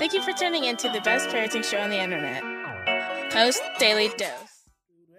Thank 0.00 0.14
you 0.14 0.22
for 0.22 0.32
tuning 0.32 0.64
in 0.64 0.78
to 0.78 0.88
the 0.88 1.02
best 1.02 1.28
parenting 1.28 1.62
show 1.62 1.78
on 1.78 1.90
the 1.90 2.00
internet. 2.00 2.42
Post 3.30 3.60
Daily 3.78 4.08
Dose. 4.16 4.64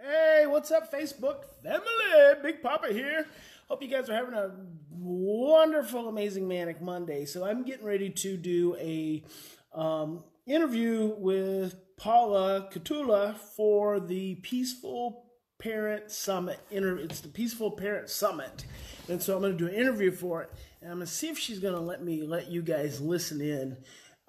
Hey, 0.04 0.47
what's 0.47 0.71
up, 0.71 0.92
Facebook 0.92 1.44
family? 1.62 2.42
Big 2.42 2.63
Papa 2.63 2.88
here. 2.91 3.28
Hope 3.67 3.83
you 3.83 3.88
guys 3.88 4.09
are 4.09 4.15
having 4.15 4.33
a 4.33 4.55
wonderful, 4.89 6.09
amazing, 6.09 6.47
manic 6.47 6.81
Monday. 6.81 7.25
So 7.25 7.46
I'm 7.46 7.63
getting 7.63 7.86
ready 7.86 8.09
to 8.09 8.38
do 8.38 8.76
a 8.79 9.24
um, 9.72 10.24
interview 10.47 11.13
with 11.16 11.76
Paula 11.96 12.68
Kettula 12.74 13.38
for 13.38 14.00
the 14.00 14.34
Peaceful 14.38 15.28
Parent 15.60 16.09
Summit. 16.09 16.59
It's 16.72 17.20
the 17.20 17.30
Peaceful 17.30 17.70
Parent 17.70 18.09
Summit, 18.09 18.66
and 19.08 19.22
so 19.22 19.36
I'm 19.36 19.44
going 19.44 19.55
to 19.55 19.63
do 19.63 19.68
an 19.68 19.80
interview 19.80 20.12
for 20.12 20.41
it, 20.41 20.52
and 20.82 20.90
I'm 20.90 20.98
going 20.98 21.08
to 21.08 21.13
see 21.13 21.30
if 21.30 21.38
she's 21.38 21.59
going 21.59 21.76
to 21.76 21.80
let 21.80 22.04
me 22.04 22.23
let 22.23 22.50
you 22.50 22.63
guys 22.63 23.00
listen 23.00 23.41
in. 23.41 23.77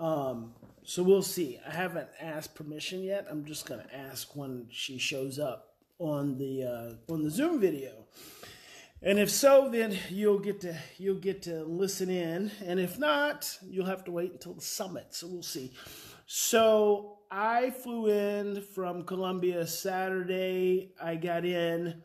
Um, 0.03 0.53
so 0.83 1.05
we'll 1.05 1.23
see. 1.23 1.61
I 1.65 1.71
haven't 1.71 2.09
asked 2.21 2.57
permission 2.57 3.05
yet. 3.05 3.29
I'm 3.31 3.45
just 3.45 3.67
to 3.81 3.97
ask 3.97 4.35
when 4.35 4.67
she 4.69 4.99
shows 4.99 5.39
up 5.39 5.77
on 6.01 6.37
the 6.39 6.65
uh, 6.65 7.13
on 7.13 7.23
the 7.23 7.31
Zoom 7.31 7.61
video. 7.61 8.05
And 9.01 9.19
if 9.19 9.31
so, 9.31 9.69
then 9.71 9.97
you'll 10.11 10.41
get 10.41 10.61
to 10.63 10.77
you'll 10.99 11.21
get 11.21 11.43
to 11.43 11.63
listen 11.63 12.11
in, 12.11 12.51
and 12.65 12.81
if 12.81 12.99
not, 12.99 13.57
you'll 13.65 13.87
have 13.87 14.05
to 14.05 14.11
wait 14.11 14.33
until 14.33 14.55
the 14.55 14.61
summit. 14.61 15.07
So 15.11 15.29
we'll 15.29 15.43
see. 15.43 15.73
So 16.27 17.19
I 17.31 17.71
flew 17.71 18.09
in 18.09 18.63
from 18.75 19.05
Colombia 19.05 19.67
Saturday. 19.69 20.95
I 21.01 21.15
got 21.15 21.45
in 21.45 22.03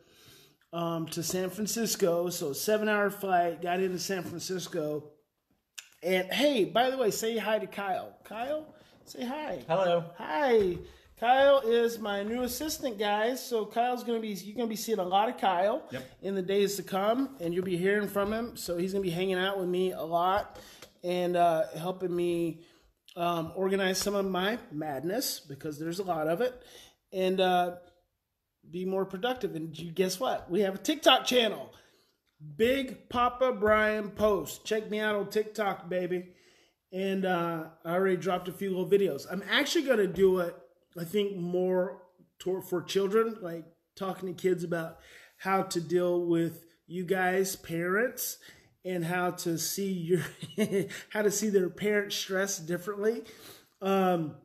um, 0.72 1.06
to 1.06 1.22
San 1.22 1.50
Francisco, 1.50 2.30
so 2.30 2.52
seven 2.52 2.88
hour 2.88 3.10
flight. 3.10 3.60
Got 3.60 3.80
into 3.80 3.98
San 3.98 4.22
Francisco, 4.22 5.10
and 6.02 6.32
hey, 6.32 6.64
by 6.64 6.90
the 6.90 6.96
way, 6.96 7.10
say 7.10 7.36
hi 7.36 7.58
to 7.58 7.66
Kyle. 7.66 8.16
Kyle, 8.24 8.74
say 9.04 9.24
hi. 9.24 9.64
Hello. 9.68 10.04
Hi. 10.18 10.78
Kyle 11.18 11.58
is 11.64 11.98
my 11.98 12.22
new 12.22 12.42
assistant, 12.42 12.96
guys. 12.96 13.44
So 13.44 13.66
Kyle's 13.66 14.04
gonna 14.04 14.20
be 14.20 14.28
you're 14.28 14.54
gonna 14.54 14.68
be 14.68 14.76
seeing 14.76 15.00
a 15.00 15.04
lot 15.04 15.28
of 15.28 15.36
Kyle 15.36 15.82
yep. 15.90 16.08
in 16.22 16.34
the 16.36 16.42
days 16.42 16.76
to 16.76 16.84
come, 16.84 17.36
and 17.40 17.52
you'll 17.52 17.64
be 17.64 17.76
hearing 17.76 18.08
from 18.08 18.32
him. 18.32 18.56
So 18.56 18.76
he's 18.76 18.92
gonna 18.92 19.02
be 19.02 19.10
hanging 19.10 19.38
out 19.38 19.58
with 19.58 19.68
me 19.68 19.92
a 19.92 20.02
lot 20.02 20.58
and 21.02 21.36
uh, 21.36 21.64
helping 21.76 22.14
me 22.14 22.60
um, 23.16 23.52
organize 23.56 23.98
some 23.98 24.14
of 24.14 24.26
my 24.26 24.58
madness 24.70 25.40
because 25.40 25.78
there's 25.78 25.98
a 25.98 26.04
lot 26.04 26.28
of 26.28 26.40
it, 26.40 26.62
and 27.12 27.40
uh, 27.40 27.76
be 28.70 28.84
more 28.84 29.04
productive. 29.04 29.56
And 29.56 29.76
you 29.76 29.90
guess 29.90 30.20
what? 30.20 30.48
We 30.48 30.60
have 30.60 30.76
a 30.76 30.78
TikTok 30.78 31.26
channel. 31.26 31.72
Big 32.56 33.08
Papa 33.08 33.52
Brian 33.52 34.10
Post. 34.10 34.64
Check 34.64 34.90
me 34.90 35.00
out 35.00 35.16
on 35.16 35.28
TikTok, 35.28 35.88
baby. 35.88 36.28
And 36.92 37.24
uh, 37.24 37.64
I 37.84 37.92
already 37.92 38.16
dropped 38.16 38.48
a 38.48 38.52
few 38.52 38.70
little 38.70 38.88
videos. 38.88 39.26
I'm 39.30 39.42
actually 39.50 39.84
going 39.84 39.98
to 39.98 40.06
do 40.06 40.38
it, 40.38 40.56
I 40.98 41.04
think, 41.04 41.36
more 41.36 42.02
for 42.68 42.82
children, 42.82 43.36
like 43.42 43.64
talking 43.96 44.34
to 44.34 44.40
kids 44.40 44.64
about 44.64 44.98
how 45.38 45.62
to 45.62 45.80
deal 45.80 46.24
with 46.24 46.64
you 46.86 47.04
guys, 47.04 47.56
parents, 47.56 48.38
and 48.84 49.04
how 49.04 49.32
to 49.32 49.58
see 49.58 49.92
your 49.92 50.22
how 51.10 51.22
to 51.22 51.30
see 51.30 51.48
their 51.48 51.68
parent 51.68 52.12
stress 52.12 52.58
differently. 52.58 53.22
Um, 53.82 54.36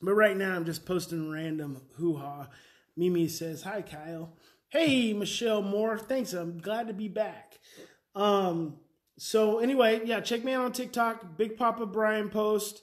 but 0.00 0.14
right 0.14 0.36
now, 0.36 0.54
I'm 0.54 0.64
just 0.64 0.86
posting 0.86 1.30
random 1.30 1.82
hoo 1.96 2.16
ha. 2.16 2.48
Mimi 2.96 3.28
says, 3.28 3.62
"Hi, 3.62 3.82
Kyle." 3.82 4.36
Hey, 4.78 5.14
Michelle 5.14 5.62
Moore. 5.62 5.96
Thanks. 5.96 6.34
I'm 6.34 6.58
glad 6.58 6.88
to 6.88 6.92
be 6.92 7.08
back. 7.08 7.58
Um, 8.14 8.76
so 9.16 9.58
anyway, 9.58 10.02
yeah, 10.04 10.20
check 10.20 10.44
me 10.44 10.52
out 10.52 10.66
on 10.66 10.72
TikTok, 10.72 11.38
Big 11.38 11.56
Papa 11.56 11.86
Brian 11.86 12.28
Post. 12.28 12.82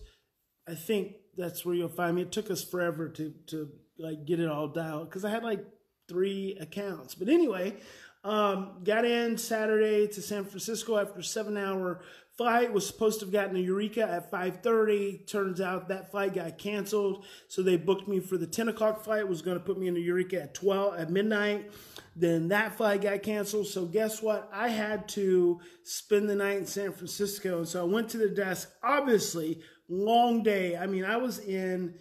I 0.67 0.73
think 0.73 1.17
that's 1.37 1.63
where 1.63 1.75
you'll 1.75 1.89
find 1.89 2.15
me. 2.15 2.23
It 2.23 2.31
took 2.31 2.49
us 2.49 2.63
forever 2.63 3.09
to 3.09 3.31
to 3.45 3.69
like 3.99 4.25
get 4.25 4.39
it 4.39 4.49
all 4.49 4.69
dialed 4.69 5.07
because 5.07 5.23
I 5.23 5.29
had 5.29 5.43
like 5.43 5.63
three 6.09 6.57
accounts. 6.59 7.13
But 7.13 7.29
anyway, 7.29 7.75
um, 8.23 8.79
got 8.83 9.05
in 9.05 9.37
Saturday 9.37 10.07
to 10.07 10.21
San 10.23 10.45
Francisco 10.45 10.97
after 10.97 11.21
seven 11.21 11.57
hour 11.57 12.01
flight. 12.37 12.73
Was 12.73 12.87
supposed 12.87 13.19
to 13.19 13.25
have 13.25 13.33
gotten 13.33 13.55
to 13.55 13.61
Eureka 13.61 14.01
at 14.01 14.31
5.30. 14.31 15.27
Turns 15.27 15.61
out 15.61 15.87
that 15.89 16.11
flight 16.11 16.33
got 16.33 16.57
canceled. 16.57 17.25
So 17.47 17.61
they 17.61 17.77
booked 17.77 18.07
me 18.07 18.19
for 18.19 18.37
the 18.37 18.47
10 18.47 18.69
o'clock 18.69 19.03
flight. 19.03 19.27
Was 19.27 19.41
going 19.41 19.57
to 19.57 19.63
put 19.63 19.77
me 19.77 19.87
into 19.87 20.01
Eureka 20.01 20.43
at 20.43 20.53
12 20.53 20.99
at 20.99 21.09
midnight. 21.09 21.71
Then 22.15 22.49
that 22.49 22.75
flight 22.75 23.01
got 23.01 23.23
canceled. 23.23 23.67
So 23.67 23.85
guess 23.85 24.21
what? 24.21 24.49
I 24.53 24.69
had 24.69 25.07
to 25.09 25.59
spend 25.83 26.29
the 26.29 26.35
night 26.35 26.57
in 26.57 26.65
San 26.65 26.91
Francisco. 26.91 27.59
And 27.59 27.67
so 27.67 27.81
I 27.81 27.85
went 27.85 28.09
to 28.09 28.17
the 28.17 28.29
desk. 28.29 28.71
Obviously, 28.83 29.61
long 29.87 30.43
day. 30.43 30.77
I 30.77 30.87
mean, 30.87 31.05
I 31.05 31.17
was 31.17 31.39
in 31.39 31.95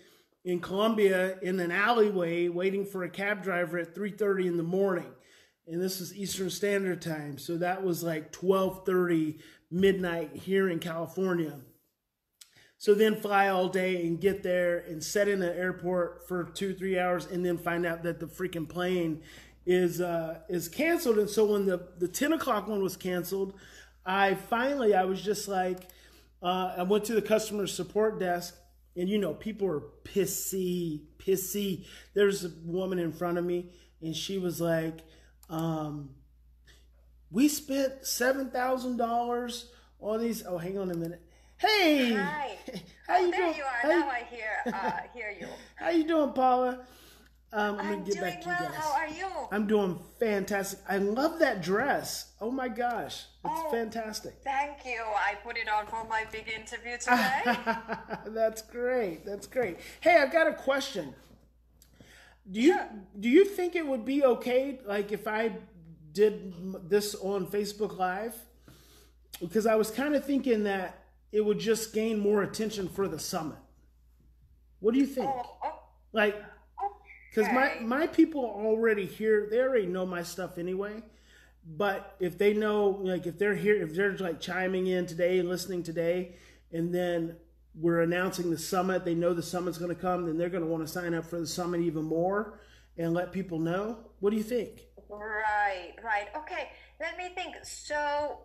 in 0.44 0.58
Colombia 0.58 1.38
in 1.40 1.60
an 1.60 1.70
alleyway 1.70 2.48
waiting 2.48 2.84
for 2.84 3.04
a 3.04 3.08
cab 3.08 3.44
driver 3.44 3.78
at 3.78 3.94
3:30 3.94 4.46
in 4.46 4.56
the 4.56 4.62
morning 4.62 5.12
and 5.66 5.80
this 5.80 6.00
is 6.00 6.14
Eastern 6.14 6.50
Standard 6.50 7.00
Time, 7.00 7.38
so 7.38 7.56
that 7.58 7.84
was 7.84 8.02
like 8.02 8.32
12:30 8.32 9.38
midnight 9.72 10.30
here 10.34 10.68
in 10.68 10.78
California. 10.78 11.58
So 12.76 12.94
then 12.94 13.20
fly 13.20 13.48
all 13.48 13.68
day 13.68 14.06
and 14.06 14.20
get 14.20 14.42
there 14.42 14.78
and 14.78 15.02
set 15.02 15.28
in 15.28 15.38
the 15.38 15.56
airport 15.56 16.28
for 16.28 16.44
two 16.44 16.74
three 16.74 16.98
hours, 16.98 17.26
and 17.26 17.44
then 17.44 17.56
find 17.56 17.86
out 17.86 18.02
that 18.02 18.20
the 18.20 18.26
freaking 18.26 18.68
plane 18.68 19.22
is 19.64 20.00
uh, 20.00 20.40
is 20.48 20.68
canceled. 20.68 21.18
And 21.18 21.30
so 21.30 21.44
when 21.44 21.66
the 21.66 21.88
the 21.98 22.08
10 22.08 22.32
o'clock 22.32 22.66
one 22.66 22.82
was 22.82 22.96
canceled, 22.96 23.54
I 24.04 24.34
finally 24.34 24.94
I 24.94 25.04
was 25.04 25.22
just 25.22 25.48
like, 25.48 25.88
uh, 26.42 26.74
I 26.78 26.82
went 26.82 27.04
to 27.04 27.14
the 27.14 27.22
customer 27.22 27.68
support 27.68 28.18
desk, 28.18 28.56
and 28.96 29.08
you 29.08 29.18
know 29.18 29.32
people 29.32 29.68
are 29.68 29.82
pissy, 30.04 31.02
pissy. 31.18 31.86
There's 32.14 32.44
a 32.44 32.50
woman 32.64 32.98
in 32.98 33.12
front 33.12 33.38
of 33.38 33.44
me, 33.44 33.70
and 34.00 34.14
she 34.14 34.38
was 34.38 34.60
like 34.60 35.02
um, 35.48 36.10
we 37.32 37.48
spent 37.48 38.06
seven 38.06 38.50
thousand 38.50 38.98
dollars 38.98 39.70
on 40.00 40.20
these. 40.20 40.44
Oh, 40.46 40.58
hang 40.58 40.78
on 40.78 40.90
a 40.90 40.94
minute. 40.94 41.22
Hey, 41.56 42.14
hi. 42.14 42.58
How 43.06 43.16
oh, 43.16 43.24
you 43.24 43.30
there 43.30 43.40
doing? 43.40 43.56
you 43.56 43.62
are. 43.64 43.68
How 43.82 43.88
now 43.88 43.96
you, 43.96 44.04
I 44.04 44.26
hear 44.30 44.74
uh, 44.74 44.90
hear 45.14 45.34
you. 45.38 45.46
How 45.76 45.90
you 45.90 46.06
doing, 46.06 46.32
Paula? 46.32 46.80
Um, 47.54 47.78
I'm, 47.78 47.92
I'm 47.92 48.04
doing 48.04 48.18
back 48.20 48.40
to 48.42 48.48
well. 48.48 48.62
you 48.62 48.68
guys. 48.68 48.76
How 48.76 48.92
are 48.94 49.08
you? 49.08 49.26
I'm 49.50 49.66
doing 49.66 49.98
fantastic. 50.18 50.78
I 50.88 50.96
love 50.96 51.38
that 51.40 51.62
dress. 51.62 52.32
Oh 52.40 52.50
my 52.50 52.68
gosh, 52.68 53.24
it's 53.44 53.60
Oh. 53.66 53.70
fantastic. 53.70 54.36
Thank 54.42 54.86
you. 54.86 55.02
I 55.02 55.34
put 55.44 55.58
it 55.58 55.68
on 55.68 55.86
for 55.86 56.02
my 56.08 56.24
big 56.32 56.48
interview 56.48 56.96
today. 56.98 57.42
That's 58.28 58.62
great. 58.62 59.26
That's 59.26 59.46
great. 59.46 59.78
Hey, 60.00 60.16
I've 60.16 60.32
got 60.32 60.46
a 60.48 60.54
question. 60.54 61.14
Do 62.50 62.60
you 62.60 62.72
Sure. 62.72 62.88
do 63.20 63.28
you 63.28 63.44
think 63.44 63.76
it 63.76 63.86
would 63.86 64.04
be 64.04 64.24
okay, 64.24 64.80
like 64.86 65.12
if 65.12 65.28
I 65.28 65.52
did 66.12 66.54
this 66.88 67.14
on 67.14 67.46
Facebook 67.46 67.98
Live? 67.98 68.34
Because 69.40 69.66
I 69.66 69.74
was 69.74 69.90
kind 69.90 70.14
of 70.14 70.24
thinking 70.24 70.64
that 70.64 71.04
it 71.32 71.44
would 71.44 71.58
just 71.58 71.92
gain 71.92 72.18
more 72.18 72.42
attention 72.42 72.88
for 72.88 73.08
the 73.08 73.18
summit. 73.18 73.58
What 74.80 74.94
do 74.94 75.00
you 75.00 75.06
think? 75.06 75.30
Like, 76.12 76.36
because 77.30 77.50
my 77.52 77.78
my 77.80 78.06
people 78.06 78.44
are 78.44 78.66
already 78.66 79.06
here. 79.06 79.48
They 79.50 79.60
already 79.60 79.86
know 79.86 80.04
my 80.04 80.22
stuff 80.22 80.58
anyway. 80.58 81.02
But 81.64 82.16
if 82.18 82.36
they 82.38 82.54
know, 82.54 82.88
like, 82.88 83.26
if 83.26 83.38
they're 83.38 83.54
here, 83.54 83.80
if 83.80 83.94
they're 83.94 84.16
like 84.16 84.40
chiming 84.40 84.88
in 84.88 85.06
today 85.06 85.38
and 85.38 85.48
listening 85.48 85.82
today, 85.82 86.34
and 86.72 86.92
then 86.92 87.36
we're 87.74 88.02
announcing 88.02 88.50
the 88.50 88.58
summit, 88.58 89.04
they 89.04 89.14
know 89.14 89.32
the 89.32 89.42
summit's 89.42 89.78
going 89.78 89.94
to 89.94 90.00
come, 90.00 90.26
then 90.26 90.36
they're 90.36 90.50
going 90.50 90.64
to 90.64 90.68
want 90.68 90.84
to 90.84 90.92
sign 90.92 91.14
up 91.14 91.24
for 91.24 91.38
the 91.38 91.46
summit 91.46 91.80
even 91.80 92.04
more 92.04 92.60
and 92.98 93.14
let 93.14 93.32
people 93.32 93.58
know. 93.58 93.98
What 94.20 94.30
do 94.30 94.36
you 94.36 94.42
think? 94.42 94.82
Right, 95.12 95.92
right. 96.02 96.28
Okay, 96.34 96.70
let 96.98 97.18
me 97.18 97.34
think. 97.34 97.56
So, 97.64 98.38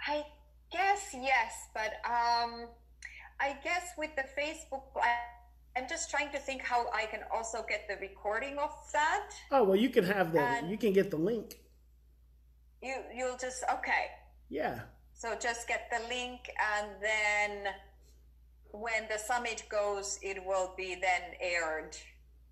I 0.00 0.24
guess 0.72 1.14
yes, 1.14 1.68
but 1.72 1.92
um, 2.04 2.66
I 3.40 3.56
guess 3.62 3.92
with 3.96 4.10
the 4.16 4.24
Facebook, 4.36 4.82
I, 5.00 5.14
I'm 5.78 5.88
just 5.88 6.10
trying 6.10 6.30
to 6.32 6.38
think 6.38 6.62
how 6.62 6.86
I 6.92 7.06
can 7.06 7.20
also 7.32 7.64
get 7.68 7.86
the 7.88 7.96
recording 8.00 8.58
of 8.58 8.70
that. 8.92 9.30
Oh 9.52 9.62
well, 9.62 9.76
you 9.76 9.88
can 9.88 10.04
have 10.04 10.32
the, 10.32 10.62
you 10.68 10.76
can 10.76 10.92
get 10.92 11.10
the 11.12 11.16
link. 11.16 11.58
You, 12.82 12.96
you'll 13.16 13.38
just 13.38 13.62
okay. 13.72 14.10
Yeah, 14.50 14.80
So 15.14 15.34
just 15.40 15.68
get 15.68 15.90
the 15.90 16.06
link, 16.08 16.50
and 16.74 16.88
then 17.00 17.72
when 18.72 19.06
the 19.08 19.18
summit 19.18 19.62
goes, 19.68 20.18
it 20.22 20.44
will 20.44 20.74
be 20.76 20.96
then 21.00 21.22
aired 21.40 21.96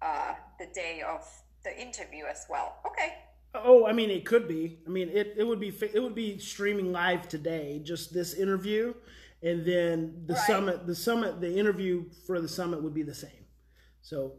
uh, 0.00 0.34
the 0.58 0.66
day 0.66 1.02
of 1.06 1.26
the 1.64 1.76
interview 1.80 2.24
as 2.30 2.46
well. 2.48 2.76
Okay. 2.86 3.14
Oh, 3.54 3.86
I 3.86 3.92
mean, 3.92 4.10
it 4.10 4.24
could 4.24 4.48
be. 4.48 4.78
I 4.86 4.90
mean, 4.90 5.08
it, 5.10 5.34
it 5.36 5.44
would 5.44 5.60
be 5.60 5.68
it 5.68 6.00
would 6.02 6.14
be 6.14 6.38
streaming 6.38 6.90
live 6.92 7.28
today, 7.28 7.80
just 7.84 8.12
this 8.14 8.32
interview, 8.34 8.94
and 9.42 9.64
then 9.64 10.22
the 10.26 10.34
Right. 10.34 10.46
summit, 10.46 10.86
the 10.86 10.94
summit, 10.94 11.40
the 11.40 11.58
interview 11.58 12.04
for 12.26 12.40
the 12.40 12.48
summit 12.48 12.82
would 12.82 12.94
be 12.94 13.02
the 13.02 13.14
same. 13.14 13.44
So 14.00 14.34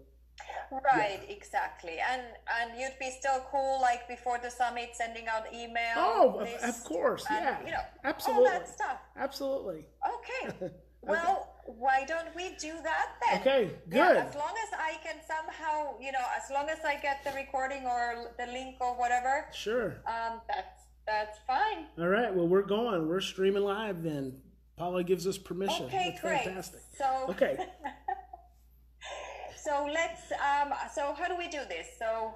Right, 0.71 1.19
exactly. 1.29 1.99
And 1.99 2.21
and 2.59 2.79
you'd 2.79 2.97
be 2.99 3.11
still 3.11 3.45
cool 3.51 3.79
like 3.79 4.07
before 4.07 4.39
the 4.39 4.49
summit 4.49 4.89
sending 4.93 5.27
out 5.27 5.53
email. 5.53 5.93
Oh, 5.95 6.39
of, 6.63 6.83
course, 6.83 7.25
and, 7.29 7.45
yeah, 7.45 7.59
You 7.65 7.71
know, 7.71 7.77
absolutely, 8.03 8.47
all 8.47 8.51
that 8.51 8.67
stuff. 8.67 8.97
absolutely. 9.15 9.85
Okay. 10.15 10.71
Well, 11.05 11.52
why 11.65 12.03
don't 12.05 12.35
we 12.35 12.49
do 12.59 12.73
that 12.83 13.07
then? 13.21 13.39
Okay, 13.41 13.71
Yeah, 13.89 14.07
good. 14.13 14.17
as 14.17 14.35
long 14.35 14.53
as 14.63 14.69
I 14.77 14.97
can 15.03 15.15
somehow, 15.27 15.97
you 15.99 16.11
know, 16.11 16.25
as 16.35 16.49
long 16.51 16.69
as 16.69 16.79
I 16.85 16.95
get 17.01 17.23
the 17.23 17.31
recording 17.31 17.85
or 17.85 18.33
the 18.37 18.47
link 18.51 18.75
or 18.81 18.93
whatever, 18.97 19.47
Sure. 19.53 20.01
um, 20.07 20.41
that's 20.47 20.81
that's 21.05 21.39
fine. 21.45 21.87
All 21.99 22.07
right. 22.07 22.33
Well, 22.33 22.47
we're 22.47 22.61
going. 22.63 23.07
We're 23.09 23.19
streaming 23.19 23.63
live 23.63 24.03
then. 24.03 24.39
Paula 24.77 25.03
gives 25.03 25.27
us 25.27 25.37
permission. 25.37 25.85
Okay, 25.87 26.09
That's 26.11 26.21
great. 26.21 26.43
fantastic. 26.45 26.81
So 26.97 27.25
Okay. 27.29 27.57
so 29.55 29.87
let's 29.93 30.31
um 30.33 30.73
so 30.93 31.13
how 31.13 31.27
do 31.27 31.37
we 31.37 31.47
do 31.47 31.59
this? 31.69 31.87
So 31.99 32.33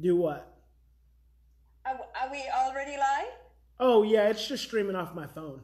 Do 0.00 0.16
what? 0.16 0.54
are, 1.86 1.98
are 2.20 2.30
we 2.30 2.42
already 2.54 2.96
live? 2.96 3.32
Oh 3.80 4.02
yeah, 4.02 4.28
it's 4.28 4.46
just 4.46 4.64
streaming 4.64 4.96
off 4.96 5.14
my 5.14 5.26
phone. 5.26 5.60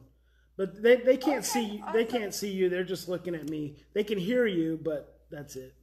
But 0.57 0.81
they, 0.81 0.97
they 0.97 1.17
can't 1.17 1.39
Okay, 1.39 1.45
see 1.45 1.65
you. 1.65 1.83
They 1.91 2.05
can't 2.05 2.33
see 2.33 2.49
you. 2.49 2.69
They're 2.69 2.83
just 2.83 3.09
looking 3.09 3.35
at 3.35 3.49
me. 3.49 3.75
They 3.93 4.03
can 4.03 4.17
hear 4.17 4.45
you, 4.45 4.79
but 4.81 5.19
that's 5.29 5.55
it. 5.55 5.73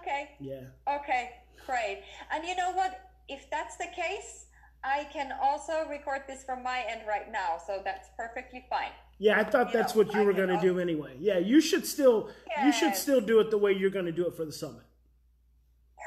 Okay. 0.00 0.30
Yeah. 0.40 0.64
Okay, 0.88 1.30
great. 1.66 2.02
And 2.32 2.46
you 2.46 2.54
know 2.56 2.72
what? 2.72 3.00
If 3.28 3.48
that's 3.50 3.76
the 3.76 3.86
case, 3.94 4.46
I 4.84 5.04
can 5.12 5.32
also 5.40 5.86
record 5.88 6.22
this 6.28 6.44
from 6.44 6.62
my 6.62 6.84
end 6.88 7.02
right 7.08 7.30
now, 7.32 7.58
so 7.66 7.80
that's 7.84 8.08
perfectly 8.16 8.64
fine. 8.68 8.90
Yeah, 9.18 9.38
I 9.38 9.44
thought 9.44 9.72
You 9.72 9.78
that's 9.78 9.94
know, 9.94 10.02
what 10.02 10.14
you 10.14 10.20
I 10.20 10.24
were 10.24 10.32
going 10.32 10.48
to 10.48 10.60
do 10.60 10.78
anyway. 10.78 11.16
Yeah, 11.18 11.38
you 11.38 11.60
should 11.60 11.86
still 11.86 12.30
you 12.64 12.72
should 12.72 12.94
still 12.94 13.20
do 13.20 13.40
it 13.40 13.50
the 13.50 13.58
way 13.58 13.72
you're 13.72 13.90
going 13.90 14.06
to 14.06 14.12
do 14.12 14.26
it 14.26 14.34
for 14.36 14.44
the 14.44 14.52
summit. 14.52 14.82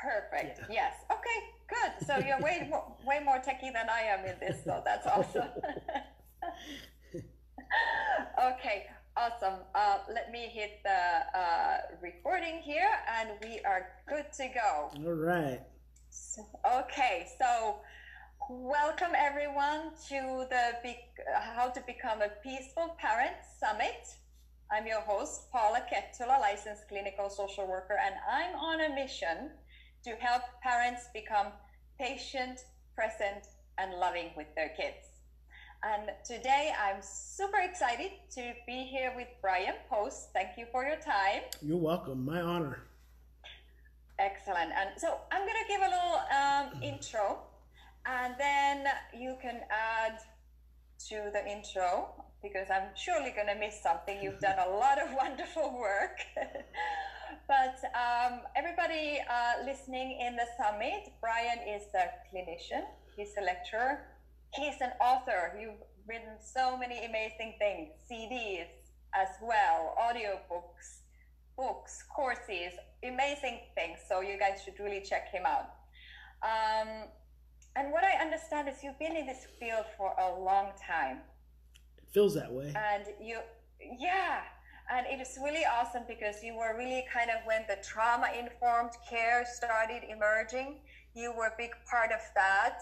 Perfect. 0.03 0.61
Yes. 0.71 0.93
Okay. 1.11 1.39
Good. 1.67 2.07
So 2.07 2.17
you're 2.17 2.39
way 2.39 2.67
more, 2.69 2.95
way 3.05 3.19
more 3.23 3.37
techie 3.37 3.73
than 3.73 3.89
I 3.89 4.01
am 4.01 4.25
in 4.25 4.35
this, 4.39 4.63
so 4.63 4.81
that's 4.85 5.05
awesome. 5.15 5.49
okay. 8.51 8.85
Awesome. 9.17 9.59
Uh, 9.75 9.97
let 10.13 10.31
me 10.31 10.47
hit 10.47 10.79
the 10.85 11.37
uh, 11.37 11.77
recording 12.01 12.59
here, 12.63 12.89
and 13.19 13.31
we 13.43 13.59
are 13.65 13.87
good 14.07 14.25
to 14.37 14.47
go. 14.47 14.89
All 15.05 15.13
right. 15.13 15.59
So- 16.09 16.45
Okay, 16.65 17.27
so 17.37 17.81
welcome 18.49 19.11
everyone 19.15 19.91
to 20.07 20.45
the 20.49 20.75
Be- 20.81 20.97
How 21.55 21.67
to 21.69 21.81
Become 21.81 22.21
a 22.21 22.29
Peaceful 22.41 22.95
Parent 22.99 23.35
Summit. 23.59 24.07
I'm 24.71 24.87
your 24.87 25.01
host, 25.01 25.51
Paula 25.51 25.81
Kettula, 25.91 26.39
licensed 26.39 26.87
clinical 26.87 27.29
social 27.29 27.67
worker, 27.67 27.97
and 28.01 28.15
I'm 28.31 28.55
on 28.55 28.79
a 28.79 28.95
mission 28.95 29.51
to 30.05 30.11
help 30.15 30.43
parents 30.63 31.09
become 31.13 31.47
patient, 31.99 32.59
present, 32.95 33.47
and 33.77 33.93
loving 33.99 34.31
with 34.37 34.47
their 34.55 34.69
kids. 34.69 35.10
And 35.83 36.11
today 36.23 36.71
I'm 36.79 37.01
super 37.01 37.57
excited 37.57 38.11
to 38.35 38.53
be 38.67 38.83
here 38.83 39.13
with 39.15 39.27
Brian 39.41 39.73
Post. 39.89 40.29
Thank 40.31 40.49
you 40.55 40.67
for 40.71 40.83
your 40.83 40.97
time. 40.97 41.41
You're 41.59 41.77
welcome. 41.77 42.23
My 42.23 42.39
honor. 42.39 42.83
Excellent. 44.19 44.71
And 44.77 44.89
so 44.97 45.17
I'm 45.31 45.41
going 45.41 45.57
to 45.57 45.67
give 45.67 45.81
a 45.81 45.89
little 45.89 46.19
um, 46.37 46.83
intro, 46.93 47.39
and 48.05 48.35
then 48.37 48.85
you 49.17 49.37
can 49.41 49.61
add 49.71 50.19
to 51.09 51.31
the 51.33 51.43
intro 51.49 52.13
because 52.43 52.67
I'm 52.69 52.89
surely 52.95 53.31
going 53.31 53.47
to 53.47 53.55
miss 53.55 53.81
something. 53.81 54.21
You've 54.21 54.39
done 54.39 54.59
a 54.59 54.69
lot 54.69 55.01
of 55.01 55.11
wonderful 55.17 55.79
work. 55.79 56.19
but 57.47 57.81
um, 57.97 58.41
everybody 58.55 59.19
uh, 59.27 59.65
listening 59.65 60.19
in 60.21 60.35
the 60.35 60.45
summit, 60.59 61.09
Brian 61.19 61.57
is 61.67 61.87
a 61.95 62.05
clinician, 62.29 62.83
he's 63.17 63.33
a 63.39 63.41
lecturer, 63.41 64.10
he's 64.55 64.79
an 64.81 64.91
author. 65.01 65.57
You've 65.59 65.81
written 66.07 66.37
so 66.39 66.77
many 66.77 67.05
amazing 67.05 67.55
things, 67.59 67.89
CDs 68.09 68.67
as 69.13 69.29
well, 69.41 69.95
audiobooks 69.99 71.01
books, 71.57 72.03
courses, 72.15 72.73
amazing 73.03 73.59
things. 73.75 73.99
So 74.07 74.21
you 74.21 74.37
guys 74.39 74.61
should 74.63 74.79
really 74.79 75.01
check 75.01 75.31
him 75.31 75.43
out. 75.45 75.69
Um, 76.43 76.87
and 77.75 77.91
what 77.91 78.03
I 78.03 78.13
understand 78.21 78.67
is 78.67 78.83
you've 78.83 78.99
been 78.99 79.15
in 79.15 79.25
this 79.27 79.45
field 79.59 79.85
for 79.97 80.13
a 80.19 80.39
long 80.39 80.71
time, 80.85 81.19
It 81.97 82.09
feels 82.11 82.33
that 82.35 82.51
way. 82.51 82.73
and 82.75 83.05
you, 83.21 83.39
yeah, 83.99 84.41
and 84.91 85.05
it 85.07 85.21
is 85.21 85.37
really 85.41 85.63
awesome 85.65 86.03
because 86.07 86.43
you 86.43 86.55
were 86.55 86.75
really 86.77 87.05
kind 87.13 87.29
of 87.29 87.37
when 87.45 87.63
the 87.69 87.77
trauma 87.83 88.29
informed 88.37 88.91
care 89.07 89.45
started 89.45 90.01
emerging, 90.09 90.79
you 91.13 91.31
were 91.37 91.47
a 91.47 91.53
big 91.57 91.71
part 91.89 92.11
of 92.11 92.21
that. 92.35 92.79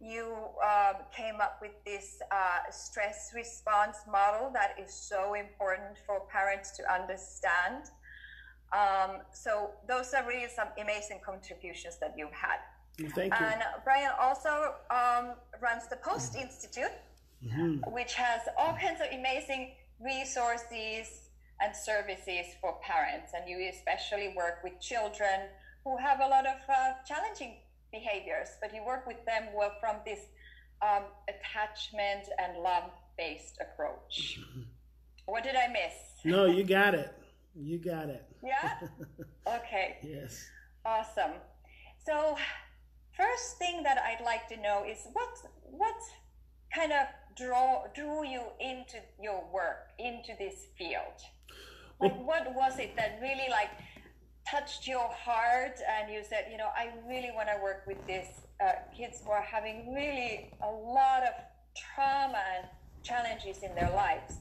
You 0.00 0.34
um, 0.64 0.96
came 1.14 1.40
up 1.40 1.58
with 1.60 1.72
this 1.84 2.20
uh, 2.30 2.70
stress 2.70 3.32
response 3.34 3.98
model 4.10 4.50
that 4.54 4.76
is 4.82 4.92
so 4.94 5.34
important 5.34 5.98
for 6.06 6.20
parents 6.32 6.70
to 6.78 6.82
understand. 6.92 7.90
Um, 8.72 9.22
so 9.32 9.72
those 9.86 10.14
are 10.14 10.26
really 10.26 10.48
some 10.48 10.68
amazing 10.80 11.20
contributions 11.24 11.98
that 12.00 12.14
you've 12.16 12.32
had. 12.32 12.60
Thank 13.14 13.38
you. 13.38 13.46
And 13.46 13.62
Brian 13.84 14.12
also 14.18 14.74
um, 14.90 15.34
runs 15.60 15.86
the 15.88 15.96
Post 15.96 16.34
Institute, 16.34 16.92
Mhm. 17.42 17.90
which 17.90 18.14
has 18.14 18.42
all 18.58 18.74
kinds 18.74 19.00
of 19.00 19.08
amazing 19.12 19.74
resources 19.98 21.30
and 21.60 21.74
services 21.74 22.46
for 22.60 22.78
parents. 22.80 23.32
And 23.34 23.48
you 23.48 23.68
especially 23.68 24.34
work 24.36 24.62
with 24.62 24.78
children 24.80 25.48
who 25.84 25.96
have 25.96 26.20
a 26.20 26.28
lot 26.28 26.46
of 26.46 26.60
uh, 26.68 26.92
challenging 27.06 27.62
behaviors, 27.92 28.48
but 28.60 28.74
you 28.74 28.84
work 28.84 29.06
with 29.06 29.24
them 29.26 29.48
well 29.54 29.72
from 29.80 29.96
this 30.04 30.20
um, 30.82 31.04
attachment 31.28 32.28
and 32.38 32.62
love 32.62 32.90
based 33.18 33.58
approach. 33.60 34.40
What 35.26 35.44
did 35.44 35.54
I 35.56 35.68
miss? 35.68 35.94
No, 36.24 36.46
you 36.46 36.64
got 36.64 36.94
it. 36.94 37.12
You 37.54 37.78
got 37.78 38.08
it. 38.08 38.24
Yeah? 38.42 38.78
Okay. 39.46 39.96
Yes. 40.02 40.46
Awesome. 40.84 41.32
So, 42.06 42.36
first 43.16 43.58
thing 43.58 43.82
that 43.82 43.98
I'd 43.98 44.24
like 44.24 44.46
to 44.48 44.56
know 44.56 44.84
is 44.88 44.98
what 45.12 45.28
what 45.70 45.96
kind 46.74 46.92
of 46.92 47.06
draw 47.36 47.84
drew 47.94 48.24
you 48.24 48.42
into 48.60 48.98
your 49.20 49.42
work, 49.52 49.90
into 49.98 50.32
this 50.38 50.66
field? 50.78 51.18
Like, 52.00 52.16
what 52.24 52.54
was 52.54 52.78
it 52.78 52.96
that 52.96 53.18
really 53.20 53.48
like 53.50 53.70
touched 54.48 54.86
your 54.86 55.08
heart, 55.08 55.78
and 55.88 56.12
you 56.12 56.22
said, 56.28 56.46
you 56.50 56.56
know, 56.56 56.68
I 56.76 56.92
really 57.08 57.30
want 57.34 57.48
to 57.48 57.62
work 57.62 57.84
with 57.86 58.04
these 58.06 58.46
uh, 58.64 58.72
kids 58.96 59.22
who 59.24 59.30
are 59.30 59.42
having 59.42 59.94
really 59.94 60.50
a 60.62 60.70
lot 60.70 61.22
of 61.22 61.32
trauma 61.76 62.42
and 62.58 62.66
challenges 63.02 63.62
in 63.62 63.74
their 63.74 63.90
lives. 63.90 64.34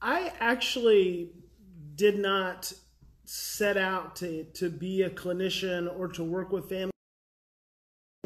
I 0.00 0.32
actually 0.40 1.32
did 1.94 2.18
not 2.18 2.72
set 3.24 3.76
out 3.76 4.16
to, 4.16 4.44
to 4.54 4.70
be 4.70 5.02
a 5.02 5.10
clinician 5.10 5.88
or 5.98 6.08
to 6.08 6.24
work 6.24 6.50
with 6.50 6.68
families 6.68 6.90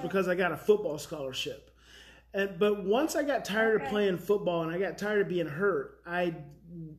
because 0.00 0.28
I 0.28 0.34
got 0.34 0.52
a 0.52 0.56
football 0.56 0.98
scholarship. 0.98 1.70
And, 2.32 2.58
but 2.58 2.84
once 2.84 3.16
I 3.16 3.22
got 3.22 3.44
tired 3.44 3.82
of 3.82 3.88
playing 3.88 4.18
football 4.18 4.62
and 4.62 4.72
I 4.72 4.78
got 4.78 4.98
tired 4.98 5.22
of 5.22 5.28
being 5.28 5.46
hurt, 5.46 6.00
I 6.06 6.34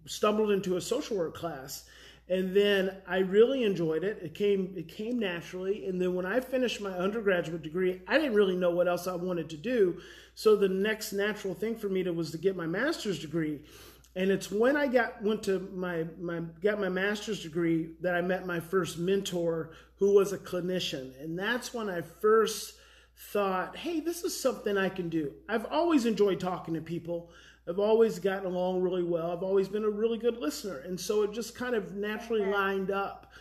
stumbled 0.06 0.52
into 0.52 0.78
a 0.78 0.82
social 0.82 1.18
work 1.18 1.36
class. 1.36 1.86
And 2.28 2.56
then 2.56 2.98
I 3.08 3.20
really 3.20 3.64
enjoyed 3.64 4.04
it. 4.04 4.20
It 4.22 4.34
came 4.34 4.74
it 4.76 4.88
came 4.88 5.20
naturally. 5.20 5.86
And 5.86 6.02
then 6.02 6.16
when 6.16 6.26
I 6.26 6.40
finished 6.40 6.82
my 6.82 6.92
undergraduate 6.92 7.62
degree, 7.62 8.02
I 8.08 8.18
didn't 8.18 8.34
really 8.34 8.56
know 8.56 8.72
what 8.72 8.88
else 8.88 9.06
I 9.06 9.16
wanted 9.16 9.50
to 9.52 9.58
do. 9.58 10.00
So 10.34 10.56
the 10.56 10.70
next 10.70 11.14
natural 11.14 11.54
thing 11.54 11.76
for 11.76 11.88
me 11.88 12.04
to 12.04 12.12
was 12.12 12.32
to 12.32 12.38
get 12.38 12.56
my 12.56 12.66
master's 12.66 13.20
degree. 13.20 13.60
And 14.16 14.32
it's 14.32 14.50
when 14.50 14.76
I 14.76 14.88
got 14.88 15.22
went 15.22 15.44
to 15.44 15.70
my 15.74 16.06
my 16.20 16.40
got 16.62 16.80
my 16.80 16.90
master's 16.90 17.44
degree 17.44 17.92
that 18.02 18.16
I 18.16 18.22
met 18.22 18.48
my 18.48 18.60
first 18.60 18.98
mentor 18.98 19.72
who 19.98 20.16
was 20.16 20.34
a 20.34 20.38
clinician. 20.38 21.12
And 21.22 21.38
that's 21.38 21.74
when 21.74 21.90
I 21.90 22.02
first 22.02 22.74
thought, 23.18 23.78
hey, 23.78 24.00
this 24.00 24.24
is 24.24 24.40
something 24.40 24.78
I 24.78 24.90
can 24.90 25.10
do. 25.10 25.34
I've 25.48 25.66
always 25.66 26.06
enjoyed 26.06 26.40
talking 26.40 26.74
to 26.74 26.82
people. 26.82 27.30
I've 27.68 27.80
always 27.80 28.20
gotten 28.20 28.46
along 28.46 28.82
really 28.82 29.04
well. 29.04 29.32
I've 29.32 29.44
always 29.44 29.68
been 29.68 29.84
a 29.84 29.90
really 29.90 30.18
good 30.18 30.38
listener. 30.38 30.80
And 30.80 31.00
so 31.00 31.24
it 31.24 31.32
just 31.32 31.56
kind 31.56 31.76
of 31.76 31.96
naturally 31.96 32.46
lined 32.46 32.92
up. 32.92 33.32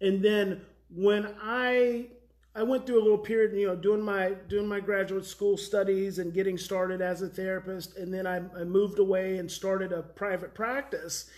And 0.00 0.22
then 0.22 0.60
when 0.94 1.34
I 1.42 2.06
I 2.54 2.62
went 2.62 2.86
through 2.86 3.00
a 3.00 3.02
little 3.02 3.18
period, 3.18 3.58
you 3.58 3.66
know, 3.66 3.74
doing 3.74 4.02
my 4.02 4.34
doing 4.48 4.66
my 4.66 4.78
graduate 4.78 5.24
school 5.24 5.56
studies 5.56 6.18
and 6.18 6.34
getting 6.34 6.58
started 6.58 7.00
as 7.00 7.22
a 7.22 7.28
therapist, 7.28 7.96
and 7.96 8.12
then 8.12 8.26
I, 8.26 8.42
I 8.58 8.64
moved 8.64 8.98
away 8.98 9.38
and 9.38 9.50
started 9.50 9.90
a 9.92 10.02
private 10.02 10.54
practice. 10.54 11.30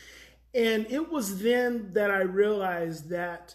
And 0.54 0.86
it 0.90 1.10
was 1.10 1.40
then 1.40 1.90
that 1.94 2.10
I 2.10 2.22
realized 2.22 3.08
that 3.10 3.54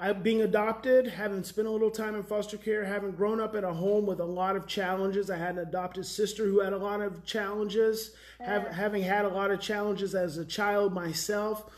I 0.00 0.12
being 0.12 0.42
adopted, 0.42 1.08
having 1.08 1.42
spent 1.42 1.66
a 1.66 1.70
little 1.72 1.90
time 1.90 2.14
in 2.14 2.22
foster 2.22 2.56
care, 2.56 2.84
having 2.84 3.10
grown 3.10 3.40
up 3.40 3.56
in 3.56 3.64
a 3.64 3.74
home 3.74 4.06
with 4.06 4.20
a 4.20 4.24
lot 4.24 4.54
of 4.54 4.68
challenges. 4.68 5.28
I 5.28 5.36
had 5.36 5.56
an 5.56 5.66
adopted 5.66 6.06
sister 6.06 6.44
who 6.44 6.60
had 6.60 6.72
a 6.72 6.78
lot 6.78 7.00
of 7.00 7.24
challenges, 7.24 8.12
have, 8.38 8.68
having 8.68 9.02
had 9.02 9.24
a 9.24 9.28
lot 9.28 9.50
of 9.50 9.60
challenges 9.60 10.14
as 10.14 10.36
a 10.36 10.44
child 10.44 10.94
myself. 10.94 11.68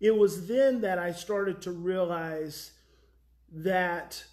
It 0.00 0.16
was 0.16 0.48
then 0.48 0.80
that 0.80 0.98
I 0.98 1.12
started 1.12 1.62
to 1.62 1.70
realize 1.70 2.72
that 3.52 4.24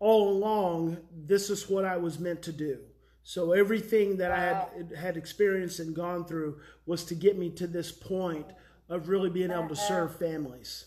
all 0.00 0.30
along 0.30 0.96
this 1.12 1.48
is 1.48 1.68
what 1.68 1.84
I 1.84 1.96
was 1.96 2.18
meant 2.18 2.42
to 2.42 2.52
do. 2.52 2.80
So 3.22 3.52
everything 3.52 4.16
that 4.16 4.32
I 4.32 4.40
had 4.40 4.96
had 4.96 5.16
experienced 5.16 5.78
and 5.78 5.94
gone 5.94 6.24
through 6.24 6.58
was 6.86 7.04
to 7.04 7.14
get 7.14 7.38
me 7.38 7.50
to 7.50 7.68
this 7.68 7.92
point 7.92 8.46
of 8.88 9.08
really 9.08 9.30
being 9.30 9.52
able 9.52 9.68
to 9.68 9.74
uh-huh. 9.74 9.88
serve 9.88 10.18
families. 10.18 10.86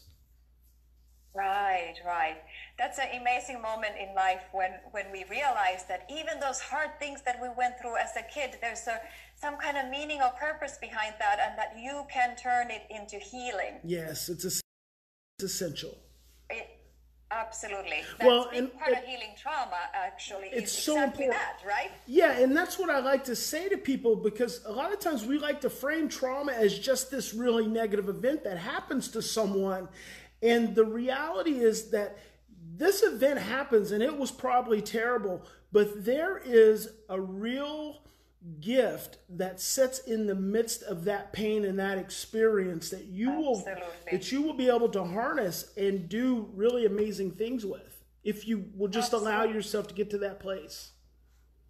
Right, 1.36 1.96
right. 2.06 2.38
That's 2.78 3.00
an 3.00 3.08
amazing 3.20 3.60
moment 3.62 3.94
in 4.00 4.14
life 4.14 4.44
when 4.52 4.72
when 4.92 5.12
we 5.12 5.26
realize 5.32 5.84
that 5.90 6.06
even 6.10 6.40
those 6.40 6.60
hard 6.62 6.92
things 7.00 7.24
that 7.24 7.42
we 7.42 7.48
went 7.58 7.80
through 7.82 7.98
as 7.98 8.12
a 8.16 8.22
kid, 8.32 8.58
there's 8.62 8.86
a 8.88 9.00
some 9.36 9.58
kind 9.58 9.78
of 9.78 9.90
meaning 9.90 10.22
or 10.22 10.30
purpose 10.40 10.78
behind 10.80 11.16
that, 11.18 11.40
and 11.42 11.58
that 11.58 11.74
you 11.80 12.04
can 12.12 12.36
turn 12.36 12.70
it 12.70 12.84
into 12.92 13.18
healing. 13.18 13.80
Yes, 13.84 14.30
it's, 14.30 14.46
it's 14.46 14.62
essential. 15.42 15.98
It, 16.52 16.70
absolutely. 17.32 18.04
That's 18.20 18.28
Well, 18.28 18.50
and- 18.54 18.72
part 18.78 18.90
and- 18.92 19.00
of 19.00 19.04
healing 19.04 19.34
trauma 19.42 19.80
actually 19.96 20.50
It's 20.50 20.72
is 20.72 20.84
so 20.84 20.94
exactly 20.94 21.26
important. 21.26 21.48
that, 21.64 21.68
right? 21.68 21.92
Yeah, 22.06 22.38
and 22.38 22.56
that's 22.56 22.78
what 22.78 22.92
I 22.92 23.00
like 23.00 23.24
to 23.26 23.36
say 23.36 23.68
to 23.70 23.78
people 23.78 24.16
because 24.16 24.64
a 24.66 24.72
lot 24.72 24.94
of 24.94 25.00
times 25.00 25.26
we 25.26 25.40
like 25.40 25.62
to 25.62 25.70
frame 25.72 26.08
trauma 26.10 26.52
as 26.54 26.78
just 26.78 27.10
this 27.10 27.34
really 27.34 27.66
negative 27.68 28.08
event 28.08 28.44
that 28.44 28.60
happens 28.60 29.08
to 29.10 29.22
someone. 29.24 29.90
And 30.44 30.76
the 30.76 30.86
reality 30.86 31.60
is 31.60 31.90
that 31.92 32.18
this 32.76 33.02
event 33.02 33.40
happens 33.40 33.92
and 33.92 34.04
it 34.04 34.18
was 34.18 34.30
probably 34.30 34.82
terrible, 34.82 35.46
but 35.72 36.04
there 36.06 36.38
is 36.44 36.90
a 37.10 37.20
real 37.20 38.02
gift 38.60 39.20
that 39.30 39.62
sits 39.62 40.00
in 40.00 40.28
the 40.28 40.36
midst 40.36 40.84
of 40.84 41.06
that 41.06 41.32
pain 41.32 41.64
and 41.64 41.80
that 41.80 41.98
experience 41.98 42.90
that 42.90 43.06
you 43.06 43.32
will 43.32 43.64
that 44.12 44.34
you 44.34 44.42
will 44.42 44.54
be 44.54 44.68
able 44.68 44.90
to 44.90 45.02
harness 45.02 45.72
and 45.78 46.10
do 46.10 46.50
really 46.54 46.86
amazing 46.86 47.32
things 47.32 47.66
with 47.66 48.04
if 48.26 48.46
you 48.46 48.66
will 48.76 48.90
just 48.90 49.14
allow 49.14 49.44
yourself 49.46 49.88
to 49.88 49.94
get 49.94 50.10
to 50.10 50.18
that 50.18 50.42
place. 50.42 50.92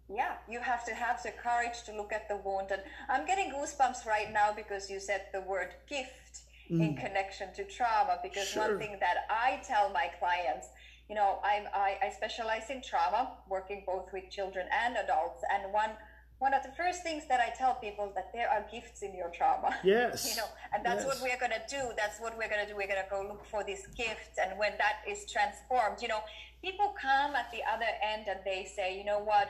Yeah, 0.08 0.34
you 0.48 0.60
have 0.60 0.84
to 0.86 0.94
have 0.94 1.22
the 1.22 1.30
courage 1.30 1.82
to 1.86 1.96
look 1.96 2.12
at 2.12 2.28
the 2.28 2.36
wound. 2.36 2.70
And 2.70 2.82
I'm 3.08 3.26
getting 3.26 3.50
goosebumps 3.50 4.04
right 4.04 4.32
now 4.32 4.52
because 4.54 4.90
you 4.90 5.00
said 5.00 5.26
the 5.32 5.40
word 5.40 5.74
gift 5.88 6.43
in 6.70 6.96
connection 6.96 7.52
to 7.54 7.64
trauma. 7.64 8.18
Because 8.22 8.48
Sure. 8.48 8.68
one 8.68 8.78
thing 8.78 8.96
that 9.00 9.26
I 9.30 9.60
tell 9.66 9.90
my 9.90 10.08
clients, 10.18 10.68
you 11.08 11.14
know, 11.14 11.40
I'm, 11.44 11.66
I, 11.74 11.98
I 12.02 12.08
specialize 12.10 12.70
in 12.70 12.82
trauma, 12.82 13.36
working 13.48 13.84
both 13.86 14.12
with 14.12 14.30
children 14.30 14.66
and 14.72 14.96
adults. 14.96 15.42
And 15.52 15.72
one 15.72 15.90
one 16.38 16.52
of 16.52 16.62
the 16.62 16.72
first 16.76 17.02
things 17.02 17.22
that 17.28 17.40
I 17.40 17.50
tell 17.56 17.74
people 17.76 18.08
is 18.08 18.14
that 18.16 18.30
there 18.34 18.50
are 18.50 18.66
gifts 18.70 19.02
in 19.02 19.14
your 19.14 19.30
trauma. 19.30 19.76
Yes. 19.84 20.28
You 20.28 20.36
know, 20.36 20.48
and 20.72 20.84
that's 20.84 21.04
what 21.04 21.18
we're 21.22 21.38
gonna 21.38 21.62
do. 21.70 21.82
That's 21.96 22.20
what 22.20 22.36
we're 22.36 22.48
gonna 22.48 22.66
do. 22.66 22.74
We're 22.76 22.88
gonna 22.88 23.08
go 23.08 23.22
look 23.22 23.44
for 23.46 23.62
these 23.64 23.86
gifts, 23.96 24.36
and 24.42 24.58
when 24.58 24.72
that 24.82 24.96
is 25.08 25.30
transformed, 25.30 26.02
you 26.02 26.08
know, 26.08 26.20
people 26.62 26.94
come 27.00 27.34
at 27.36 27.50
the 27.52 27.62
other 27.72 27.90
end 28.12 28.26
and 28.28 28.40
they 28.44 28.64
say, 28.76 28.98
you 28.98 29.04
know 29.04 29.20
what, 29.20 29.48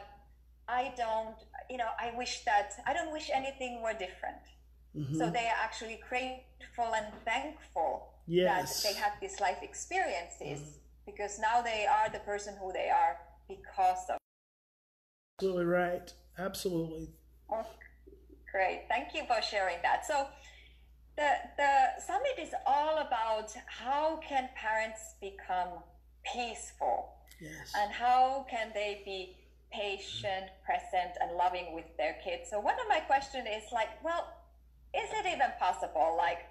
I 0.68 0.92
don't, 0.96 1.36
you 1.70 1.78
know, 1.78 1.90
I 1.98 2.12
wish 2.16 2.44
that 2.44 2.72
I 2.86 2.92
don't 2.92 3.12
wish 3.12 3.30
anything 3.32 3.82
were 3.82 3.92
different. 3.92 4.42
Mm-hmm. 4.96 5.16
So 5.18 5.30
they 5.30 5.46
are 5.46 5.58
actually 5.66 6.00
grateful 6.64 6.94
and 6.94 7.06
thankful 7.24 8.10
Yes. 8.26 8.82
that 8.82 8.88
they 8.88 8.98
had 8.98 9.12
these 9.20 9.38
life 9.40 9.58
experiences 9.62 10.60
mm-hmm. 10.60 10.78
because 11.06 11.38
now 11.38 11.60
they 11.60 11.86
are 11.86 12.08
the 12.08 12.20
person 12.20 12.54
who 12.58 12.72
they 12.72 12.88
are 12.88 13.18
because 13.48 14.08
of. 14.08 14.16
Absolutely 15.38 15.66
right. 15.66 16.12
Absolutely. 16.38 17.10
Oh, 17.50 17.66
great. 18.50 18.86
Thank 18.88 19.14
you 19.14 19.24
for 19.26 19.42
sharing 19.42 19.76
that. 19.82 20.06
So 20.06 20.26
the 21.16 21.30
the 21.58 22.00
summit 22.06 22.38
is 22.40 22.54
all 22.66 22.98
about 22.98 23.52
how 23.66 24.20
can 24.26 24.48
parents 24.56 25.14
become 25.20 25.82
peaceful 26.32 27.10
Yes. 27.40 27.72
and 27.76 27.92
how 27.92 28.46
can 28.48 28.70
they 28.72 29.02
be 29.04 29.36
patient, 29.70 30.46
mm-hmm. 30.46 30.64
present 30.64 31.18
and 31.20 31.36
loving 31.36 31.74
with 31.74 31.94
their 31.98 32.16
kids. 32.24 32.48
So 32.48 32.58
one 32.58 32.74
of 32.80 32.88
my 32.88 33.00
questions 33.00 33.46
is 33.50 33.70
like, 33.70 34.02
well, 34.02 34.32
is 34.94 35.10
it 35.12 35.26
even 35.26 35.50
possible? 35.58 36.14
Like 36.16 36.46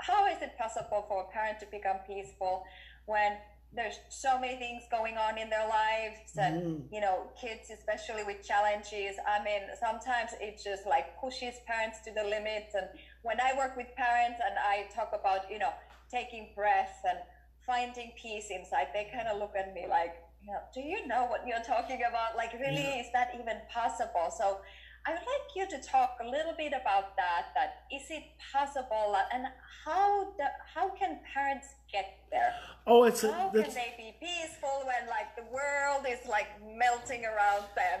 how 0.00 0.26
is 0.26 0.40
it 0.42 0.56
possible 0.58 1.04
for 1.08 1.24
a 1.24 1.32
parent 1.32 1.58
to 1.60 1.66
become 1.66 1.96
peaceful 2.06 2.64
when 3.06 3.36
there's 3.74 3.98
so 4.08 4.38
many 4.40 4.56
things 4.56 4.82
going 4.90 5.16
on 5.18 5.36
in 5.36 5.50
their 5.50 5.68
lives 5.68 6.32
and 6.38 6.62
mm-hmm. 6.62 6.94
you 6.94 7.00
know 7.00 7.28
kids 7.40 7.70
especially 7.70 8.24
with 8.24 8.46
challenges? 8.46 9.16
I 9.26 9.42
mean 9.42 9.62
sometimes 9.80 10.30
it 10.40 10.60
just 10.62 10.86
like 10.86 11.18
pushes 11.20 11.54
parents 11.66 11.98
to 12.04 12.12
the 12.12 12.24
limits. 12.24 12.74
And 12.74 12.86
when 13.22 13.40
i 13.40 13.56
work 13.56 13.76
with 13.76 13.88
parents 13.96 14.40
and 14.44 14.56
i 14.58 14.86
talk 14.94 15.10
about 15.12 15.50
you 15.50 15.58
know 15.58 15.72
taking 16.10 16.50
breaths 16.54 17.00
and 17.08 17.18
finding 17.66 18.12
peace 18.20 18.48
inside 18.50 18.88
they 18.94 19.10
kind 19.12 19.26
of 19.26 19.38
look 19.38 19.54
at 19.58 19.74
me 19.74 19.86
like 19.90 20.22
you 20.40 20.52
know 20.52 20.60
do 20.72 20.80
you 20.80 21.06
know 21.06 21.26
what 21.26 21.46
you're 21.46 21.64
talking 21.66 22.00
about? 22.08 22.36
Like 22.36 22.52
really 22.54 23.00
is 23.02 23.08
that 23.12 23.32
even 23.34 23.58
possible? 23.72 24.32
So 24.36 24.58
I 25.06 25.12
would 25.12 25.20
like 25.20 25.54
you 25.54 25.78
to 25.78 25.86
talk 25.86 26.18
a 26.20 26.28
little 26.28 26.54
bit 26.56 26.72
about 26.72 27.16
that. 27.16 27.46
That 27.54 27.84
is 27.94 28.10
it 28.10 28.24
possible, 28.52 29.14
uh, 29.14 29.22
and 29.32 29.46
how 29.84 30.34
the, 30.36 30.46
how 30.74 30.88
can 30.90 31.20
parents 31.32 31.68
get 31.92 32.18
there? 32.30 32.52
Oh, 32.88 33.04
it's 33.04 33.22
a, 33.22 33.32
How 33.32 33.50
can 33.50 33.62
they 33.72 33.94
be 33.96 34.16
peaceful 34.20 34.82
when 34.84 35.08
like 35.08 35.36
the 35.36 35.44
world 35.52 36.06
is 36.08 36.26
like 36.28 36.48
melting 36.76 37.24
around 37.24 37.64
them? 37.76 38.00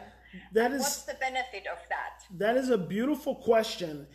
that 0.52 0.72
And 0.72 0.80
what's 0.80 1.02
the 1.02 1.14
benefit 1.14 1.66
of 1.70 1.78
that? 1.88 2.24
that 2.38 2.56
is 2.56 2.70
a 2.70 2.78
beautiful 2.78 3.36
question 3.36 4.06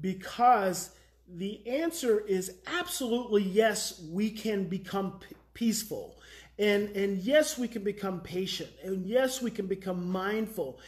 because 0.00 0.90
the 1.26 1.66
answer 1.66 2.20
is 2.20 2.52
absolutely 2.66 3.42
yes. 3.42 4.00
We 4.10 4.30
can 4.30 4.68
become 4.68 5.18
p- 5.18 5.34
peaceful, 5.54 6.20
and 6.56 6.88
and 6.96 7.18
yes, 7.18 7.58
we 7.58 7.66
can 7.66 7.82
become 7.82 8.20
patient, 8.20 8.70
and 8.84 9.04
yes, 9.04 9.42
we 9.42 9.50
can 9.50 9.66
become 9.66 10.08
mindful. 10.08 10.78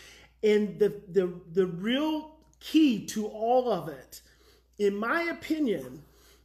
And 0.42 0.78
the 0.78 1.00
the 1.08 1.32
the 1.52 1.66
real 1.66 2.36
key 2.60 3.06
to 3.06 3.26
all 3.26 3.70
of 3.70 3.88
it, 3.88 4.22
in 4.78 4.96
my 4.96 5.22
opinion, 5.22 6.02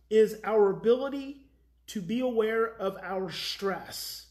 is 0.09 0.37
our 0.43 0.69
ability 0.71 1.37
to 1.87 2.01
be 2.01 2.19
aware 2.19 2.75
of 2.75 2.97
our 3.01 3.31
stress. 3.31 4.27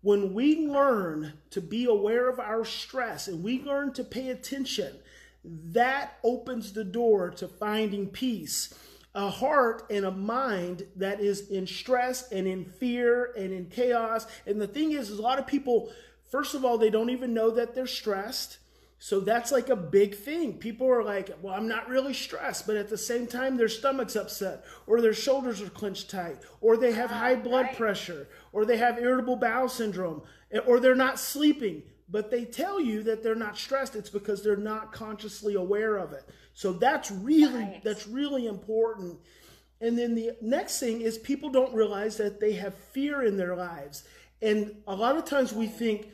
When 0.00 0.32
we 0.32 0.66
learn 0.68 1.32
to 1.50 1.60
be 1.60 1.84
aware 1.86 2.28
of 2.28 2.38
our 2.38 2.64
stress 2.64 3.28
and 3.28 3.42
we 3.42 3.62
learn 3.62 3.92
to 3.94 4.04
pay 4.04 4.30
attention, 4.30 4.94
that 5.44 6.18
opens 6.22 6.72
the 6.72 6.84
door 6.84 7.30
to 7.30 7.48
finding 7.48 8.08
peace. 8.08 8.74
A 9.14 9.30
heart 9.30 9.84
and 9.90 10.04
a 10.04 10.10
mind 10.10 10.86
that 10.96 11.20
is 11.20 11.48
in 11.48 11.66
stress 11.66 12.30
and 12.30 12.46
in 12.46 12.64
fear 12.64 13.32
and 13.36 13.52
in 13.52 13.66
chaos. 13.66 14.26
And 14.46 14.60
the 14.60 14.66
thing 14.66 14.92
is, 14.92 15.10
is 15.10 15.18
a 15.18 15.22
lot 15.22 15.38
of 15.38 15.46
people, 15.46 15.90
first 16.30 16.54
of 16.54 16.64
all, 16.64 16.78
they 16.78 16.90
don't 16.90 17.10
even 17.10 17.34
know 17.34 17.50
that 17.50 17.74
they're 17.74 17.86
stressed. 17.86 18.58
So 19.00 19.20
that's 19.20 19.52
like 19.52 19.68
a 19.68 19.76
big 19.76 20.16
thing. 20.16 20.54
People 20.58 20.88
are 20.88 21.04
like, 21.04 21.30
well, 21.40 21.54
I'm 21.54 21.68
not 21.68 21.88
really 21.88 22.12
stressed, 22.12 22.66
but 22.66 22.76
at 22.76 22.88
the 22.90 22.98
same 22.98 23.28
time, 23.28 23.56
their 23.56 23.68
stomach's 23.68 24.16
upset, 24.16 24.64
or 24.86 25.00
their 25.00 25.14
shoulders 25.14 25.62
are 25.62 25.70
clenched 25.70 26.10
tight, 26.10 26.40
or 26.60 26.76
they 26.76 26.92
have 26.92 27.10
high 27.10 27.36
blood 27.36 27.66
right. 27.66 27.76
pressure, 27.76 28.28
or 28.52 28.64
they 28.64 28.76
have 28.76 28.98
irritable 28.98 29.36
bowel 29.36 29.68
syndrome, 29.68 30.22
eh, 30.50 30.58
or 30.66 30.80
they're 30.80 30.96
not 30.96 31.20
sleeping. 31.20 31.82
But 32.08 32.30
they 32.30 32.44
tell 32.44 32.80
you 32.80 33.02
that 33.04 33.22
they're 33.22 33.34
not 33.34 33.56
stressed. 33.56 33.94
It's 33.94 34.10
because 34.10 34.42
they're 34.42 34.56
not 34.56 34.92
consciously 34.92 35.54
aware 35.54 35.96
of 35.96 36.12
it. 36.12 36.24
So 36.54 36.72
that's 36.72 37.10
really 37.10 37.52
Right. 37.52 37.80
that's 37.84 38.08
really 38.08 38.46
important. 38.46 39.18
And 39.80 39.96
then 39.96 40.16
the 40.16 40.32
next 40.40 40.80
thing 40.80 41.02
is 41.02 41.18
people 41.18 41.50
don't 41.50 41.72
realize 41.72 42.16
that 42.16 42.40
they 42.40 42.54
have 42.54 42.74
fear 42.74 43.22
in 43.22 43.36
their 43.36 43.54
lives. 43.54 44.04
And 44.42 44.74
a 44.86 44.94
lot 44.96 45.16
of 45.16 45.24
times 45.24 45.52
we 45.52 45.66
think 45.66 46.08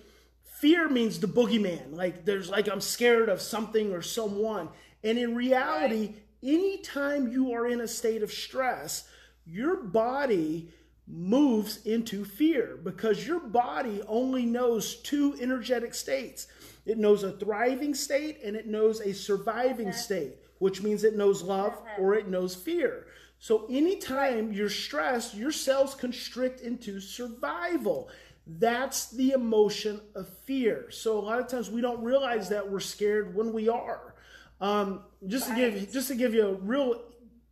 fear 0.55 0.89
means 0.89 1.21
the 1.21 1.27
boogeyman. 1.27 1.95
Like 1.97 2.25
there's 2.25 2.51
like 2.51 2.69
I'm 2.69 2.81
scared 2.81 3.29
of 3.29 3.41
something 3.41 3.93
or 3.93 4.03
someone. 4.03 4.69
And 5.03 5.19
in 5.19 5.35
reality, 5.35 6.15
anytime 6.43 7.29
you 7.29 7.53
are 7.53 7.67
in 7.67 7.81
a 7.81 7.89
state 7.89 8.23
of 8.23 8.33
stress, 8.33 9.09
your 9.47 9.77
body 9.77 10.73
moves 11.07 11.85
into 11.85 12.25
fear 12.25 12.79
because 12.83 13.27
your 13.27 13.41
body 13.41 14.01
only 14.09 14.47
knows 14.47 14.97
two 14.97 15.37
energetic 15.41 15.93
states. 15.93 16.47
It 16.87 16.99
knows 16.99 17.23
a 17.23 17.33
thriving 17.33 17.95
state 17.95 18.41
and 18.43 18.57
it 18.57 18.67
knows 18.67 19.01
a 19.01 19.13
surviving 19.13 19.93
state, 19.93 20.37
which 20.59 20.83
means 20.83 21.05
it 21.05 21.17
knows 21.17 21.43
love 21.43 21.79
or 21.99 22.15
it 22.15 22.29
knows 22.29 22.55
fear. 22.55 23.07
So 23.39 23.67
anytime 23.69 24.53
you're 24.53 24.71
stressed, 24.71 25.35
your 25.35 25.53
cells 25.53 25.95
constrict 25.95 26.63
into 26.63 27.01
survival. 27.01 28.09
That's 28.47 29.11
the 29.11 29.33
emotion 29.33 30.01
of 30.15 30.29
fear. 30.29 30.91
So 30.91 31.19
a 31.19 31.21
lot 31.21 31.39
of 31.41 31.49
times 31.49 31.71
we 31.71 31.81
don't 31.81 32.03
realize 32.03 32.49
that 32.51 32.71
we're 32.71 32.81
scared 32.81 33.35
when 33.35 33.53
we 33.53 33.69
are. 33.69 34.15
Um, 34.61 35.03
just 35.27 35.49
to 35.49 35.55
give 35.55 35.91
just 35.93 36.09
to 36.09 36.15
give 36.15 36.35
you 36.35 36.47
a 36.47 36.55
real 36.55 37.03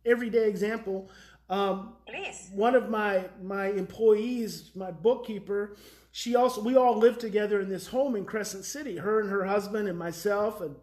everyday 0.05 0.47
example, 0.47 1.09
um, 1.49 1.93
Please. 2.07 2.49
one 2.53 2.75
of 2.75 2.89
my 2.89 3.25
my 3.41 3.67
employees, 3.67 4.71
my 4.75 4.91
bookkeeper, 4.91 5.75
she 6.11 6.35
also 6.35 6.61
we 6.61 6.75
all 6.75 6.97
lived 6.97 7.19
together 7.19 7.59
in 7.59 7.69
this 7.69 7.87
home 7.87 8.15
in 8.15 8.25
Crescent 8.25 8.63
City. 8.63 8.97
Her 8.97 9.19
and 9.19 9.29
her 9.29 9.45
husband 9.45 9.87
and 9.87 9.97
myself, 9.97 10.61
and 10.61 10.75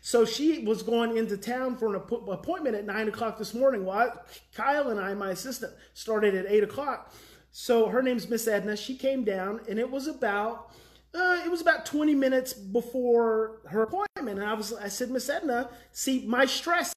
so 0.00 0.24
she 0.24 0.64
was 0.64 0.82
going 0.82 1.16
into 1.16 1.36
town 1.36 1.76
for 1.76 1.94
an 1.94 1.94
appointment 1.94 2.74
at 2.74 2.84
nine 2.84 3.08
o'clock 3.08 3.38
this 3.38 3.54
morning. 3.54 3.84
Well, 3.84 3.98
I, 3.98 4.10
Kyle 4.54 4.88
and 4.88 4.98
I, 4.98 5.14
my 5.14 5.30
assistant, 5.30 5.72
started 5.94 6.34
at 6.34 6.46
eight 6.48 6.64
o'clock. 6.64 7.14
So 7.52 7.88
her 7.88 8.02
name's 8.02 8.28
Miss 8.28 8.48
Edna. 8.48 8.76
She 8.76 8.96
came 8.96 9.24
down, 9.24 9.60
and 9.68 9.78
it 9.78 9.90
was 9.90 10.08
about 10.08 10.72
uh, 11.14 11.42
it 11.44 11.50
was 11.50 11.60
about 11.60 11.84
twenty 11.84 12.14
minutes 12.14 12.54
before 12.54 13.60
her 13.68 13.82
appointment. 13.82 14.38
And 14.38 14.44
I 14.44 14.54
was 14.54 14.72
I 14.72 14.88
said, 14.88 15.10
Miss 15.10 15.28
Edna, 15.28 15.68
see 15.92 16.24
my 16.26 16.46
stress 16.46 16.94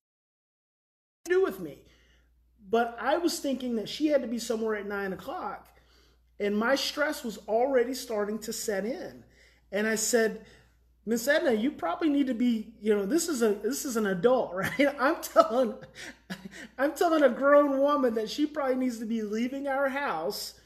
do 1.26 1.44
with 1.44 1.60
me. 1.60 1.80
But 2.70 2.98
I 3.00 3.18
was 3.18 3.40
thinking 3.40 3.76
that 3.76 3.90
she 3.90 4.08
had 4.08 4.22
to 4.22 4.28
be 4.28 4.40
somewhere 4.40 4.76
at 4.76 4.88
nine 4.88 5.12
o'clock, 5.12 5.68
and 6.40 6.58
my 6.58 6.76
stress 6.76 7.24
was 7.24 7.38
already 7.50 7.94
starting 7.94 8.40
to 8.40 8.54
set 8.54 8.86
in. 8.86 9.26
And 9.72 9.86
I 9.86 9.96
said, 9.96 10.46
Miss 11.08 11.28
Edna, 11.28 11.54
you 11.54 11.72
probably 11.72 12.10
need 12.10 12.28
to 12.28 12.34
be, 12.34 12.74
you 12.82 12.96
know, 12.96 13.06
this 13.06 13.30
is 13.30 13.44
a 13.44 13.54
this 13.54 13.86
is 13.86 13.96
an 13.96 14.08
adult, 14.08 14.54
right? 14.56 14.96
I'm 15.00 15.22
telling 15.22 15.76
I'm 16.78 16.94
telling 16.94 17.24
a 17.24 17.30
grown 17.30 17.80
woman 17.80 18.16
that 18.16 18.30
she 18.30 18.46
probably 18.46 18.76
needs 18.76 19.00
to 19.00 19.06
be 19.06 19.22
leaving 19.22 19.68
our 19.68 19.90
house 19.90 20.60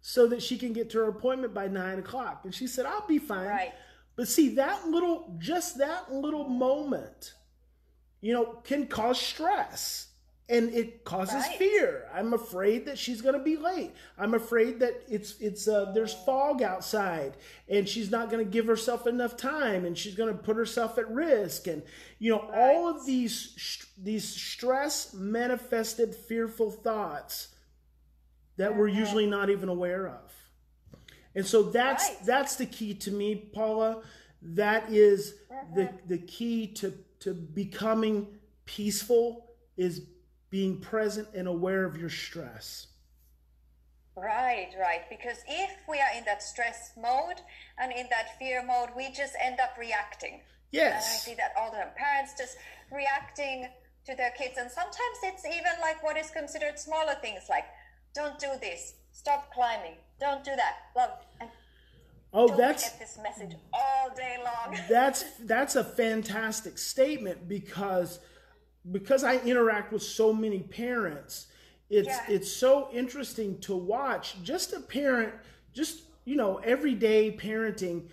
so 0.00 0.26
that 0.26 0.42
she 0.42 0.58
can 0.58 0.72
get 0.72 0.90
to 0.90 0.98
her 0.98 1.08
appointment 1.08 1.54
by 1.54 1.68
nine 1.68 1.98
o'clock. 1.98 2.40
And 2.44 2.54
she 2.54 2.66
said, 2.66 2.86
I'll 2.86 3.06
be 3.06 3.18
fine. 3.18 3.46
Right. 3.46 3.72
But 4.16 4.28
see, 4.28 4.56
that 4.56 4.88
little, 4.88 5.34
just 5.38 5.78
that 5.78 6.12
little 6.12 6.48
moment, 6.48 7.34
you 8.20 8.32
know, 8.32 8.58
can 8.64 8.86
cause 8.86 9.20
stress 9.20 10.08
and 10.52 10.72
it 10.74 11.04
causes 11.04 11.34
Right. 11.46 11.58
fear. 11.58 12.08
I'm 12.12 12.34
afraid 12.34 12.84
that 12.86 12.98
she's 12.98 13.20
going 13.22 13.36
to 13.36 13.42
be 13.42 13.56
late. 13.56 13.92
I'm 14.18 14.34
afraid 14.34 14.80
that 14.80 15.02
it's 15.08 15.40
it's 15.40 15.66
uh, 15.66 15.92
there's 15.94 16.12
fog 16.12 16.62
outside 16.62 17.36
and 17.68 17.88
she's 17.88 18.10
not 18.10 18.30
going 18.30 18.44
to 18.44 18.50
give 18.50 18.66
herself 18.66 19.06
enough 19.06 19.36
time 19.36 19.84
and 19.86 19.96
she's 19.96 20.14
going 20.14 20.32
to 20.36 20.42
put 20.42 20.56
herself 20.56 20.98
at 20.98 21.10
risk 21.10 21.66
and 21.66 21.82
you 22.18 22.30
know 22.30 22.48
all 22.54 22.86
of 22.88 23.06
these 23.06 23.86
these 23.96 24.28
stress 24.28 25.14
manifested 25.14 26.14
fearful 26.14 26.70
thoughts 26.70 27.48
that 28.58 28.76
we're 28.76 28.88
usually 28.88 29.26
not 29.26 29.48
even 29.50 29.68
aware 29.68 30.06
of. 30.08 30.32
And 31.34 31.46
so 31.46 31.62
that's 31.62 32.06
Right. 32.08 32.26
that's 32.26 32.56
the 32.56 32.66
key 32.66 32.94
to 32.94 33.10
me, 33.10 33.34
Paula. 33.54 34.02
That 34.42 34.92
is 34.92 35.34
the 35.74 35.88
the 36.06 36.18
key 36.18 36.66
to 36.74 36.92
to 37.20 37.32
becoming 37.32 38.38
peaceful 38.66 39.48
is 39.78 40.02
being 40.52 40.76
present 40.78 41.26
and 41.34 41.48
aware 41.48 41.84
of 41.86 41.96
your 41.96 42.10
stress. 42.10 42.88
Right, 44.14 44.68
right. 44.78 45.00
Because 45.08 45.38
if 45.48 45.70
we 45.88 45.98
are 45.98 46.16
in 46.16 46.24
that 46.26 46.42
stress 46.42 46.92
mode 47.00 47.40
and 47.78 47.90
in 47.90 48.06
that 48.10 48.38
fear 48.38 48.62
mode, 48.64 48.90
we 48.94 49.10
just 49.10 49.32
end 49.42 49.58
up 49.60 49.70
reacting. 49.80 50.42
Yes. 50.70 51.06
And 51.06 51.14
I 51.14 51.16
see 51.16 51.34
that 51.36 51.52
all 51.58 51.70
the 51.70 51.78
time. 51.78 51.88
Parents 51.96 52.34
just 52.38 52.58
reacting 52.92 53.66
to 54.04 54.14
their 54.14 54.32
kids. 54.36 54.58
And 54.58 54.70
sometimes 54.70 55.16
it's 55.22 55.46
even 55.46 55.72
like 55.80 56.02
what 56.02 56.18
is 56.18 56.28
considered 56.30 56.78
smaller 56.78 57.14
things 57.22 57.44
like, 57.48 57.64
don't 58.14 58.38
do 58.38 58.48
this, 58.60 58.92
stop 59.12 59.50
climbing, 59.54 59.94
don't 60.20 60.44
do 60.44 60.54
that. 60.54 60.74
Love. 60.94 61.12
And 61.40 61.48
Oh, 62.34 62.54
that's 62.56 62.90
get 62.90 62.98
this 62.98 63.18
message 63.22 63.56
all 63.74 64.10
day 64.16 64.36
long. 64.42 64.78
that's 64.88 65.22
that's 65.40 65.76
a 65.76 65.84
fantastic 65.84 66.78
statement 66.78 67.46
because 67.46 68.20
because 68.90 69.22
I 69.22 69.38
interact 69.38 69.92
with 69.92 70.02
so 70.02 70.32
many 70.32 70.60
parents, 70.60 71.46
it's 71.88 72.08
Yeah. 72.08 72.24
it's 72.28 72.50
so 72.50 72.88
interesting 72.92 73.58
to 73.60 73.76
watch 73.76 74.42
just 74.42 74.72
a 74.72 74.80
parent, 74.80 75.32
just 75.72 76.02
you 76.24 76.36
know, 76.36 76.58
everyday 76.58 77.30
parenting, 77.36 78.08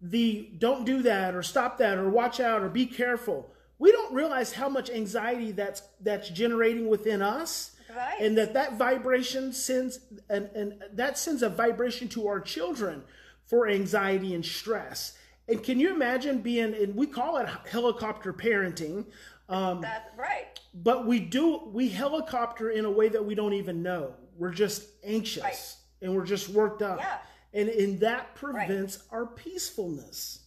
the 0.00 0.50
don't 0.58 0.84
do 0.84 1.02
that 1.02 1.34
or 1.34 1.42
stop 1.42 1.78
that 1.78 1.98
or 1.98 2.08
watch 2.10 2.40
out 2.40 2.62
or 2.62 2.68
be 2.68 2.86
careful. 2.86 3.50
We 3.78 3.90
don't 3.90 4.14
realize 4.14 4.52
how 4.52 4.68
much 4.68 4.90
anxiety 4.90 5.52
that's 5.52 5.82
that's 6.00 6.28
generating 6.30 6.88
within 6.88 7.22
us. 7.22 7.72
Right. 7.94 8.20
And 8.20 8.36
that 8.38 8.54
that 8.54 8.76
vibration 8.76 9.52
sends 9.52 10.00
and, 10.28 10.48
and 10.54 10.82
that 10.92 11.18
sends 11.18 11.42
a 11.42 11.48
vibration 11.48 12.08
to 12.10 12.26
our 12.28 12.40
children 12.40 13.02
for 13.44 13.68
anxiety 13.68 14.34
and 14.34 14.44
stress. 14.44 15.16
And 15.48 15.62
can 15.62 15.78
you 15.78 15.94
imagine 15.94 16.38
being 16.38 16.74
and 16.74 16.94
we 16.94 17.06
call 17.06 17.36
it 17.36 17.48
helicopter 17.70 18.32
parenting, 18.32 19.06
um, 19.48 19.80
That's 19.80 20.08
right. 20.16 20.58
but 20.74 21.06
we 21.06 21.20
do 21.20 21.60
we 21.72 21.88
helicopter 21.88 22.70
in 22.70 22.84
a 22.84 22.90
way 22.90 23.08
that 23.08 23.24
we 23.24 23.34
don't 23.34 23.52
even 23.54 23.82
know. 23.82 24.14
We're 24.38 24.52
just 24.52 24.84
anxious 25.04 25.42
Right. 25.42 25.76
and 26.02 26.14
we're 26.14 26.24
just 26.24 26.48
worked 26.48 26.82
up. 26.82 26.98
Yeah. 26.98 27.18
And 27.52 27.68
and 27.68 28.00
that 28.00 28.34
prevents 28.34 29.04
our 29.10 29.26
peacefulness. 29.26 30.40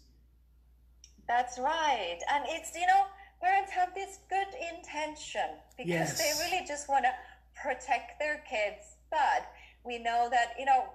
That's 1.28 1.60
right. 1.60 2.20
And 2.32 2.46
it's, 2.48 2.74
you 2.76 2.88
know, 2.88 3.04
parents 3.42 3.72
have 3.72 3.94
this 3.94 4.20
good 4.30 4.48
intention 4.76 5.50
because 5.78 5.90
Yes. 5.90 6.18
they 6.18 6.32
really 6.46 6.66
just 6.66 6.88
want 6.90 7.06
to 7.06 7.12
protect 7.62 8.18
their 8.20 8.44
kids. 8.50 8.96
But 9.10 9.52
we 9.84 10.00
know 10.00 10.28
that, 10.32 10.54
you 10.58 10.66
know, 10.66 10.86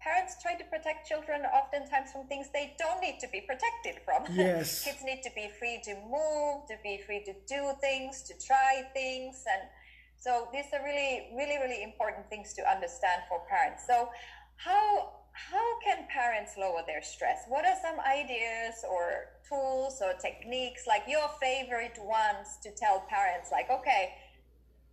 parents 0.00 0.36
try 0.42 0.54
to 0.54 0.64
protect 0.64 1.08
children 1.08 1.42
oftentimes 1.46 2.12
from 2.12 2.26
things 2.26 2.48
they 2.52 2.74
don't 2.78 3.00
need 3.00 3.18
to 3.20 3.28
be 3.28 3.40
protected 3.40 4.02
from. 4.04 4.24
Yes. 4.34 4.84
Kids 4.84 5.02
need 5.04 5.22
to 5.22 5.30
be 5.34 5.48
free 5.58 5.80
to 5.84 5.94
move, 6.08 6.66
to 6.68 6.76
be 6.82 7.00
free 7.06 7.22
to 7.24 7.34
do 7.46 7.72
things, 7.80 8.22
to 8.22 8.34
try 8.46 8.82
things. 8.94 9.44
And 9.50 9.68
so 10.16 10.48
these 10.52 10.66
are 10.72 10.82
really, 10.84 11.28
really, 11.36 11.58
really 11.58 11.82
important 11.82 12.28
things 12.28 12.54
to 12.54 12.62
understand 12.70 13.22
for 13.28 13.40
parents. 13.48 13.84
So, 13.86 14.08
how 14.56 15.18
how 15.32 15.78
can 15.84 16.06
parents 16.08 16.56
lower 16.58 16.82
their 16.86 17.02
stress? 17.02 17.44
What 17.46 17.64
are 17.64 17.76
some 17.80 18.00
ideas 18.00 18.84
or 18.90 19.38
tools 19.48 20.02
or 20.02 20.14
techniques, 20.14 20.86
like 20.86 21.04
your 21.06 21.28
favorite 21.40 21.96
ones, 22.02 22.58
to 22.64 22.70
tell 22.74 23.06
parents, 23.08 23.50
like, 23.52 23.70
okay, 23.70 24.14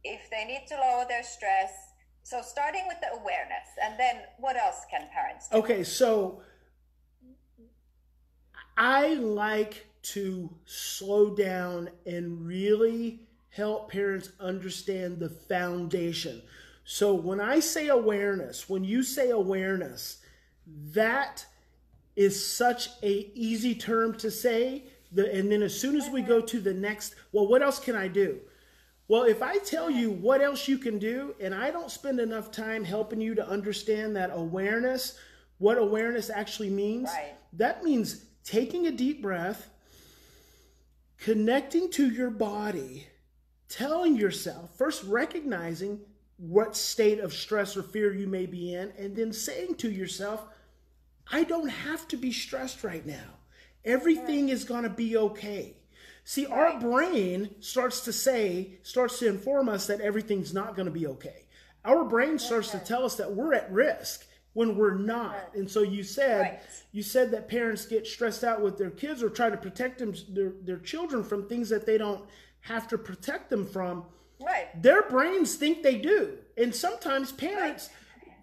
if 0.04 0.30
they 0.30 0.46
need 0.46 0.68
to 0.68 0.76
lower 0.76 1.06
their 1.10 1.24
stress? 1.24 1.72
So, 2.26 2.42
starting 2.42 2.88
with 2.88 2.98
the 3.02 3.12
awareness, 3.22 3.68
and 3.84 4.00
then 4.00 4.24
what 4.40 4.56
else 4.56 4.78
can 4.90 5.08
parents 5.14 5.48
do? 5.48 5.58
Okay, 5.58 5.84
so 5.84 6.42
I 8.76 9.14
like 9.14 9.86
to 10.14 10.50
slow 10.66 11.36
down 11.36 11.92
and 12.08 12.44
really 12.44 13.28
help 13.50 13.92
parents 13.92 14.32
understand 14.40 15.20
the 15.20 15.30
foundation. 15.30 16.42
So 16.84 17.14
when 17.14 17.40
I 17.40 17.60
say 17.60 17.90
awareness, 17.90 18.68
when 18.68 18.84
you 18.84 19.04
say 19.04 19.30
awareness, 19.30 20.18
that 20.94 21.46
is 22.16 22.44
such 22.44 22.90
a 23.04 23.32
easy 23.36 23.76
term 23.76 24.18
to 24.18 24.32
say. 24.32 24.86
The, 25.12 25.32
and 25.32 25.52
then 25.52 25.62
as 25.62 25.80
soon 25.80 25.96
as 25.96 26.10
we 26.10 26.24
go 26.24 26.42
to 26.42 26.60
the 26.60 26.74
next, 26.74 27.14
well, 27.32 27.48
what 27.48 27.62
else 27.62 27.78
can 27.78 27.96
I 27.96 28.08
do? 28.08 28.40
Well, 29.08 29.24
if 29.24 29.42
I 29.44 29.58
tell 29.60 29.90
you 29.90 30.10
what 30.10 30.42
else 30.42 30.68
you 30.68 30.78
can 30.78 30.98
do, 30.98 31.36
and 31.40 31.54
I 31.54 31.70
don't 31.70 31.92
spend 31.92 32.20
enough 32.20 32.52
time 32.52 32.84
helping 32.84 33.22
you 33.22 33.36
to 33.36 33.48
understand 33.48 34.16
that 34.16 34.32
awareness, 34.34 35.20
what 35.60 35.78
awareness 35.78 36.30
actually 36.30 36.72
means, 36.72 37.10
Right. 37.10 37.36
that 37.54 37.84
means 37.84 38.26
taking 38.44 38.88
a 38.88 38.92
deep 38.92 39.22
breath, 39.22 39.70
connecting 41.18 41.90
to 41.92 42.10
your 42.10 42.32
body, 42.32 43.08
telling 43.70 44.16
yourself, 44.16 44.76
first 44.78 45.04
recognizing 45.04 46.02
what 46.38 46.76
state 46.76 47.20
of 47.20 47.34
stress 47.34 47.78
or 47.78 47.84
fear 47.84 48.14
you 48.14 48.28
may 48.28 48.46
be 48.46 48.74
in, 48.74 48.92
and 48.98 49.16
then 49.16 49.32
saying 49.32 49.76
to 49.76 49.90
yourself, 49.90 50.46
I 51.32 51.44
don't 51.44 51.70
have 51.70 52.08
to 52.10 52.18
be 52.18 52.32
stressed 52.32 52.84
right 52.84 53.06
now. 53.06 53.40
Everything 53.84 54.50
is 54.50 54.64
going 54.64 54.84
to 54.84 54.90
be 54.90 55.16
okay. 55.16 55.78
See, 56.28 56.48
our 56.48 56.80
brain 56.80 57.52
starts 57.60 58.02
to 58.02 58.12
say, 58.12 58.80
starts 58.82 59.20
to 59.20 59.28
inform 59.28 59.70
us 59.70 59.86
that 59.88 60.02
everything's 60.02 60.54
not 60.56 60.76
going 60.76 60.88
to 60.88 60.92
be 60.92 61.06
okay. 61.08 61.46
Our 61.86 62.04
brain 62.04 62.40
starts 62.40 62.72
to 62.72 62.80
tell 62.80 63.06
us 63.06 63.16
that 63.18 63.32
we're 63.32 63.54
at 63.54 63.72
risk 63.72 64.26
when 64.54 64.76
we're 64.76 64.96
not. 64.96 65.54
And 65.54 65.70
so 65.70 65.84
you 65.84 66.02
said, 66.02 66.42
Right. 66.42 66.60
you 66.92 67.04
said 67.04 67.30
that 67.32 67.48
parents 67.48 67.86
get 67.86 68.08
stressed 68.08 68.44
out 68.44 68.62
with 68.62 68.76
their 68.80 68.90
kids 68.90 69.22
or 69.22 69.30
try 69.30 69.52
to 69.52 69.58
protect 69.58 70.00
them, 70.00 70.16
their, 70.30 70.54
their 70.64 70.80
children 70.80 71.24
from 71.24 71.48
things 71.48 71.70
that 71.70 71.86
they 71.86 72.00
don't 72.00 72.26
have 72.62 72.88
to 72.88 72.98
protect 72.98 73.52
them 73.52 73.64
from 73.66 74.06
Right. 74.44 74.82
their 74.82 75.04
brains 75.04 75.56
think 75.56 75.82
they 75.82 75.98
do 75.98 76.38
and 76.58 76.76
sometimes 76.76 77.32
parents 77.32 77.90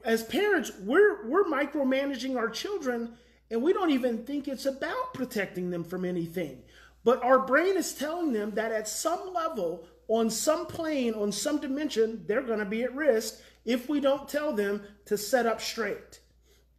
as 0.05 0.23
parents 0.25 0.73
we're 0.81 1.29
we're 1.29 1.45
micromanaging 1.45 2.35
our 2.37 2.49
children 2.49 3.13
and 3.51 3.63
we 3.63 3.75
don't 3.75 3.91
even 3.91 4.25
think 4.25 4.49
it's 4.49 4.65
about 4.65 5.13
protecting 5.13 5.69
them 5.71 5.85
from 5.85 6.07
anything 6.07 6.63
but 7.05 7.23
our 7.23 7.41
brain 7.41 7.77
is 7.77 7.95
telling 7.95 8.33
them 8.33 8.53
that 8.53 8.73
at 8.73 8.89
some 8.89 9.33
level 9.33 9.85
on 10.09 10.31
some 10.31 10.67
plane 10.67 11.15
on 11.15 11.33
some 11.33 11.61
dimension 11.61 12.25
they're 12.27 12.43
going 12.43 12.59
to 12.59 12.65
be 12.65 12.83
at 12.83 12.95
risk 12.95 13.41
if 13.65 13.89
we 13.89 14.01
don't 14.01 14.29
tell 14.29 14.53
them 14.53 14.83
to 15.05 15.17
set 15.17 15.47
up 15.47 15.61
straight 15.61 16.21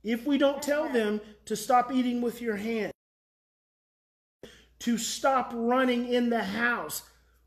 if 0.03 0.25
we 0.25 0.37
don't 0.37 0.61
tell 0.61 0.89
them 0.89 1.21
to 1.45 1.55
stop 1.55 1.91
eating 1.91 2.21
with 2.21 2.41
your 2.41 2.57
hand 2.57 2.93
to 4.83 4.97
stop 4.97 5.49
running 5.55 6.09
in 6.09 6.29
the 6.29 6.43
house. 6.43 7.03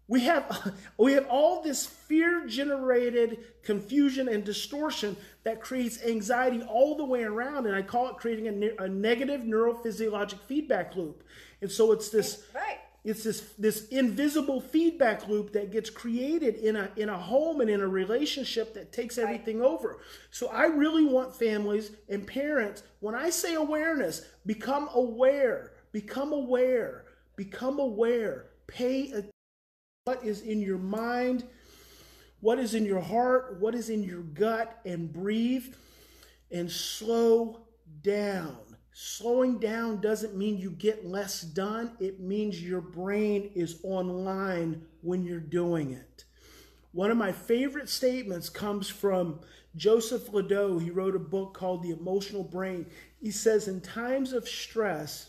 We 0.09 0.23
have 0.23 0.73
we 0.99 1.13
have 1.13 1.27
all 1.29 1.63
this 1.63 1.85
fear 1.85 2.47
generated 2.47 3.39
confusion 3.63 4.29
and 4.29 4.43
distortion 4.43 5.17
that 5.45 5.61
creates 5.61 6.03
anxiety 6.03 6.63
all 6.63 6.97
the 6.97 7.05
way 7.05 7.25
around 7.25 7.67
and 7.67 7.77
I 7.77 7.83
call 7.83 8.09
it 8.09 8.17
creating 8.17 8.49
a, 8.49 8.53
ne- 8.53 8.77
a 8.79 8.89
negative 8.89 9.43
neurophysiologic 9.43 10.39
feedback 10.49 10.97
loop. 10.97 11.25
And 11.61 11.71
so 11.71 11.93
it's 11.93 12.11
this 12.11 12.45
Right. 12.55 12.79
it's 13.05 13.25
this 13.25 13.53
this 13.59 13.89
invisible 13.89 14.61
feedback 14.61 15.29
loop 15.29 15.53
that 15.53 15.71
gets 15.71 15.91
created 15.91 16.57
in 16.57 16.77
a 16.77 16.91
in 16.97 17.09
a 17.09 17.19
home 17.19 17.61
and 17.61 17.71
in 17.71 17.81
a 17.81 17.89
relationship 17.89 18.75
that 18.75 18.93
takes 18.93 19.19
everything 19.19 19.63
over. 19.63 19.99
So 20.31 20.49
I 20.49 20.65
really 20.67 21.05
want 21.05 21.35
families 21.35 21.93
and 22.09 22.27
parents 22.27 22.83
when 23.01 23.15
I 23.15 23.31
say 23.31 23.55
awareness, 23.55 24.27
become 24.45 24.89
aware, 24.95 25.73
become 25.93 26.33
aware, 26.33 27.05
become 27.37 27.79
aware, 27.79 28.47
pay 28.67 29.13
a, 29.13 29.25
what 30.05 30.25
is 30.25 30.41
in 30.43 30.61
your 30.61 30.79
mind, 30.79 31.45
what 32.41 32.59
is 32.59 32.75
in 32.75 32.85
your 32.85 33.01
heart, 33.01 33.57
what 33.61 33.75
is 33.75 33.89
in 33.89 34.03
your 34.03 34.23
gut, 34.23 34.79
and 34.85 35.13
breathe 35.13 35.75
and 36.51 36.71
slow 36.71 37.61
down. 38.03 38.57
Slowing 38.99 39.59
down 39.59 40.01
doesn't 40.01 40.39
mean 40.39 40.57
you 40.57 40.71
get 40.71 41.05
less 41.05 41.43
done, 41.43 41.93
it 42.01 42.19
means 42.19 42.63
your 42.63 42.81
brain 42.81 43.51
is 43.55 43.79
online 43.83 44.87
when 45.03 45.23
you're 45.23 45.39
doing 45.39 45.93
it. 45.93 46.25
One 46.93 47.11
of 47.11 47.19
my 47.19 47.31
favorite 47.31 47.91
statements 47.91 48.49
comes 48.49 48.89
from 48.89 49.41
Joseph 49.77 50.33
LeDoux. 50.33 50.79
He 50.79 50.89
wrote 50.89 51.15
a 51.15 51.19
book 51.19 51.53
called 51.53 51.83
The 51.83 51.91
Emotional 51.91 52.43
Brain. 52.43 52.87
He 53.21 53.31
says, 53.31 53.69
In 53.69 53.83
times 53.83 54.33
of 54.33 54.49
stress, 54.49 55.29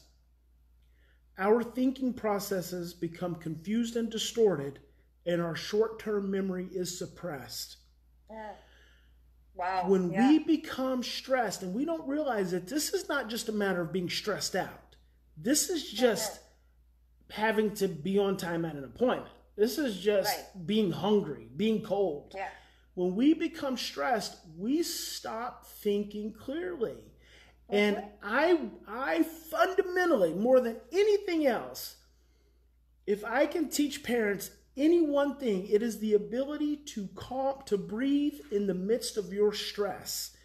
our 1.38 1.62
thinking 1.62 2.14
processes 2.14 2.94
become 2.94 3.36
confused 3.36 3.98
and 3.98 4.10
distorted, 4.10 4.80
and 5.26 5.42
our 5.42 5.58
short 5.58 6.00
term 6.00 6.32
memory 6.32 6.70
is 6.72 6.98
suppressed. 6.98 7.76
Wow. 9.58 9.86
When 9.88 10.12
yeah. 10.12 10.30
we 10.30 10.39
become 10.39 11.02
stressed, 11.02 11.63
and 11.63 11.74
we 11.74 11.84
don't 11.84 12.08
realize 12.08 12.52
that 12.52 12.67
this 12.67 12.93
is 12.93 13.10
not 13.10 13.30
just 13.30 13.50
a 13.50 13.52
matter 13.52 13.82
of 13.82 13.91
being 13.91 14.10
stressed 14.10 14.56
out, 14.56 14.96
this 15.36 15.70
is 15.70 15.89
just 15.89 16.39
having 17.32 17.74
to 17.76 17.88
be 17.88 18.20
on 18.20 18.38
time 18.38 18.65
at 18.65 18.76
an 18.76 18.84
appointment. 18.84 19.32
This 19.56 19.78
is 19.80 19.98
just 20.00 20.36
Right. 20.36 20.67
being 20.67 20.91
hungry, 20.91 21.50
being 21.56 21.82
cold. 21.82 22.34
Yeah. 22.36 22.50
When 22.93 23.15
we 23.15 23.34
become 23.34 23.78
stressed, 23.78 24.38
we 24.56 24.84
stop 24.84 25.65
thinking 25.65 26.34
clearly. 26.34 26.98
Mm-hmm. 27.70 27.76
And 27.76 28.04
I 28.24 28.70
I 28.88 29.24
fundamentally, 29.24 30.34
more 30.34 30.60
than 30.60 30.78
anything 30.91 31.46
else, 31.46 31.98
if 33.06 33.24
I 33.26 33.46
can 33.46 33.70
teach 33.70 34.04
parents 34.04 34.52
any 34.78 35.02
one 35.02 35.38
thing, 35.38 35.68
it 35.68 35.82
is 35.82 36.00
the 36.00 36.13
ability 36.13 36.78
to 36.78 37.10
calm, 37.16 37.62
to 37.66 37.78
breathe 37.78 38.40
in 38.52 38.68
the 38.68 38.74
midst 38.74 39.18
of 39.18 39.34
your 39.34 39.52
stress. 39.52 40.38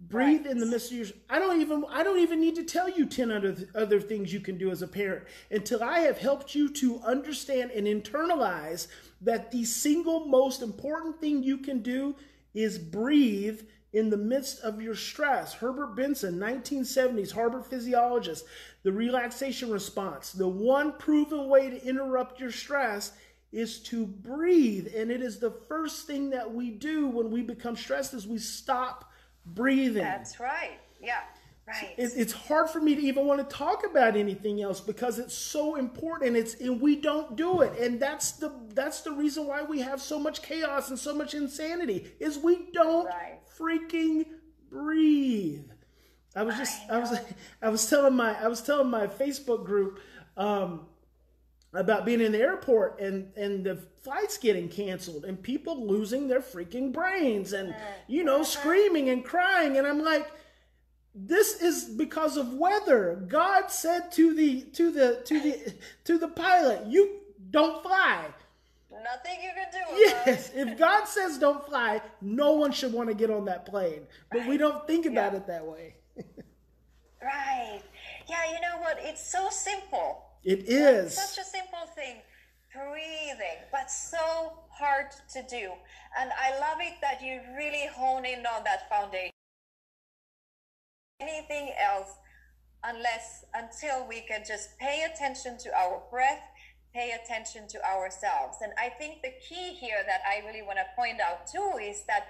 Breathe 0.00 0.46
in 0.46 0.58
the 0.58 0.66
midst 0.66 0.90
of 0.90 0.98
your. 0.98 1.06
I 1.30 1.38
don't 1.38 1.60
even. 1.60 1.84
I 1.88 2.02
don't 2.02 2.18
even 2.18 2.40
need 2.40 2.56
to 2.56 2.64
tell 2.64 2.88
you 2.88 3.06
ten 3.06 3.30
other 3.30 3.56
other 3.74 4.00
things 4.00 4.32
you 4.32 4.40
can 4.40 4.58
do 4.58 4.70
as 4.70 4.82
a 4.82 4.88
parent 4.88 5.24
until 5.50 5.82
I 5.82 6.00
have 6.00 6.18
helped 6.18 6.56
you 6.56 6.68
to 6.70 7.00
understand 7.04 7.70
and 7.70 7.86
internalize 7.86 8.88
that 9.20 9.52
the 9.52 9.64
single 9.64 10.26
most 10.26 10.60
important 10.60 11.20
thing 11.20 11.44
you 11.44 11.58
can 11.58 11.82
do 11.82 12.16
is 12.52 12.78
breathe 12.78 13.62
in 13.92 14.10
the 14.10 14.16
midst 14.16 14.60
of 14.60 14.80
your 14.80 14.94
stress. 14.94 15.52
Herbert 15.52 15.94
Benson, 15.94 16.38
1970s 16.38 17.32
Harvard 17.32 17.66
physiologist, 17.66 18.44
the 18.82 18.92
relaxation 18.92 19.70
response. 19.70 20.32
The 20.32 20.48
one 20.48 20.94
proven 20.94 21.48
way 21.48 21.70
to 21.70 21.86
interrupt 21.86 22.40
your 22.40 22.50
stress 22.50 23.12
is 23.52 23.78
to 23.80 24.06
breathe, 24.06 24.88
and 24.96 25.10
it 25.10 25.20
is 25.22 25.38
the 25.38 25.50
first 25.50 26.06
thing 26.06 26.30
that 26.30 26.52
we 26.52 26.70
do 26.70 27.06
when 27.08 27.30
we 27.30 27.42
become 27.42 27.76
stressed 27.76 28.14
is 28.14 28.26
we 28.26 28.38
stop 28.38 29.10
breathing. 29.46 30.02
That's 30.02 30.40
right. 30.40 30.78
Yeah. 31.00 31.20
Right. 31.66 31.94
It- 31.96 32.14
it's 32.16 32.32
hard 32.32 32.70
for 32.70 32.80
me 32.80 32.94
to 32.96 33.00
even 33.02 33.24
want 33.26 33.48
to 33.48 33.56
talk 33.56 33.84
about 33.88 34.16
anything 34.16 34.60
else 34.62 34.80
because 34.80 35.18
it's 35.20 35.34
so 35.34 35.76
important. 35.76 36.36
It's 36.36 36.54
and 36.54 36.80
we 36.80 36.96
don't 36.96 37.36
do 37.36 37.60
it, 37.60 37.78
and 37.78 38.00
that's 38.00 38.32
the 38.32 38.52
that's 38.70 39.02
the 39.02 39.12
reason 39.12 39.46
why 39.46 39.62
we 39.62 39.80
have 39.80 40.00
so 40.02 40.18
much 40.18 40.42
chaos 40.42 40.90
and 40.90 40.98
so 40.98 41.14
much 41.14 41.34
insanity. 41.34 42.10
Is 42.18 42.38
we 42.38 42.70
don't 42.72 43.06
Right. 43.06 43.38
freaking 43.58 44.24
breathe. 44.70 45.70
I 46.34 46.42
was 46.42 46.56
just 46.56 46.80
I, 46.90 46.98
was 46.98 47.16
I 47.62 47.68
was 47.68 47.88
telling 47.88 48.14
my 48.14 48.36
I 48.42 48.48
was 48.48 48.60
telling 48.62 48.88
my 48.90 49.06
Facebook 49.06 49.64
group 49.64 50.00
um, 50.36 50.86
about 51.74 52.04
being 52.04 52.20
in 52.20 52.32
the 52.32 52.38
airport 52.40 53.00
and 53.00 53.32
and 53.36 53.64
the 53.64 53.76
flights 54.02 54.36
getting 54.38 54.68
canceled 54.68 55.24
and 55.24 55.42
people 55.42 55.86
losing 55.86 56.28
their 56.28 56.40
freaking 56.40 56.92
brains 56.92 57.52
and 57.52 57.74
you 58.08 58.24
know 58.24 58.42
screaming 58.42 59.08
and 59.10 59.24
crying 59.24 59.78
and 59.78 59.86
I'm 59.86 60.02
like 60.02 60.30
this 61.14 61.60
is 61.60 61.84
because 61.84 62.38
of 62.38 62.54
weather. 62.54 63.22
God 63.28 63.70
said 63.70 64.10
to 64.12 64.34
the 64.34 64.62
to 64.72 64.90
the 64.90 65.22
to 65.26 65.40
the 65.40 65.74
to 66.04 66.18
the 66.18 66.28
pilot, 66.28 66.86
you 66.86 67.20
don't 67.50 67.82
fly. 67.82 68.26
Nothing 68.90 69.38
you 69.42 69.50
can 69.54 69.70
do. 69.72 70.00
Yes, 70.00 70.50
if 70.54 70.78
God 70.78 71.04
says 71.06 71.36
don't 71.38 71.66
fly, 71.66 72.00
no 72.22 72.52
one 72.52 72.72
should 72.72 72.92
want 72.92 73.08
to 73.08 73.14
get 73.14 73.30
on 73.30 73.44
that 73.46 73.66
plane. 73.66 74.06
But 74.30 74.46
we 74.46 74.56
don't 74.56 74.86
think 74.86 75.04
about 75.06 75.32
Yeah. 75.32 75.38
it 75.38 75.46
that 75.48 75.66
way. 75.66 75.96
Right. 77.22 77.80
Yeah, 78.28 78.46
you 78.52 78.60
know 78.60 78.80
what? 78.80 78.98
It's 79.00 79.24
so 79.24 79.48
simple. 79.50 80.24
It 80.44 80.68
is. 80.68 81.14
Such 81.14 81.44
a 81.44 81.48
simple 81.48 81.86
thing. 81.94 82.16
Breathing, 82.72 83.60
but 83.70 83.90
so 83.90 84.64
hard 84.70 85.06
to 85.34 85.42
do. 85.42 85.72
And 86.18 86.30
I 86.32 86.58
love 86.58 86.78
it 86.80 86.94
that 87.02 87.22
you 87.22 87.40
really 87.56 87.86
hone 87.86 88.24
in 88.24 88.46
on 88.46 88.64
that 88.64 88.88
foundation. 88.88 89.30
Anything 91.20 91.72
else, 91.78 92.08
unless 92.82 93.44
until 93.54 94.08
we 94.08 94.22
can 94.22 94.42
just 94.46 94.78
pay 94.78 95.04
attention 95.12 95.58
to 95.58 95.70
our 95.78 96.02
breath, 96.10 96.42
pay 96.94 97.12
attention 97.22 97.68
to 97.68 97.84
ourselves. 97.84 98.56
And 98.62 98.72
I 98.78 98.88
think 98.88 99.22
the 99.22 99.32
key 99.46 99.74
here 99.74 100.02
that 100.06 100.22
I 100.26 100.44
really 100.46 100.62
want 100.62 100.78
to 100.78 100.84
point 100.96 101.20
out 101.20 101.46
too 101.46 101.78
is 101.80 102.04
that 102.06 102.26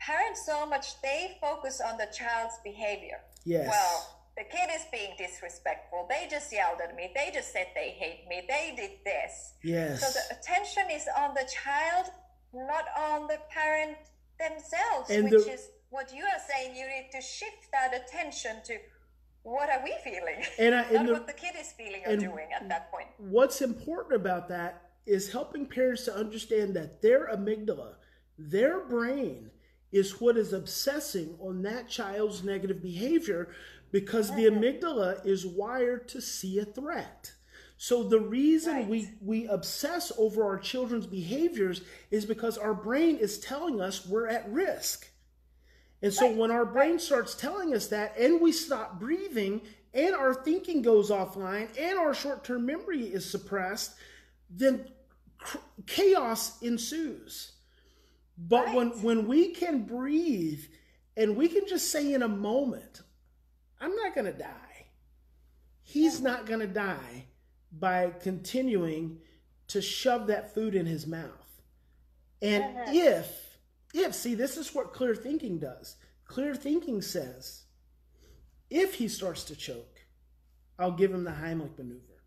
parents 0.00 0.44
so 0.44 0.66
much 0.66 1.00
they 1.02 1.36
focus 1.40 1.80
on 1.80 1.98
the 1.98 2.08
child's 2.16 2.54
behavior. 2.64 3.20
Yes. 3.44 3.68
Well, 3.68 4.21
the 4.36 4.44
kid 4.44 4.70
is 4.74 4.82
being 4.90 5.10
disrespectful. 5.18 6.06
They 6.08 6.26
just 6.30 6.52
yelled 6.52 6.78
at 6.82 6.96
me. 6.96 7.12
They 7.14 7.30
just 7.32 7.52
said 7.52 7.66
they 7.74 7.90
hate 7.90 8.26
me. 8.28 8.42
They 8.48 8.74
did 8.76 8.92
this. 9.04 9.54
yes. 9.62 10.00
So 10.00 10.08
the 10.10 10.36
attention 10.38 10.84
is 10.90 11.06
on 11.18 11.34
the 11.34 11.46
child, 11.52 12.06
not 12.54 12.84
on 12.98 13.26
the 13.26 13.38
parent 13.50 13.96
themselves, 14.38 15.10
And 15.10 15.24
which 15.30 15.44
the- 15.44 15.52
is 15.52 15.68
what 15.90 16.14
you 16.14 16.24
are 16.24 16.40
saying. 16.50 16.74
You 16.74 16.86
need 16.86 17.10
to 17.12 17.20
shift 17.20 17.70
that 17.72 17.92
attention 17.94 18.56
to 18.64 18.78
what 19.42 19.68
are 19.68 19.82
we 19.84 19.94
feeling, 20.02 20.44
And 20.58 20.74
I- 20.74 20.82
and 20.84 20.92
not 20.94 21.06
the- 21.06 21.12
what 21.12 21.26
the 21.26 21.32
kid 21.34 21.54
is 21.58 21.72
feeling 21.72 22.02
or 22.06 22.16
doing 22.16 22.48
at 22.52 22.68
that 22.68 22.90
point. 22.90 23.08
What's 23.18 23.60
important 23.60 24.14
about 24.16 24.48
that 24.48 24.82
is 25.04 25.32
helping 25.32 25.66
parents 25.66 26.04
to 26.04 26.14
understand 26.14 26.74
that 26.76 27.02
their 27.02 27.26
amygdala, 27.28 27.96
their 28.38 28.80
brain, 28.80 29.50
is 29.90 30.20
what 30.20 30.38
is 30.38 30.52
obsessing 30.54 31.36
on 31.40 31.60
that 31.62 31.86
child's 31.88 32.42
negative 32.42 32.80
behavior 32.80 33.52
because 33.92 34.34
the 34.34 34.46
amygdala 34.46 35.24
is 35.24 35.46
wired 35.46 36.08
to 36.08 36.20
see 36.20 36.58
a 36.58 36.64
threat. 36.64 37.32
So 37.76 38.02
the 38.02 38.20
reason 38.20 38.74
Right. 38.74 38.88
we, 38.88 39.10
we 39.20 39.46
obsess 39.46 40.10
over 40.16 40.44
our 40.44 40.58
children's 40.58 41.06
behaviors 41.06 41.82
is 42.10 42.24
because 42.24 42.56
our 42.56 42.74
brain 42.74 43.16
is 43.18 43.38
telling 43.38 43.80
us 43.80 44.06
we're 44.06 44.28
at 44.28 44.48
risk. 44.50 45.08
And 46.00 46.12
so 46.12 46.28
Right, 46.28 46.36
when 46.36 46.50
our 46.50 46.64
brain 46.64 46.98
starts 46.98 47.34
telling 47.34 47.74
us 47.74 47.88
that 47.88 48.16
and 48.18 48.40
we 48.40 48.50
stop 48.52 48.98
breathing 48.98 49.60
and 49.94 50.14
our 50.14 50.32
thinking 50.34 50.82
goes 50.82 51.10
offline 51.10 51.68
and 51.78 51.98
our 51.98 52.14
short-term 52.14 52.64
memory 52.66 53.02
is 53.02 53.28
suppressed, 53.28 53.94
then 54.48 54.88
cr- 55.38 55.58
chaos 55.86 56.60
ensues. 56.62 57.52
But 58.38 58.74
when 58.74 58.88
when 59.02 59.28
we 59.28 59.50
can 59.50 59.82
breathe 59.84 60.64
and 61.16 61.36
we 61.36 61.48
can 61.48 61.66
just 61.68 61.90
say 61.90 62.14
in 62.14 62.22
a 62.22 62.28
moment, 62.28 63.02
I'm 63.82 63.96
not 63.96 64.14
going 64.14 64.26
to 64.26 64.32
die. 64.32 64.86
He's 65.82 66.20
not 66.20 66.46
going 66.46 66.60
to 66.60 66.68
die 66.68 67.26
by 67.72 68.12
continuing 68.20 69.18
to 69.68 69.82
shove 69.82 70.28
that 70.28 70.54
food 70.54 70.74
in 70.76 70.86
his 70.86 71.06
mouth. 71.06 71.62
And 72.40 72.64
if, 72.88 73.58
if, 73.92 74.14
see, 74.14 74.34
this 74.34 74.56
is 74.56 74.74
what 74.74 74.92
clear 74.92 75.14
thinking 75.16 75.58
does. 75.58 75.96
Clear 76.26 76.54
thinking 76.54 77.02
says, 77.02 77.64
if 78.70 78.94
he 78.94 79.08
starts 79.08 79.44
to 79.44 79.56
choke, 79.56 80.06
I'll 80.78 80.92
give 80.92 81.12
him 81.12 81.24
the 81.24 81.30
Heimlich 81.30 81.76
maneuver. 81.76 82.22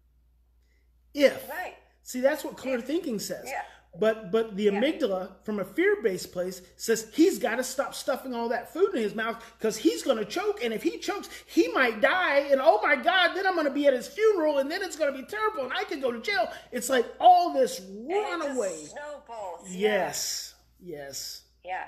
If, 1.14 1.50
Right. 1.50 1.76
see, 2.04 2.20
that's 2.20 2.44
what 2.44 2.58
clear 2.58 2.82
thinking 2.82 3.20
says. 3.20 3.46
Yeah. 3.48 3.62
But 4.00 4.32
but 4.32 4.56
the 4.56 4.68
amygdala, 4.68 5.30
from 5.44 5.60
a 5.60 5.66
fear-based 5.66 6.32
place, 6.32 6.62
says 6.76 7.08
he's 7.14 7.40
got 7.40 7.56
to 7.56 7.64
stop 7.64 7.94
stuffing 7.96 8.34
all 8.34 8.50
that 8.50 8.74
food 8.74 8.90
in 8.94 9.02
his 9.02 9.16
mouth 9.16 9.44
because 9.58 9.78
he's 9.78 10.04
going 10.04 10.18
to 10.18 10.26
choke, 10.26 10.64
and 10.64 10.74
if 10.74 10.84
he 10.84 10.98
chokes, 10.98 11.30
he 11.46 11.68
might 11.70 12.02
die. 12.02 12.40
And 12.52 12.60
oh 12.62 12.80
my 12.84 12.96
God, 12.96 13.34
then 13.36 13.48
I'm 13.48 13.54
going 13.56 13.68
to 13.68 13.74
be 13.74 13.88
at 13.88 13.94
his 13.94 14.08
funeral, 14.08 14.60
and 14.60 14.70
then 14.70 14.82
it's 14.84 14.96
going 14.96 15.12
to 15.14 15.18
be 15.18 15.26
terrible, 15.26 15.64
and 15.64 15.74
I 15.74 15.84
can 15.86 16.02
go 16.02 16.12
to 16.12 16.20
jail. 16.20 16.52
It's 16.72 16.90
like 16.90 17.06
all 17.20 17.54
this 17.54 17.80
And 17.80 18.10
it 18.12 18.14
just 18.14 18.42
runaway. 18.48 18.86
snowballs. 18.86 19.70
Yeah. 19.70 19.90
Yes, 20.06 20.54
yes, 20.84 21.42
Yeah. 21.64 21.86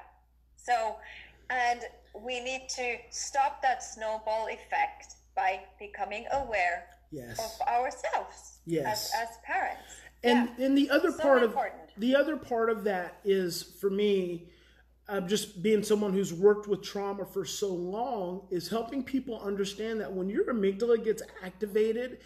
So, 0.55 0.97
and 1.49 1.81
we 2.25 2.39
need 2.41 2.67
to 2.75 2.95
stop 3.09 3.61
that 3.61 3.83
snowball 3.83 4.47
effect 4.47 5.15
by 5.35 5.61
becoming 5.79 6.25
aware 6.33 6.85
yes. 7.11 7.39
of 7.39 7.67
ourselves 7.67 8.59
Yes. 8.65 9.11
as, 9.15 9.29
as 9.29 9.37
parents. 9.45 9.81
And 10.23 10.49
yeah. 10.57 10.65
and 10.65 10.77
the 10.77 10.89
other 10.89 11.11
So 11.11 11.19
part 11.19 11.43
important. 11.43 11.83
of 11.95 11.99
the 12.01 12.15
other 12.15 12.37
part 12.37 12.69
of 12.69 12.83
that 12.85 13.19
is 13.23 13.63
for 13.63 13.89
me, 13.89 14.49
um, 15.09 15.27
just 15.27 15.61
being 15.63 15.83
someone 15.83 16.13
who's 16.13 16.33
worked 16.33 16.67
with 16.67 16.83
trauma 16.83 17.25
for 17.25 17.45
so 17.45 17.73
long, 17.73 18.47
is 18.51 18.67
helping 18.67 19.03
people 19.03 19.39
understand 19.41 20.01
that 20.01 20.11
when 20.11 20.29
your 20.29 20.45
amygdala 20.53 21.03
gets 21.03 21.21
activated 21.43 22.19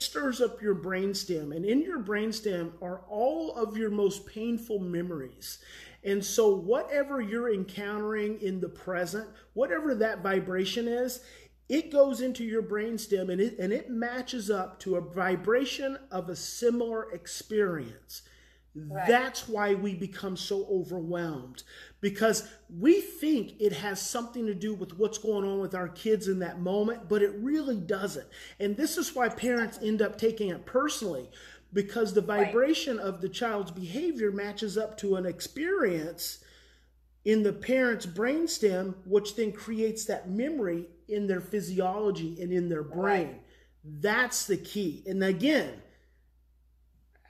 it 0.00 0.04
stirs 0.04 0.40
up 0.40 0.62
your 0.62 0.74
brainstem 0.74 1.54
and 1.54 1.64
in 1.64 1.82
your 1.82 2.00
brainstem 2.00 2.72
are 2.80 3.02
all 3.08 3.54
of 3.54 3.76
your 3.76 3.90
most 3.90 4.24
painful 4.26 4.78
memories 4.78 5.58
and 6.04 6.24
so 6.24 6.54
whatever 6.54 7.20
you're 7.20 7.52
encountering 7.52 8.40
in 8.40 8.60
the 8.60 8.68
present 8.68 9.28
whatever 9.52 9.94
that 9.94 10.22
vibration 10.22 10.88
is 10.88 11.20
it 11.70 11.90
goes 11.90 12.20
into 12.20 12.44
your 12.44 12.62
brainstem 12.62 13.30
and 13.30 13.40
it, 13.40 13.58
and 13.58 13.72
it 13.72 13.88
matches 13.88 14.50
up 14.50 14.78
to 14.80 14.96
a 14.96 15.00
vibration 15.00 15.96
of 16.10 16.28
a 16.28 16.36
similar 16.36 17.10
experience 17.12 18.22
Right. 18.74 19.08
That's 19.08 19.48
why 19.48 19.74
we 19.74 19.94
become 19.94 20.36
so 20.36 20.64
overwhelmed 20.70 21.64
because 22.00 22.48
we 22.78 23.00
think 23.00 23.60
it 23.60 23.72
has 23.72 24.00
something 24.00 24.46
to 24.46 24.54
do 24.54 24.74
with 24.74 24.96
what's 24.96 25.18
going 25.18 25.44
on 25.44 25.58
with 25.58 25.74
our 25.74 25.88
kids 25.88 26.28
in 26.28 26.38
that 26.38 26.60
moment, 26.60 27.08
but 27.08 27.20
it 27.20 27.34
really 27.38 27.80
doesn't. 27.80 28.28
And 28.60 28.76
this 28.76 28.96
is 28.96 29.14
why 29.14 29.28
parents 29.28 29.80
end 29.82 30.00
up 30.00 30.18
taking 30.18 30.50
it 30.50 30.66
personally 30.66 31.28
because 31.72 32.14
the 32.14 32.20
vibration 32.20 32.98
right. 32.98 33.06
of 33.06 33.20
the 33.20 33.28
child's 33.28 33.72
behavior 33.72 34.30
matches 34.30 34.78
up 34.78 34.96
to 34.98 35.16
an 35.16 35.26
experience 35.26 36.44
in 37.24 37.42
the 37.42 37.52
parent's 37.52 38.06
brainstem, 38.06 38.94
which 39.04 39.34
then 39.34 39.50
creates 39.50 40.04
that 40.04 40.30
memory 40.30 40.86
in 41.10 41.26
their 41.26 41.40
physiology 41.40 42.40
and 42.40 42.52
in 42.52 42.68
their 42.68 42.82
brain. 42.82 43.28
Right. 43.28 43.42
That's 43.84 44.46
the 44.46 44.56
key. 44.56 45.02
And 45.06 45.22
again, 45.22 45.74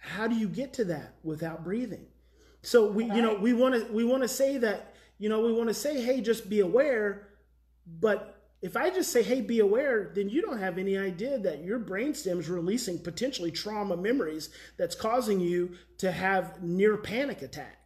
how 0.00 0.26
do 0.26 0.34
you 0.34 0.48
get 0.48 0.72
to 0.74 0.84
that 0.86 1.14
without 1.22 1.64
breathing? 1.64 2.06
So 2.62 2.90
we, 2.90 3.06
right. 3.06 3.16
you 3.16 3.22
know, 3.22 3.34
we 3.34 3.52
want 3.52 3.74
to 3.74 3.92
we 3.92 4.04
want 4.04 4.22
to 4.22 4.28
say 4.28 4.58
that, 4.58 4.94
you 5.18 5.28
know, 5.28 5.40
we 5.40 5.52
want 5.52 5.68
to 5.68 5.74
say, 5.74 6.00
hey, 6.00 6.20
just 6.20 6.48
be 6.48 6.60
aware, 6.60 7.28
but 7.86 8.36
if 8.62 8.76
I 8.76 8.90
just 8.90 9.10
say, 9.10 9.22
hey, 9.22 9.40
be 9.40 9.60
aware, 9.60 10.12
then 10.14 10.28
you 10.28 10.42
don't 10.42 10.58
have 10.58 10.76
any 10.76 10.98
idea 10.98 11.38
that 11.38 11.64
your 11.64 11.80
brainstem 11.80 12.38
is 12.38 12.50
releasing 12.50 12.98
potentially 12.98 13.50
trauma 13.50 13.96
memories 13.96 14.50
that's 14.76 14.94
causing 14.94 15.40
you 15.40 15.76
to 15.98 16.12
have 16.12 16.62
near 16.62 16.98
panic 16.98 17.40
attack. 17.40 17.78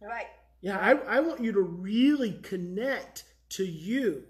Right. 0.00 0.26
Yeah, 0.62 0.78
I, 0.78 0.92
I 1.16 1.20
want 1.20 1.42
you 1.42 1.52
to 1.52 1.60
really 1.60 2.32
connect 2.42 3.24
to 3.50 3.64
you. 3.64 4.24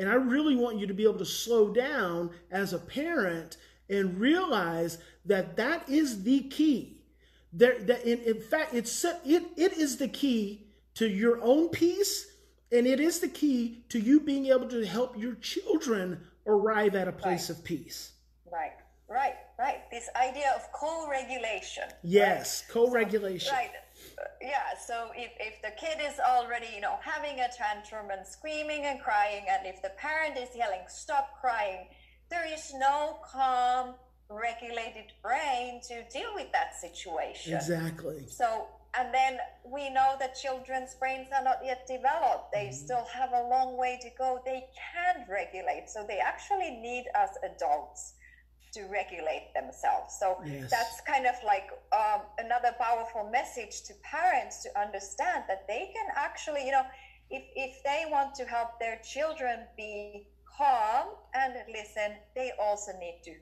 And 0.00 0.08
I 0.08 0.14
really 0.14 0.56
want 0.56 0.78
you 0.78 0.86
to 0.86 0.94
be 0.94 1.02
able 1.02 1.18
to 1.18 1.26
slow 1.26 1.74
down 1.74 2.30
as 2.50 2.72
a 2.72 2.78
parent 2.78 3.58
and 3.90 4.18
realize 4.18 4.96
that 5.26 5.56
that 5.58 5.86
is 5.90 6.22
the 6.22 6.44
key. 6.44 7.02
There, 7.52 7.78
that 7.80 8.06
in, 8.06 8.18
in 8.20 8.40
fact, 8.40 8.72
it's 8.72 9.04
it, 9.04 9.42
it 9.58 9.74
is 9.74 9.98
the 9.98 10.08
key 10.08 10.64
to 10.94 11.06
your 11.06 11.38
own 11.42 11.68
peace, 11.68 12.32
and 12.72 12.86
it 12.86 12.98
is 12.98 13.18
the 13.18 13.28
key 13.28 13.84
to 13.90 14.00
you 14.00 14.20
being 14.20 14.46
able 14.46 14.68
to 14.68 14.86
help 14.86 15.18
your 15.18 15.34
children 15.34 16.20
arrive 16.46 16.94
at 16.94 17.06
a 17.06 17.12
place 17.12 17.50
right. 17.50 17.58
of 17.58 17.64
peace. 17.64 18.12
Right, 18.50 18.72
right, 19.06 19.34
right. 19.58 19.82
This 19.90 20.08
idea 20.16 20.50
of 20.56 20.72
co-regulation. 20.72 21.84
Yes, 22.02 22.64
right? 22.64 22.72
co-regulation. 22.72 23.50
So, 23.50 23.54
right. 23.54 23.70
Yeah, 24.40 24.76
so 24.86 25.10
if, 25.14 25.30
if 25.38 25.60
the 25.62 25.72
kid 25.78 25.98
is 26.00 26.18
already, 26.18 26.66
you 26.74 26.80
know, 26.80 26.96
having 27.02 27.40
a 27.40 27.48
tantrum 27.56 28.10
and 28.10 28.26
screaming 28.26 28.84
and 28.84 29.00
crying, 29.00 29.44
and 29.50 29.66
if 29.66 29.82
the 29.82 29.90
parent 29.90 30.36
is 30.36 30.48
yelling, 30.56 30.80
stop 30.88 31.40
crying, 31.40 31.86
there 32.30 32.46
is 32.46 32.72
no 32.74 33.18
calm, 33.24 33.94
regulated 34.28 35.12
brain 35.22 35.80
to 35.88 36.02
deal 36.12 36.30
with 36.34 36.50
that 36.52 36.74
situation. 36.80 37.54
Exactly. 37.54 38.26
So, 38.28 38.68
and 38.96 39.12
then 39.12 39.38
we 39.64 39.90
know 39.90 40.16
that 40.18 40.36
children's 40.36 40.94
brains 40.94 41.28
are 41.36 41.44
not 41.44 41.58
yet 41.64 41.86
developed. 41.86 42.52
They 42.52 42.66
mm-hmm. 42.66 42.84
still 42.84 43.04
have 43.12 43.30
a 43.32 43.48
long 43.48 43.76
way 43.76 43.98
to 44.02 44.08
go. 44.16 44.40
They 44.44 44.64
can't 44.94 45.28
regulate. 45.28 45.88
So, 45.88 46.04
they 46.06 46.18
actually 46.18 46.70
need 46.70 47.06
us 47.20 47.30
adults 47.42 48.14
to 48.72 48.82
regulate 48.84 49.50
themselves. 49.54 50.16
So, 50.18 50.38
yes. 50.44 50.70
that's 50.70 51.00
kind 51.06 51.26
of 51.26 51.34
like 51.44 51.68
um, 51.92 52.22
another 52.38 52.74
powerful 52.78 53.28
message 53.30 53.82
to 53.84 53.94
parents 54.02 54.62
to 54.62 54.80
understand 54.80 55.44
that 55.48 55.66
they 55.68 55.90
can 55.94 56.06
actually, 56.16 56.64
you 56.64 56.72
know, 56.72 56.84
if, 57.30 57.44
if 57.54 57.82
they 57.84 58.04
want 58.10 58.34
to 58.36 58.44
help 58.44 58.78
their 58.80 59.00
children 59.04 59.60
be 59.76 60.26
calm 60.44 61.08
and 61.34 61.54
listen, 61.72 62.16
they 62.34 62.52
also 62.60 62.92
need 62.98 63.20
to 63.24 63.32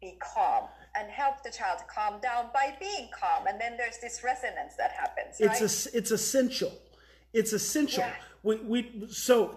be 0.00 0.16
calm 0.20 0.68
and 0.98 1.10
help 1.10 1.42
the 1.42 1.50
child 1.50 1.80
calm 1.94 2.20
down 2.20 2.46
by 2.54 2.74
being 2.80 3.08
calm. 3.18 3.46
And 3.46 3.60
then 3.60 3.76
there's 3.76 3.98
this 3.98 4.22
resonance 4.24 4.74
that 4.78 4.92
happens. 4.92 5.36
Right? 5.40 5.60
It's 5.60 5.86
a, 5.86 5.96
it's 5.96 6.10
essential. 6.10 6.72
It's 7.32 7.52
essential. 7.52 8.04
Yeah. 8.04 8.14
We, 8.42 8.56
we 8.56 9.06
so 9.08 9.56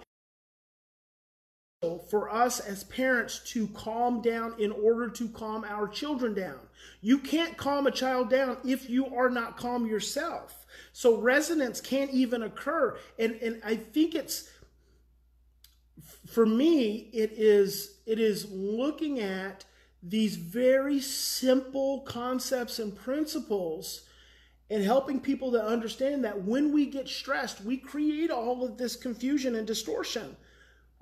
for 2.10 2.30
us 2.30 2.60
as 2.60 2.84
parents 2.86 3.40
to 3.52 3.68
calm 3.70 4.22
down 4.22 4.56
in 4.60 4.72
order 4.72 5.10
to 5.10 5.28
calm 5.30 5.66
our 5.68 5.88
children 5.88 6.34
down. 6.34 6.60
You 7.02 7.18
can't 7.18 7.58
calm 7.58 7.88
a 7.88 7.92
child 7.92 8.30
down 8.30 8.58
if 8.66 8.90
you 8.90 9.14
are 9.16 9.30
not 9.30 9.58
calm 9.58 9.86
yourself. 9.86 10.66
So 10.94 11.18
resonance 11.18 11.82
can't 11.82 12.12
even 12.12 12.44
occur. 12.44 12.98
And 13.20 13.34
and 13.36 13.62
I 13.64 13.76
think 13.76 14.16
it's 14.16 14.50
for 16.28 16.46
me, 16.46 17.10
it 17.14 17.34
is 17.34 17.98
it 18.06 18.20
is 18.20 18.50
looking 18.50 19.20
at 19.20 19.66
these 20.02 20.36
very 20.36 21.00
simple 21.00 22.02
concepts 22.02 22.80
and 22.80 22.96
principles 22.96 24.02
and 24.70 24.84
helping 24.84 25.20
people 25.20 25.52
to 25.52 25.64
understand 25.64 26.24
that 26.26 26.44
when 26.44 26.74
we 26.74 26.86
get 26.86 27.08
stressed, 27.08 27.64
we 27.64 27.78
create 27.78 28.32
all 28.32 28.66
of 28.66 28.78
this 28.78 28.96
confusion 28.96 29.56
and 29.56 29.68
distortion. 29.68 30.36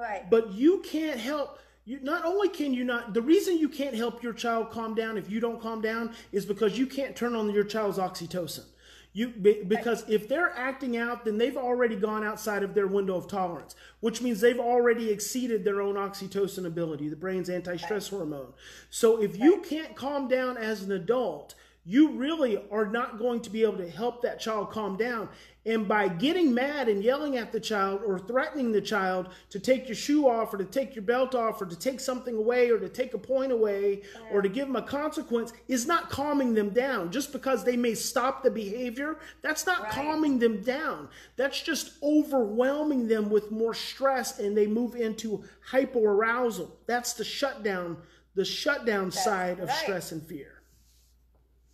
Right. 0.02 0.28
But 0.30 0.54
you 0.54 0.80
can't 0.80 1.20
help 1.20 1.60
you 1.86 2.00
not 2.02 2.26
only 2.26 2.50
can 2.50 2.74
you 2.74 2.84
not 2.84 3.14
the 3.14 3.22
reason 3.22 3.60
you 3.60 3.70
can't 3.70 3.94
help 3.94 4.24
your 4.24 4.34
child 4.34 4.72
calm 4.72 4.96
down 4.96 5.18
if 5.18 5.30
you 5.30 5.40
don't 5.40 5.62
calm 5.62 5.82
down 5.82 6.14
is 6.32 6.46
because 6.46 6.78
you 6.78 6.88
can't 6.88 7.16
turn 7.16 7.36
on 7.36 7.50
your 7.52 7.64
child's 7.64 8.00
oxytocin. 8.00 8.66
You 9.14 9.28
because 9.28 10.04
if 10.08 10.28
they're 10.28 10.52
acting 10.58 10.98
out, 10.98 11.24
then 11.24 11.38
they've 11.38 11.58
already 11.58 11.98
gone 11.98 12.24
outside 12.24 12.64
of 12.64 12.74
their 12.74 12.88
window 12.88 13.16
of 13.16 13.28
tolerance, 13.28 13.76
which 14.00 14.22
means 14.22 14.42
they've 14.42 14.60
already 14.60 15.12
exceeded 15.12 15.64
their 15.64 15.82
own 15.82 15.96
oxytocin 15.96 16.66
ability, 16.66 17.10
the 17.10 17.16
brain's 17.16 17.50
anti-stress 17.50 18.08
hormone. 18.08 18.54
So 18.90 19.22
if 19.22 19.38
you 19.38 19.62
can't 19.62 19.96
calm 19.96 20.30
down 20.30 20.58
as 20.58 20.82
an 20.82 20.94
adult, 20.94 21.56
you 21.84 22.12
really 22.12 22.64
are 22.72 22.86
not 22.86 23.18
going 23.18 23.42
to 23.42 23.50
be 23.50 23.64
able 23.64 23.78
to 23.78 23.90
help 23.90 24.22
that 24.22 24.40
child 24.40 24.72
calm 24.72 24.98
down. 24.98 25.30
And 25.64 25.88
by 25.88 26.08
getting 26.08 26.56
mad 26.56 26.90
and 26.90 27.04
yelling 27.04 27.38
at 27.38 27.52
the 27.52 27.60
child 27.60 28.02
or 28.04 28.18
threatening 28.18 28.72
the 28.72 28.82
child 28.82 29.30
to 29.52 29.60
take 29.60 29.88
your 29.88 29.96
shoe 29.96 30.28
off 30.28 30.52
or 30.54 30.58
to 30.58 30.66
take 30.66 30.96
your 30.96 31.04
belt 31.04 31.36
off 31.36 31.62
or 31.62 31.68
to 31.68 31.76
take 31.78 32.00
something 32.00 32.36
away 32.36 32.72
or 32.72 32.80
to 32.80 32.90
take 32.90 33.14
a 33.14 33.20
point 33.20 33.52
away 33.52 34.02
or 34.32 34.42
to 34.42 34.50
give 34.50 34.66
them 34.66 34.76
a 34.76 34.82
consequence 34.82 35.54
is 35.68 35.86
not 35.86 36.10
calming 36.10 36.56
them 36.56 36.70
down. 36.70 37.12
Just 37.12 37.32
because 37.32 37.64
they 37.64 37.78
may 37.78 37.94
stop 37.94 38.42
the 38.42 38.50
behavior, 38.50 39.20
that's 39.44 39.68
not 39.68 39.84
right. 39.84 39.92
calming 39.92 40.40
them 40.40 40.64
down. 40.64 41.08
That's 41.36 41.62
just 41.62 41.92
overwhelming 42.02 43.08
them 43.08 43.30
with 43.30 43.52
more 43.52 43.76
stress 43.76 44.40
and 44.40 44.58
they 44.58 44.66
move 44.66 44.96
into 44.96 45.44
hypoarousal. 45.70 46.72
That's 46.88 47.14
the 47.14 47.24
shutdown, 47.24 47.98
the 48.34 48.46
shutdown 48.46 49.10
that's 49.10 49.24
side 49.24 49.60
of 49.60 49.70
right. 49.70 49.78
stress 49.78 50.12
and 50.12 50.24
fear. 50.24 50.62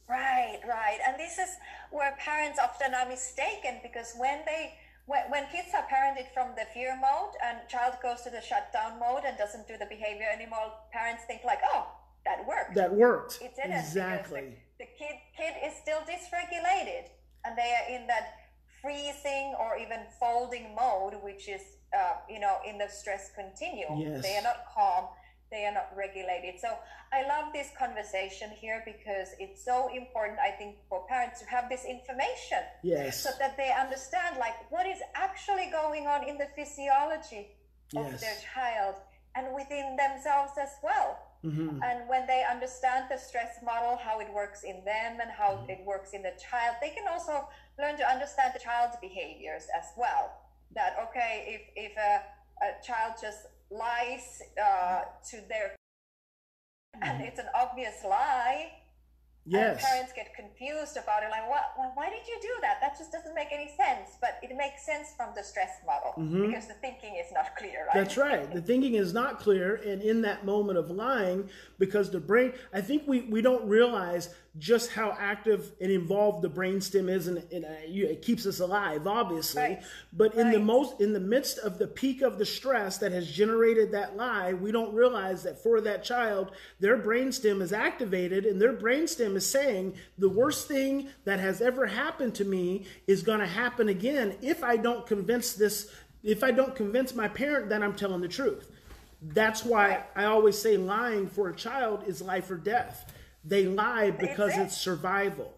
Right, 0.09 0.59
right. 0.67 0.99
And 1.07 1.17
this 1.19 1.37
is 1.37 1.49
where 1.91 2.15
parents 2.19 2.59
often 2.61 2.93
are 2.93 3.07
mistaken 3.07 3.79
because 3.83 4.13
when 4.17 4.39
they 4.45 4.73
when, 5.05 5.23
when 5.31 5.45
kids 5.47 5.69
are 5.73 5.87
parented 5.87 6.27
from 6.33 6.51
the 6.55 6.65
fear 6.73 6.97
mode 6.99 7.31
and 7.43 7.59
child 7.69 7.95
goes 8.03 8.21
to 8.23 8.29
the 8.29 8.41
shutdown 8.41 8.99
mode 8.99 9.23
and 9.25 9.37
doesn't 9.37 9.65
do 9.65 9.77
the 9.77 9.85
behavior 9.85 10.27
anymore, 10.31 10.73
parents 10.91 11.23
think 11.25 11.43
like, 11.45 11.59
oh, 11.71 11.87
that 12.25 12.45
worked. 12.45 12.75
That 12.75 12.93
worked. 12.93 13.39
It 13.41 13.55
didn't. 13.55 13.79
Exactly. 13.79 14.59
The, 14.77 14.83
the 14.83 14.89
kid 14.99 15.15
kid 15.35 15.53
is 15.65 15.73
still 15.81 15.99
dysregulated 16.01 17.07
and 17.45 17.57
they 17.57 17.73
are 17.73 17.95
in 17.95 18.07
that 18.07 18.35
freezing 18.81 19.55
or 19.59 19.77
even 19.77 19.99
folding 20.19 20.75
mode, 20.75 21.13
which 21.23 21.47
is 21.47 21.61
uh, 21.97 22.15
you 22.29 22.39
know 22.39 22.57
in 22.67 22.77
the 22.77 22.87
stress 22.89 23.31
continuum. 23.33 23.99
Yes. 23.99 24.21
They 24.23 24.37
are 24.37 24.43
not 24.43 24.65
calm 24.75 25.05
they 25.51 25.65
are 25.65 25.73
not 25.73 25.89
regulated. 25.95 26.59
So 26.59 26.69
I 27.13 27.27
love 27.27 27.53
this 27.53 27.69
conversation 27.77 28.49
here 28.51 28.83
because 28.85 29.29
it's 29.39 29.63
so 29.63 29.89
important, 29.95 30.39
I 30.39 30.51
think, 30.51 30.75
for 30.89 31.05
parents 31.07 31.39
to 31.41 31.47
have 31.47 31.69
this 31.69 31.85
information. 31.85 32.59
Yes. 32.83 33.23
So 33.23 33.29
that 33.39 33.55
they 33.57 33.71
understand 33.71 34.37
like 34.37 34.69
what 34.71 34.85
is 34.85 34.99
actually 35.15 35.69
going 35.71 36.07
on 36.07 36.27
in 36.27 36.37
the 36.37 36.47
physiology 36.55 37.47
of 37.95 38.11
yes. 38.11 38.21
their 38.21 38.37
child 38.53 38.95
and 39.35 39.53
within 39.53 39.95
themselves 39.95 40.53
as 40.59 40.71
well. 40.83 41.19
Mm-hmm. 41.45 41.79
And 41.83 42.09
when 42.09 42.25
they 42.25 42.43
understand 42.49 43.05
the 43.09 43.17
stress 43.17 43.61
model, 43.63 43.95
how 43.95 44.19
it 44.19 44.27
works 44.33 44.63
in 44.63 44.83
them 44.83 45.19
and 45.21 45.29
how 45.29 45.51
mm-hmm. 45.51 45.69
it 45.69 45.79
works 45.85 46.13
in 46.13 46.23
the 46.23 46.33
child, 46.35 46.75
they 46.81 46.89
can 46.89 47.07
also 47.07 47.47
learn 47.79 47.95
to 47.97 48.09
understand 48.09 48.53
the 48.53 48.59
child's 48.59 48.97
behaviors 48.99 49.63
as 49.77 49.85
well. 49.95 50.33
That 50.73 50.97
okay, 51.07 51.45
if 51.47 51.91
if 51.91 51.97
a, 51.97 52.21
a 52.65 52.83
child 52.83 53.13
just 53.21 53.47
lies 53.69 54.41
uh, 54.61 55.01
to 55.29 55.37
their 55.49 55.75
and 57.01 57.03
mm-hmm. 57.03 57.23
it's 57.23 57.39
an 57.39 57.47
obvious 57.53 58.03
lie 58.03 58.71
Yes. 59.47 59.77
And 59.77 59.79
parents 59.79 60.13
get 60.13 60.35
confused 60.35 60.97
about 60.97 61.23
it, 61.23 61.29
like, 61.31 61.49
what, 61.49 61.71
well, 61.77 61.91
why 61.95 62.09
did 62.09 62.27
you 62.27 62.37
do 62.41 62.49
that? 62.61 62.79
That 62.81 62.97
just 62.97 63.13
doesn't 63.13 63.33
make 63.33 63.47
any 63.51 63.71
sense. 63.77 64.17
But 64.19 64.39
it 64.43 64.55
makes 64.57 64.85
sense 64.85 65.13
from 65.15 65.29
the 65.35 65.43
stress 65.43 65.79
model 65.85 66.13
because 66.17 66.67
the 66.67 66.73
thinking 66.75 67.15
is 67.15 67.31
not 67.33 67.55
clear, 67.55 67.85
right? 67.87 67.89
Mm-hmm. 67.89 67.97
That's 67.97 68.17
right. 68.17 68.53
The 68.53 68.61
thinking 68.61 68.95
is 68.95 69.13
not 69.13 69.39
clear, 69.39 69.75
and 69.75 70.01
in 70.01 70.21
that 70.23 70.45
moment 70.45 70.77
of 70.77 70.91
lying, 70.91 71.49
because 71.79 72.11
the 72.11 72.19
brain, 72.19 72.53
I 72.73 72.81
think 72.81 73.03
we, 73.07 73.21
we 73.21 73.41
don't 73.41 73.65
realize 73.67 74.35
just 74.59 74.91
how 74.91 75.15
active 75.19 75.71
and 75.81 75.91
involved 75.91 76.41
the 76.41 76.49
brainstem 76.49 77.09
is, 77.09 77.27
and, 77.27 77.43
and 77.51 77.65
uh, 77.65 77.69
you- 77.87 78.07
it 78.07 78.21
keeps 78.21 78.45
us 78.45 78.59
alive, 78.59 79.05
obviously. 79.05 79.61
Right. 79.61 79.83
But 80.13 80.35
in 80.35 80.51
the 80.51 80.59
most, 80.59 80.99
in 81.01 81.13
the 81.13 81.19
midst 81.19 81.59
of 81.59 81.77
the 81.77 81.87
peak 81.87 82.21
of 82.21 82.37
the 82.37 82.45
stress 82.45 82.97
that 82.99 83.11
has 83.11 83.29
generated 83.29 83.91
that 83.91 84.15
lie, 84.15 84.53
we 84.53 84.71
don't 84.71 84.93
realize 84.93 85.43
that 85.43 85.61
for 85.61 85.81
that 85.81 86.03
child, 86.03 86.51
their 86.79 86.97
brainstem 86.97 87.61
is 87.61 87.73
activated, 87.73 88.45
and 88.45 88.59
their 88.61 88.73
brainstem 88.73 89.35
is 89.35 89.45
saying 89.49 89.93
the 90.17 90.29
worst 90.29 90.67
thing 90.67 91.09
that 91.25 91.39
has 91.39 91.61
ever 91.61 91.85
happened 91.85 92.33
to 92.35 92.45
me 92.45 92.85
is 93.05 93.23
going 93.23 93.39
to 93.39 93.47
happen 93.47 93.89
again 93.89 94.35
if 94.41 94.63
I 94.63 94.77
don't 94.77 95.05
convince 95.05 95.53
this, 95.53 95.91
if 96.23 96.43
I 96.43 96.51
don't 96.51 96.75
convince 96.75 97.13
my 97.13 97.27
parent 97.27 97.69
that 97.69 97.83
I'm 97.83 97.95
telling 97.95 98.21
the 98.21 98.27
truth. 98.27 98.71
That's 99.21 99.65
why 99.65 100.03
I 100.15 100.25
always 100.25 100.57
say 100.57 100.77
lying 100.77 101.27
for 101.27 101.49
a 101.49 101.55
child 101.55 102.03
is 102.07 102.21
life 102.21 102.49
or 102.51 102.55
death. 102.57 103.11
They 103.47 103.65
lie 103.65 104.11
because 104.11 104.57
it. 104.57 104.61
it's 104.61 104.77
survival. 104.77 105.53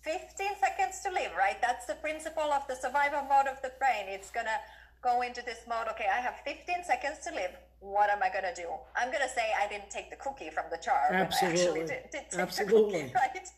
15 0.00 0.48
seconds 0.60 1.00
to 1.04 1.10
live, 1.10 1.32
right? 1.36 1.60
That's 1.60 1.86
the 1.86 1.94
principle 1.94 2.52
of 2.52 2.66
the 2.68 2.74
survival 2.74 3.22
mode 3.22 3.46
of 3.50 3.60
the 3.62 3.72
brain. 3.78 4.06
It's 4.08 4.30
going 4.30 4.46
to 4.46 4.58
go 5.02 5.20
into 5.22 5.42
this 5.44 5.58
mode, 5.68 5.86
okay, 5.90 6.06
I 6.10 6.20
have 6.20 6.36
15 6.44 6.84
seconds 6.84 7.18
to 7.26 7.34
live. 7.34 7.50
What 7.80 8.08
am 8.08 8.22
I 8.22 8.30
going 8.30 8.44
to 8.44 8.54
do? 8.54 8.68
I'm 8.96 9.08
going 9.08 9.22
to 9.22 9.28
say 9.28 9.42
I 9.62 9.68
didn't 9.68 9.90
take 9.90 10.08
the 10.08 10.16
cookie 10.16 10.48
from 10.48 10.64
the 10.70 10.78
jar. 10.78 11.08
when 11.10 11.20
I 11.20 11.24
actually 11.24 11.52
Absolutely. 11.52 11.80
did, 11.80 12.10
did 12.10 12.30
take 12.30 12.40
Absolutely. 12.40 13.02
The 13.02 13.08
cookie, 13.08 13.14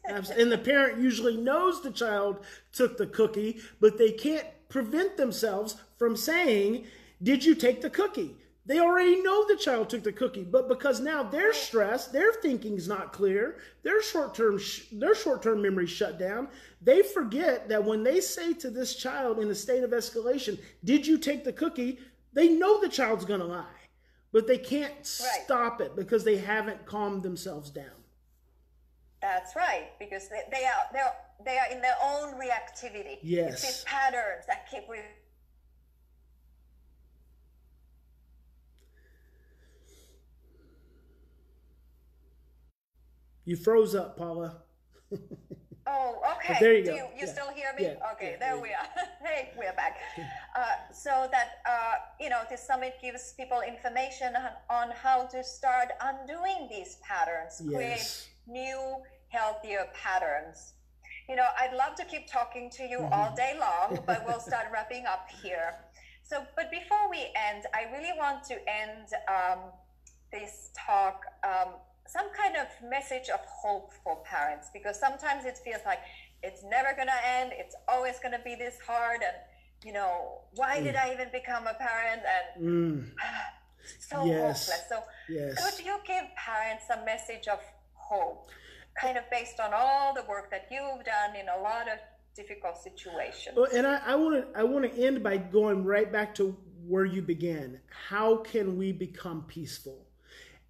right? 0.13 0.31
And 0.39 0.51
the 0.51 0.59
parent 0.59 1.01
usually 1.01 1.37
knows 1.37 1.83
the 1.83 1.93
child 1.93 2.45
took 2.73 2.97
the 2.97 3.07
cookie, 3.07 3.61
but 3.81 3.99
they 3.99 4.11
can't 4.11 4.47
prevent 4.69 5.17
themselves 5.17 5.77
from 5.97 6.17
saying, 6.17 6.87
Did 7.23 7.45
you 7.45 7.55
take 7.55 7.83
the 7.83 7.91
cookie? 7.91 8.35
They 8.67 8.81
already 8.81 9.23
know 9.23 9.47
the 9.47 9.57
child 9.57 9.89
took 9.89 10.03
the 10.03 10.13
cookie, 10.13 10.43
but 10.43 10.69
because 10.69 10.99
now 10.99 11.23
they're 11.23 11.53
stressed, 11.53 12.13
their 12.13 12.33
thinking's 12.33 12.89
not 12.89 13.13
clear, 13.13 13.59
their 13.85 14.03
short-term 14.03 14.59
sh- 14.59 14.87
their 14.91 15.15
short-term 15.15 15.63
memory 15.63 15.87
shut 15.87 16.19
down. 16.19 16.49
They 16.83 17.03
forget 17.03 17.69
that 17.69 17.85
when 17.85 18.03
they 18.03 18.21
say 18.21 18.53
to 18.55 18.71
this 18.71 18.97
child 18.97 19.39
in 19.39 19.49
a 19.51 19.55
state 19.55 19.85
of 19.85 19.91
escalation, 19.91 20.59
"Did 20.83 21.07
you 21.07 21.17
take 21.17 21.45
the 21.45 21.53
cookie?" 21.53 22.01
They 22.33 22.49
know 22.49 22.81
the 22.81 22.89
child's 22.89 23.25
going 23.25 23.41
to 23.41 23.47
lie, 23.47 23.89
but 24.33 24.49
they 24.49 24.59
can't 24.59 25.07
stop 25.07 25.81
it 25.81 25.95
because 25.95 26.25
they 26.25 26.37
haven't 26.37 26.85
calmed 26.87 27.23
themselves 27.23 27.71
down. 27.71 28.05
That's 29.23 29.57
right, 29.57 29.91
because 29.99 30.29
they, 30.29 30.43
they 30.51 30.65
are 30.65 30.87
they 30.93 30.99
are 30.99 31.15
they 31.45 31.59
are 31.59 31.71
in 31.71 31.81
their 31.81 31.97
own 32.03 32.35
reactivity. 32.35 33.19
Yes. 33.23 33.53
It's 33.53 33.63
these 33.63 33.85
patterns 33.85 34.45
that 34.49 34.69
keep 34.69 34.89
re- 34.89 35.01
You 43.47 43.57
froze 43.57 43.95
up, 43.95 44.17
Paula. 44.19 44.57
Oh, 45.89 46.19
okay. 46.35 46.49
But 46.55 46.61
there 46.61 46.75
you 46.75 46.85
Do 46.85 46.91
go. 46.91 46.97
you, 46.97 47.05
you 47.15 47.27
Yeah. 47.27 47.33
still 47.33 47.51
hear 47.51 47.73
me? 47.73 47.83
Yeah. 47.85 48.13
Okay, 48.13 48.33
Yeah, 48.33 48.37
there 48.41 48.59
we 48.67 48.73
are. 48.75 48.89
hey, 49.23 49.53
we're 49.57 49.73
back. 49.73 49.97
Uh, 50.57 50.73
so 50.91 51.29
that 51.31 51.49
uh, 51.69 51.95
you 52.19 52.29
know, 52.31 52.43
this 52.49 52.67
summit 52.67 52.95
gives 53.01 53.35
people 53.37 53.61
information 53.61 54.35
on, 54.35 54.51
on 54.71 54.91
how 54.91 55.27
to 55.27 55.45
start 55.45 55.89
undoing 56.01 56.67
these 56.71 56.97
patterns, 57.07 57.61
Yes. 57.63 57.71
create 57.71 58.11
new, 58.47 59.03
healthier 59.29 59.87
patterns. 59.93 60.73
You 61.29 61.37
know, 61.37 61.47
I'd 61.61 61.75
love 61.75 61.95
to 61.97 62.05
keep 62.07 62.27
talking 62.27 62.71
to 62.79 62.85
you 62.85 63.05
all 63.13 63.31
Mm-hmm. 63.31 63.37
day 63.37 63.55
long, 63.61 64.03
but 64.07 64.25
we'll 64.25 64.41
start 64.41 64.67
wrapping 64.73 65.05
up 65.07 65.27
here. 65.43 65.75
So, 66.23 66.47
but 66.57 66.71
before 66.71 67.09
we 67.11 67.29
end, 67.37 67.65
I 67.75 67.83
really 67.93 68.15
want 68.17 68.43
to 68.45 68.55
end 68.67 69.09
um, 69.29 69.61
this 70.33 70.71
talk 70.87 71.21
um, 71.45 71.75
some 72.09 72.27
kind 72.37 72.57
of 72.57 72.67
message 72.89 73.29
of 73.29 73.41
hope 73.47 73.93
for 74.05 74.17
parents 74.25 74.69
because 74.73 74.99
sometimes 74.99 75.45
it 75.45 75.59
feels 75.65 75.81
like 75.85 76.01
it's 76.43 76.63
never 76.65 76.95
going 76.95 77.09
to 77.09 77.29
end 77.29 77.53
it's 77.57 77.75
always 77.89 78.19
going 78.21 78.33
to 78.33 78.41
be 78.45 78.55
this 78.55 78.77
hard 78.87 79.21
and 79.23 79.37
you 79.85 79.93
know 79.93 80.41
why 80.55 80.81
did 80.81 80.95
i 80.97 81.13
even 81.13 81.29
become 81.33 81.67
a 81.67 81.75
parent 81.75 82.23
and 82.37 82.65
Mm, 82.65 83.11
so 84.01 84.25
Yes. 84.25 84.69
hopeless 84.69 84.83
so 84.89 85.03
yes. 85.29 85.77
could 85.77 85.85
you 85.85 85.97
give 86.07 86.25
parents 86.37 86.85
a 86.91 87.05
message 87.05 87.49
of 87.49 87.61
hope 87.95 88.51
kind 89.01 89.19
of 89.19 89.25
based 89.31 89.61
on 89.61 89.71
all 89.75 90.15
the 90.15 90.25
work 90.25 90.51
that 90.51 90.69
you've 90.71 91.05
done 91.05 91.37
in 91.39 91.47
a 91.49 91.61
lot 91.63 91.89
of 91.89 91.99
difficult 92.35 92.77
situations 92.79 93.57
Well, 93.57 93.69
and 93.75 93.87
I 93.87 94.15
want 94.15 94.35
to 94.53 94.59
I 94.59 94.63
want 94.63 94.91
to 94.91 95.05
end 95.07 95.23
by 95.23 95.37
going 95.39 95.85
right 95.85 96.11
back 96.11 96.35
to 96.37 96.57
where 96.87 97.05
you 97.05 97.21
began. 97.21 97.81
How 98.09 98.37
can 98.37 98.77
we 98.79 98.93
become 98.93 99.43
peaceful? 99.49 100.06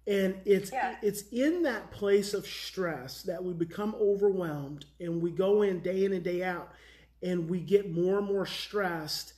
And 0.07 0.39
it's 0.45 0.71
Yeah. 0.71 0.97
it's 1.01 1.23
in 1.31 1.63
that 1.63 1.91
place 1.91 2.33
of 2.33 2.47
stress 2.47 3.23
that 3.23 3.43
we 3.43 3.53
become 3.53 3.93
overwhelmed 3.99 4.85
and 4.99 5.21
we 5.21 5.31
go 5.31 5.61
in 5.61 5.81
day 5.81 6.05
in 6.05 6.13
and 6.13 6.23
day 6.23 6.43
out 6.43 6.71
and 7.21 7.49
we 7.49 7.59
get 7.59 7.91
more 7.91 8.19
and 8.19 8.27
more 8.27 8.45
stressed 8.45 9.33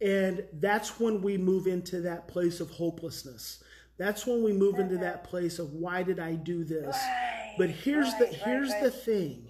and 0.00 0.46
that's 0.54 0.98
when 0.98 1.20
we 1.20 1.36
move 1.36 1.66
into 1.66 2.00
that 2.00 2.26
place 2.26 2.60
of 2.60 2.70
hopelessness. 2.70 3.62
That's 3.98 4.26
when 4.26 4.42
we 4.42 4.52
move 4.52 4.78
into 4.78 4.96
that 4.98 5.24
place 5.24 5.58
of 5.58 5.74
why 5.74 6.02
did 6.02 6.18
I 6.18 6.34
do 6.34 6.64
this? 6.64 6.96
Right, 6.96 7.54
But 7.58 7.68
here's 7.68 8.14
the 8.14 8.24
right, 8.24 8.34
here's 8.34 8.74
the 8.80 8.90
thing. 8.90 9.48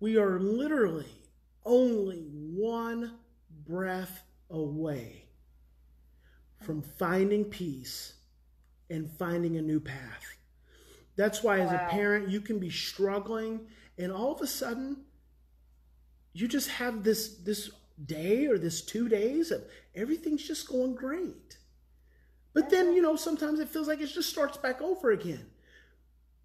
We 0.00 0.16
are 0.16 0.40
literally 0.40 1.06
only 1.66 2.22
one 2.22 3.18
breath 3.66 4.24
away 4.48 5.26
from 6.62 6.80
finding 6.80 7.44
peace 7.44 8.14
and 8.92 9.10
finding 9.18 9.56
a 9.56 9.62
new 9.62 9.80
path. 9.80 10.36
That's 11.16 11.42
why, 11.42 11.60
as 11.60 11.72
a 11.72 11.88
parent, 11.90 12.28
you 12.28 12.40
can 12.40 12.58
be 12.58 12.70
struggling, 12.70 13.66
and 13.98 14.12
all 14.12 14.32
of 14.32 14.40
a 14.40 14.46
sudden, 14.46 15.04
you 16.32 16.48
just 16.48 16.68
have 16.70 17.02
this 17.02 17.36
this 17.38 17.70
day 18.06 18.46
or 18.46 18.58
this 18.58 18.82
two 18.82 19.08
days 19.08 19.50
of 19.50 19.64
everything's 19.94 20.46
just 20.46 20.68
going 20.68 20.94
great. 20.94 21.58
But 22.54 22.70
then, 22.70 22.92
you 22.94 23.02
know, 23.02 23.16
sometimes 23.16 23.60
it 23.60 23.68
feels 23.68 23.88
like 23.88 24.00
it 24.00 24.06
just 24.06 24.30
starts 24.30 24.56
back 24.56 24.82
over 24.82 25.10
again. 25.10 25.46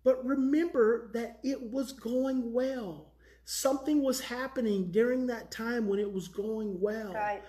But 0.03 0.25
remember 0.25 1.09
that 1.13 1.39
it 1.43 1.71
was 1.71 1.91
going 1.91 2.53
well. 2.53 3.11
Something 3.45 4.01
was 4.03 4.21
happening 4.21 4.91
during 4.91 5.27
that 5.27 5.51
time 5.51 5.87
when 5.87 5.99
it 5.99 6.11
was 6.11 6.27
going 6.27 6.79
well. 6.79 7.13
Right. 7.13 7.41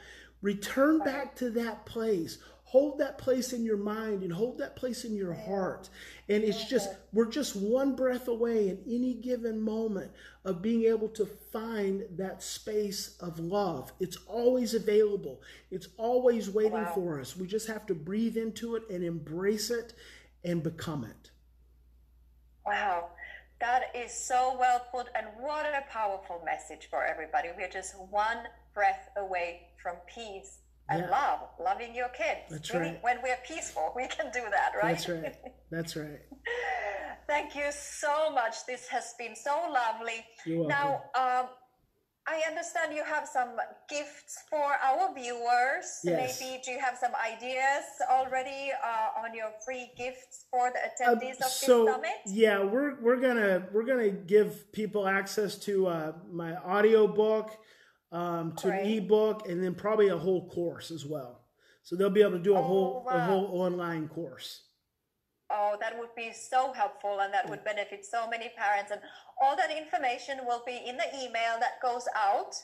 Return 0.42 0.98
back 1.00 1.34
to 1.36 1.50
that 1.50 1.86
place. 1.86 2.38
Hold 2.68 2.98
that 2.98 3.16
place 3.16 3.54
in 3.54 3.64
your 3.64 3.78
mind 3.78 4.22
and 4.22 4.30
hold 4.30 4.58
that 4.58 4.76
place 4.76 5.06
in 5.06 5.16
your 5.16 5.32
heart. 5.32 5.88
And 6.28 6.44
it's 6.44 6.66
just, 6.66 6.90
we're 7.14 7.30
just 7.30 7.56
one 7.56 7.96
breath 7.96 8.28
away 8.28 8.68
in 8.68 8.78
any 8.86 9.14
given 9.14 9.58
moment 9.58 10.10
of 10.44 10.60
being 10.60 10.84
able 10.84 11.08
to 11.08 11.24
find 11.24 12.04
that 12.18 12.42
space 12.42 13.16
of 13.20 13.38
love. 13.38 13.90
It's 14.00 14.18
always 14.26 14.74
available, 14.74 15.40
it's 15.70 15.88
always 15.96 16.50
waiting 16.50 16.72
Wow. 16.72 16.92
for 16.94 17.18
us. 17.18 17.34
We 17.34 17.46
just 17.46 17.68
have 17.68 17.86
to 17.86 17.94
breathe 17.94 18.36
into 18.36 18.76
it 18.76 18.82
and 18.90 19.02
embrace 19.02 19.70
it 19.70 19.94
and 20.44 20.62
become 20.62 21.04
it. 21.04 21.30
Wow, 22.66 23.08
that 23.60 23.84
is 23.94 24.12
so 24.12 24.54
well 24.60 24.84
put, 24.92 25.06
and 25.14 25.26
what 25.40 25.64
a 25.64 25.90
powerful 25.90 26.42
message 26.44 26.88
for 26.90 27.02
everybody. 27.02 27.48
We're 27.56 27.70
just 27.70 27.98
one 28.10 28.46
breath 28.74 29.08
away 29.16 29.68
from 29.82 29.96
peace 30.14 30.58
and 30.88 31.00
Yeah. 31.02 31.10
love, 31.10 31.40
loving 31.60 31.94
your 31.94 32.08
kids. 32.08 32.42
That's 32.50 32.72
Really, 32.72 32.86
right. 32.92 33.02
When 33.02 33.22
we're 33.22 33.36
peaceful, 33.46 33.92
we 33.96 34.06
can 34.08 34.30
do 34.32 34.42
that, 34.50 34.72
right? 34.82 34.92
That's 34.96 35.08
right. 35.08 35.34
That's 35.70 35.96
right. 35.96 36.20
Thank 37.26 37.54
you 37.54 37.70
so 37.72 38.30
much. 38.30 38.64
This 38.66 38.88
has 38.88 39.14
been 39.18 39.36
so 39.36 39.54
lovely. 39.70 40.24
You're 40.46 40.64
welcome. 40.64 40.68
Now, 41.14 41.40
um, 41.42 41.48
I 42.26 42.42
understand 42.46 42.94
you 42.94 43.04
have 43.04 43.26
some 43.26 43.56
gifts 43.88 44.44
for 44.50 44.62
our 44.82 45.14
viewers. 45.14 46.00
Yes. 46.04 46.40
Maybe 46.40 46.62
do 46.62 46.70
you 46.72 46.78
have 46.78 46.96
some 46.98 47.12
ideas 47.14 47.84
already 48.10 48.70
uh, 48.84 49.22
on 49.22 49.34
your 49.34 49.50
free 49.64 49.90
gifts 49.96 50.44
for 50.50 50.70
the 50.70 51.06
Um, 51.10 51.16
attendees 51.18 51.36
of 51.38 51.44
so 51.50 51.84
this 51.84 51.94
summit? 51.94 52.16
yeah, 52.26 52.62
we're 52.62 53.00
we're 53.00 53.16
gonna 53.20 53.66
we're 53.72 53.84
gonna 53.84 54.10
give 54.10 54.70
people 54.72 55.06
access 55.06 55.56
to 55.60 55.86
uh, 55.86 56.12
my 56.30 56.54
audio 56.56 57.06
book, 57.06 57.56
um, 58.12 58.52
to 58.56 58.68
an 58.68 58.86
ebook, 58.86 59.48
and 59.48 59.62
then 59.62 59.74
probably 59.74 60.08
a 60.08 60.16
whole 60.16 60.48
course 60.48 60.90
as 60.90 61.04
well. 61.04 61.44
So 61.82 61.96
they'll 61.96 62.10
be 62.10 62.22
able 62.22 62.32
to 62.32 62.38
do 62.38 62.54
a 62.54 62.58
Oh, 62.58 62.62
whole 62.62 63.06
a 63.08 63.20
whole 63.20 63.60
online 63.60 64.08
course. 64.08 64.62
Oh, 65.50 65.76
that 65.80 65.98
would 65.98 66.14
be 66.14 66.30
so 66.32 66.74
helpful 66.74 67.20
and 67.20 67.32
that 67.32 67.48
would 67.48 67.64
benefit 67.64 68.04
so 68.04 68.28
many 68.28 68.50
parents. 68.56 68.90
And 68.92 69.00
all 69.42 69.56
that 69.56 69.70
information 69.70 70.40
will 70.44 70.62
be 70.66 70.76
in 70.86 70.98
the 70.98 71.08
email 71.24 71.56
that 71.60 71.80
goes 71.82 72.04
out 72.14 72.54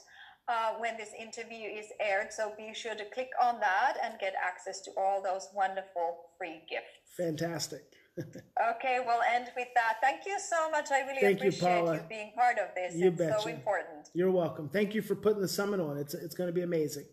uh, 0.49 0.73
when 0.79 0.99
this 0.99 1.09
interview 1.19 1.67
is 1.67 1.87
aired. 1.99 2.31
So 2.31 2.53
be 2.59 2.75
sure 2.75 2.95
to 2.95 3.05
click 3.15 3.31
on 3.43 3.59
that 3.61 3.97
and 4.05 4.19
get 4.21 4.35
access 4.37 4.83
to 4.83 4.91
all 4.99 5.23
those 5.23 5.49
wonderful 5.55 6.27
free 6.37 6.61
gifts. 6.69 7.17
Fantastic. 7.17 7.85
Okay, 8.19 9.01
we'll 9.05 9.23
end 9.35 9.49
with 9.57 9.69
that. 9.75 9.95
Thank 10.01 10.27
you 10.27 10.39
so 10.39 10.71
much. 10.71 10.91
I 10.91 11.01
really 11.01 11.21
Thank 11.21 11.39
appreciate 11.39 11.79
you, 11.79 11.85
Paula. 11.85 12.07
being 12.09 12.33
part 12.37 12.59
of 12.59 12.75
this. 12.75 12.95
You 12.95 13.09
it's 13.09 13.19
betcha. 13.19 13.41
so 13.43 13.49
important. 13.49 14.09
You're 14.15 14.31
welcome. 14.31 14.69
Thank 14.69 14.95
you 14.95 15.03
for 15.03 15.17
putting 15.17 15.41
the 15.41 15.49
summit 15.49 15.81
on. 15.81 15.97
It's 15.99 16.15
it's 16.15 16.35
going 16.35 16.49
to 16.49 16.53
be 16.53 16.63
amazing. 16.63 17.07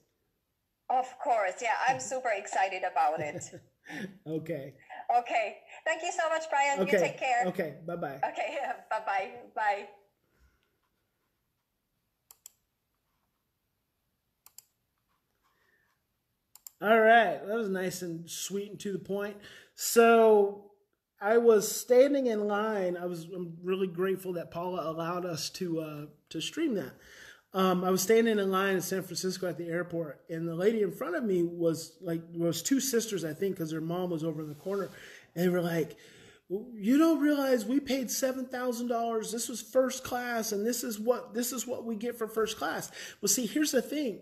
Of 0.89 1.07
course. 1.23 1.53
Yeah, 1.61 1.69
I'm 1.87 1.99
super 1.99 2.31
excited 2.35 2.83
about 2.89 3.19
it. 3.19 3.43
Okay. 4.27 4.75
Okay. 5.19 5.57
Thank 5.85 6.03
you 6.03 6.11
so 6.11 6.29
much, 6.29 6.43
Brian. 6.49 6.79
Okay. 6.81 6.97
You 6.97 7.03
take 7.03 7.19
care. 7.19 7.43
Okay. 7.47 7.75
Bye 7.85 7.95
bye. 7.95 8.19
Okay. 8.23 8.57
Bye-bye. 8.89 9.31
Bye. 9.55 9.87
All 16.81 16.99
right, 16.99 17.45
that 17.45 17.55
was 17.57 17.69
nice 17.69 18.01
and 18.01 18.27
sweet 18.29 18.71
and 18.71 18.79
to 18.79 18.91
the 18.91 18.99
point. 18.99 19.37
So 19.75 20.70
I 21.21 21.37
was 21.37 21.73
standing 21.73 22.25
in 22.25 22.47
line. 22.47 22.97
I 22.97 23.05
was 23.05 23.25
I'm 23.25 23.57
really 23.63 23.87
grateful 23.87 24.33
that 24.33 24.49
Paula 24.49 24.89
allowed 24.89 25.25
us 25.25 25.49
to 25.51 25.79
uh, 25.79 26.05
to 26.29 26.41
stream 26.41 26.73
that. 26.75 26.93
Um, 27.53 27.83
I 27.83 27.91
was 27.91 28.01
standing 28.01 28.39
in 28.39 28.49
line 28.49 28.75
in 28.75 28.81
San 28.81 29.03
Francisco 29.03 29.47
at 29.47 29.57
the 29.57 29.67
airport, 29.67 30.21
and 30.29 30.47
the 30.47 30.55
lady 30.55 30.81
in 30.81 30.91
front 30.91 31.15
of 31.15 31.23
me 31.23 31.43
was 31.43 31.97
like 32.01 32.21
was 32.33 32.63
two 32.63 32.79
sisters, 32.79 33.23
I 33.23 33.33
think, 33.33 33.55
because 33.55 33.69
their 33.69 33.81
mom 33.81 34.09
was 34.09 34.23
over 34.23 34.41
in 34.41 34.49
the 34.49 34.55
corner, 34.55 34.89
and 35.35 35.45
they 35.45 35.49
were 35.49 35.61
like. 35.61 35.95
You 36.75 36.97
don't 36.97 37.21
realize 37.21 37.63
we 37.63 37.79
paid 37.79 38.11
seven 38.11 38.45
thousand 38.45 38.89
dollars. 38.89 39.31
This 39.31 39.47
was 39.47 39.61
first 39.61 40.03
class, 40.03 40.51
and 40.51 40.65
this 40.65 40.83
is 40.83 40.99
what 40.99 41.33
this 41.33 41.53
is 41.53 41.65
what 41.65 41.85
we 41.85 41.95
get 41.95 42.17
for 42.17 42.27
first 42.27 42.57
class. 42.57 42.91
Well, 43.21 43.29
see, 43.29 43.45
here's 43.45 43.71
the 43.71 43.81
thing: 43.81 44.19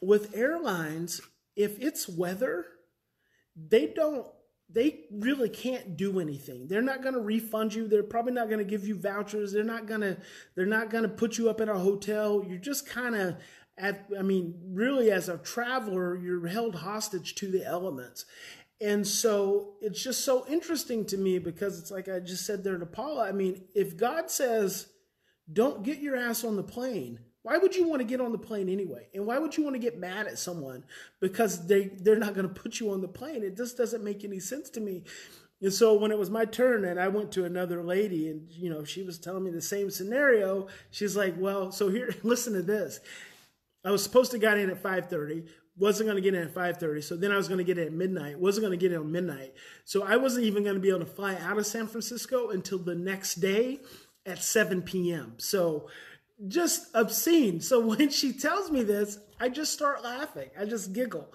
with 0.00 0.36
airlines, 0.36 1.20
if 1.54 1.78
it's 1.78 2.08
weather, 2.08 2.66
they 3.54 3.86
don't 3.86 4.26
they 4.74 5.04
really 5.12 5.48
can't 5.48 5.96
do 5.96 6.18
anything. 6.18 6.66
They're 6.66 6.82
not 6.82 7.00
going 7.00 7.14
to 7.14 7.20
refund 7.20 7.72
you. 7.72 7.86
They're 7.86 8.02
probably 8.02 8.32
not 8.32 8.48
going 8.48 8.58
to 8.58 8.64
give 8.64 8.86
you 8.86 8.98
vouchers. 8.98 9.52
They're 9.52 9.62
not 9.62 9.86
going 9.86 10.00
to 10.00 10.16
they're 10.56 10.66
not 10.66 10.90
going 10.90 11.04
to 11.04 11.08
put 11.08 11.38
you 11.38 11.48
up 11.48 11.60
in 11.60 11.68
a 11.68 11.78
hotel. 11.78 12.44
You're 12.46 12.58
just 12.58 12.86
kind 12.86 13.14
of 13.14 13.36
at 13.78 14.08
I 14.18 14.22
mean, 14.22 14.54
really 14.66 15.12
as 15.12 15.28
a 15.28 15.38
traveler, 15.38 16.16
you're 16.16 16.48
held 16.48 16.74
hostage 16.74 17.36
to 17.36 17.50
the 17.50 17.64
elements. 17.64 18.26
And 18.80 19.06
so 19.06 19.74
it's 19.80 20.02
just 20.02 20.24
so 20.24 20.44
interesting 20.48 21.04
to 21.06 21.16
me 21.16 21.38
because 21.38 21.78
it's 21.78 21.92
like 21.92 22.08
I 22.08 22.18
just 22.18 22.44
said 22.44 22.64
there 22.64 22.76
to 22.76 22.86
Paula. 22.86 23.28
I 23.28 23.32
mean, 23.32 23.62
if 23.74 23.96
God 23.96 24.28
says, 24.28 24.88
don't 25.50 25.84
get 25.84 26.00
your 26.00 26.16
ass 26.16 26.42
on 26.42 26.56
the 26.56 26.64
plane, 26.64 27.20
why 27.44 27.58
would 27.58 27.76
you 27.76 27.86
want 27.86 28.00
to 28.00 28.06
get 28.06 28.22
on 28.22 28.32
the 28.32 28.38
plane 28.38 28.70
anyway? 28.70 29.06
And 29.12 29.26
why 29.26 29.38
would 29.38 29.54
you 29.54 29.62
want 29.62 29.74
to 29.74 29.80
get 29.80 29.98
mad 29.98 30.26
at 30.26 30.38
someone 30.38 30.82
because 31.20 31.66
they 31.66 31.88
they're 31.88 32.18
not 32.18 32.32
going 32.34 32.48
to 32.48 32.54
put 32.54 32.80
you 32.80 32.90
on 32.90 33.02
the 33.02 33.08
plane? 33.08 33.42
It 33.42 33.54
just 33.54 33.76
doesn't 33.76 34.02
make 34.02 34.24
any 34.24 34.40
sense 34.40 34.70
to 34.70 34.80
me. 34.80 35.04
And 35.60 35.72
so 35.72 35.92
when 35.92 36.10
it 36.10 36.18
was 36.18 36.30
my 36.30 36.46
turn 36.46 36.86
and 36.86 36.98
I 36.98 37.08
went 37.08 37.32
to 37.32 37.44
another 37.44 37.82
lady 37.82 38.30
and 38.30 38.50
you 38.50 38.70
know 38.70 38.82
she 38.82 39.02
was 39.02 39.18
telling 39.18 39.44
me 39.44 39.50
the 39.50 39.60
same 39.60 39.90
scenario, 39.90 40.68
she's 40.90 41.16
like, 41.16 41.34
"Well, 41.38 41.70
so 41.70 41.90
here 41.90 42.14
listen 42.22 42.54
to 42.54 42.62
this. 42.62 43.00
I 43.84 43.90
was 43.90 44.02
supposed 44.02 44.30
to 44.30 44.38
get 44.38 44.56
in 44.56 44.70
at 44.70 44.82
5:30, 44.82 45.46
wasn't 45.76 46.06
going 46.06 46.16
to 46.16 46.22
get 46.22 46.32
in 46.32 46.48
at 46.48 46.54
5:30. 46.54 47.04
So 47.04 47.14
then 47.14 47.30
I 47.30 47.36
was 47.36 47.48
going 47.48 47.58
to 47.58 47.64
get 47.64 47.76
in 47.76 47.88
at 47.88 47.92
midnight, 47.92 48.38
wasn't 48.38 48.64
going 48.64 48.78
to 48.78 48.82
get 48.82 48.92
in 48.92 49.00
at 49.02 49.06
midnight. 49.06 49.52
So 49.84 50.02
I 50.02 50.16
wasn't 50.16 50.46
even 50.46 50.62
going 50.62 50.76
to 50.76 50.80
be 50.80 50.88
able 50.88 51.00
to 51.00 51.06
fly 51.06 51.36
out 51.36 51.58
of 51.58 51.66
San 51.66 51.88
Francisco 51.88 52.48
until 52.48 52.78
the 52.78 52.94
next 52.94 53.34
day 53.34 53.80
at 54.24 54.42
7 54.42 54.80
p.m. 54.80 55.34
So 55.36 55.88
just 56.48 56.88
obscene. 56.94 57.60
So 57.60 57.80
when 57.86 58.10
she 58.10 58.32
tells 58.32 58.70
me 58.70 58.82
this, 58.82 59.18
I 59.40 59.48
just 59.48 59.72
start 59.72 60.02
laughing. 60.02 60.50
I 60.58 60.64
just 60.64 60.92
giggle 60.92 61.32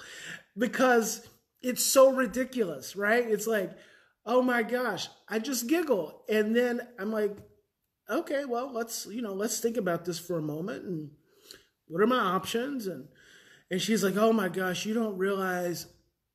because 0.58 1.28
it's 1.62 1.84
so 1.84 2.12
ridiculous, 2.12 2.96
right? 2.96 3.26
It's 3.26 3.48
like, 3.48 3.72
oh 4.26 4.42
my 4.42 4.64
gosh, 4.64 5.08
I 5.28 5.40
just 5.40 5.68
giggle. 5.68 6.24
And 6.30 6.56
then 6.56 6.82
I'm 6.98 7.12
like, 7.12 7.36
okay, 8.10 8.46
well, 8.46 8.72
let's, 8.74 9.06
you 9.08 9.22
know, 9.22 9.34
let's 9.34 9.60
think 9.60 9.78
about 9.78 10.06
this 10.06 10.20
for 10.20 10.38
a 10.38 10.42
moment 10.42 10.86
and 10.86 11.12
what 11.90 12.02
are 12.02 12.08
my 12.08 12.20
options? 12.20 12.88
And 12.88 13.08
and 13.72 13.82
she's 13.82 14.04
like, 14.04 14.16
oh 14.16 14.34
my 14.34 14.50
gosh, 14.50 14.86
you 14.86 14.94
don't 14.94 15.18
realize 15.18 15.88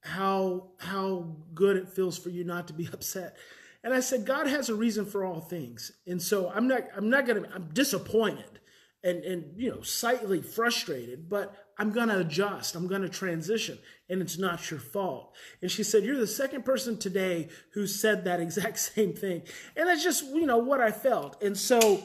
how 0.03 0.71
how 0.79 1.37
good 1.55 1.77
it 1.77 1.89
feels 1.89 2.19
for 2.19 2.29
you 2.29 2.45
not 2.45 2.69
to 2.69 2.75
be 2.75 2.87
upset. 2.93 3.37
And 3.85 3.93
I 3.93 4.01
said, 4.01 4.25
God 4.25 4.47
has 4.47 4.71
a 4.71 4.75
reason 4.75 5.05
for 5.05 5.27
all 5.27 5.41
things. 5.41 5.93
And 6.07 6.21
so 6.21 6.51
I'm 6.51 6.67
not, 6.67 6.85
I'm 6.97 7.11
not 7.11 7.27
gonna, 7.27 7.47
I'm 7.55 7.69
disappointed 7.75 8.61
and, 9.05 9.23
and 9.23 9.45
you 9.57 9.71
know, 9.71 9.83
slightly 9.83 10.41
frustrated, 10.41 11.29
but 11.29 11.55
I'm 11.79 11.93
gonna 11.93 12.19
adjust. 12.21 12.77
I'm 12.77 12.87
gonna 12.87 13.11
transition. 13.11 13.79
And 14.09 14.23
it's 14.23 14.39
not 14.39 14.71
your 14.71 14.81
fault. 14.81 15.37
And 15.61 15.71
she 15.71 15.83
said, 15.83 16.03
You're 16.03 16.17
the 16.17 16.27
second 16.27 16.65
person 16.65 16.97
today 16.97 17.51
who 17.75 17.87
said 17.87 18.25
that 18.25 18.41
exact 18.41 18.79
same 18.95 19.13
thing. 19.13 19.43
And 19.77 19.87
that's 19.87 20.03
just, 20.03 20.25
you 20.29 20.47
know, 20.47 20.59
what 20.59 20.81
I 20.81 20.91
felt. 20.91 21.43
And 21.43 21.57
so 21.57 22.03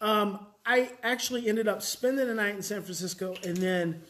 um, 0.00 0.48
I 0.66 0.90
actually 1.04 1.48
ended 1.48 1.68
up 1.68 1.80
spending 1.80 2.26
the 2.26 2.34
night 2.34 2.56
in 2.56 2.62
San 2.62 2.82
Francisco 2.82 3.36
and 3.44 3.56
then 3.56 4.02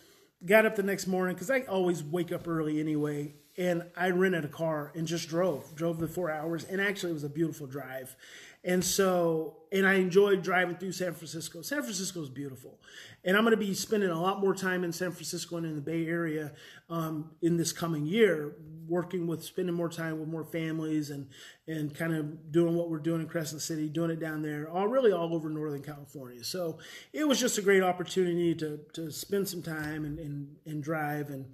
got 0.47 0.65
up 0.65 0.75
the 0.75 0.83
next 0.83 1.07
morning 1.07 1.35
because 1.35 1.51
I 1.51 1.61
always 1.63 2.03
wake 2.03 2.33
up 2.33 2.49
early 2.49 2.81
anyway 2.81 3.35
and 3.61 3.85
I 3.95 4.09
rented 4.09 4.47
a 4.47 4.49
car 4.49 4.91
and 4.95 5.07
just 5.07 5.29
drove, 5.29 5.77
drove 5.77 5.99
the 5.99 6.09
four 6.09 6.31
hours, 6.31 6.65
and 6.65 6.81
actually 6.81 7.11
it 7.11 7.15
was 7.15 7.25
a 7.25 7.29
beautiful 7.29 7.67
drive. 7.67 8.17
And 8.65 8.83
so, 8.83 9.59
and 9.71 9.87
I 9.87 9.95
enjoyed 9.95 10.43
driving 10.43 10.77
through 10.77 10.93
San 10.93 11.13
Francisco. 11.13 11.61
San 11.61 11.83
Francisco 11.83 12.23
is 12.23 12.31
beautiful, 12.31 12.79
and 13.23 13.37
I'm 13.37 13.45
going 13.45 13.53
to 13.53 13.59
be 13.59 13.75
spending 13.75 14.09
a 14.09 14.21
lot 14.21 14.41
more 14.41 14.55
time 14.55 14.83
in 14.83 14.93
San 14.93 15.13
Francisco 15.13 15.59
and 15.59 15.67
in 15.67 15.75
the 15.75 15.83
Bay 15.83 16.07
Area 16.07 16.53
um, 16.89 17.33
in 17.43 17.59
this 17.59 17.71
coming 17.73 18.07
year, 18.07 18.57
working 18.89 19.27
with, 19.27 19.45
spending 19.45 19.75
more 19.75 19.91
time 19.91 20.19
with 20.19 20.29
more 20.29 20.45
families, 20.45 21.11
and 21.11 21.29
and 21.67 21.95
kind 21.95 22.15
of 22.15 22.53
doing 22.53 22.77
what 22.77 22.91
we're 22.91 22.99
doing 22.99 23.21
in 23.21 23.29
Crescent 23.29 23.61
City, 23.61 23.89
doing 23.89 24.11
it 24.11 24.21
down 24.21 24.41
there, 24.41 24.71
all 24.71 24.89
really 24.89 25.13
all 25.13 25.35
over 25.35 25.51
Northern 25.51 25.83
California. 25.83 26.45
So 26.45 26.79
it 27.13 27.29
was 27.29 27.39
just 27.39 27.59
a 27.59 27.63
great 27.63 27.83
opportunity 27.83 28.55
to 28.57 28.81
to 28.95 29.11
spend 29.11 29.49
some 29.49 29.63
time 29.63 30.07
and 30.07 30.19
and, 30.19 30.57
and 30.67 30.83
drive 30.83 31.29
and 31.29 31.47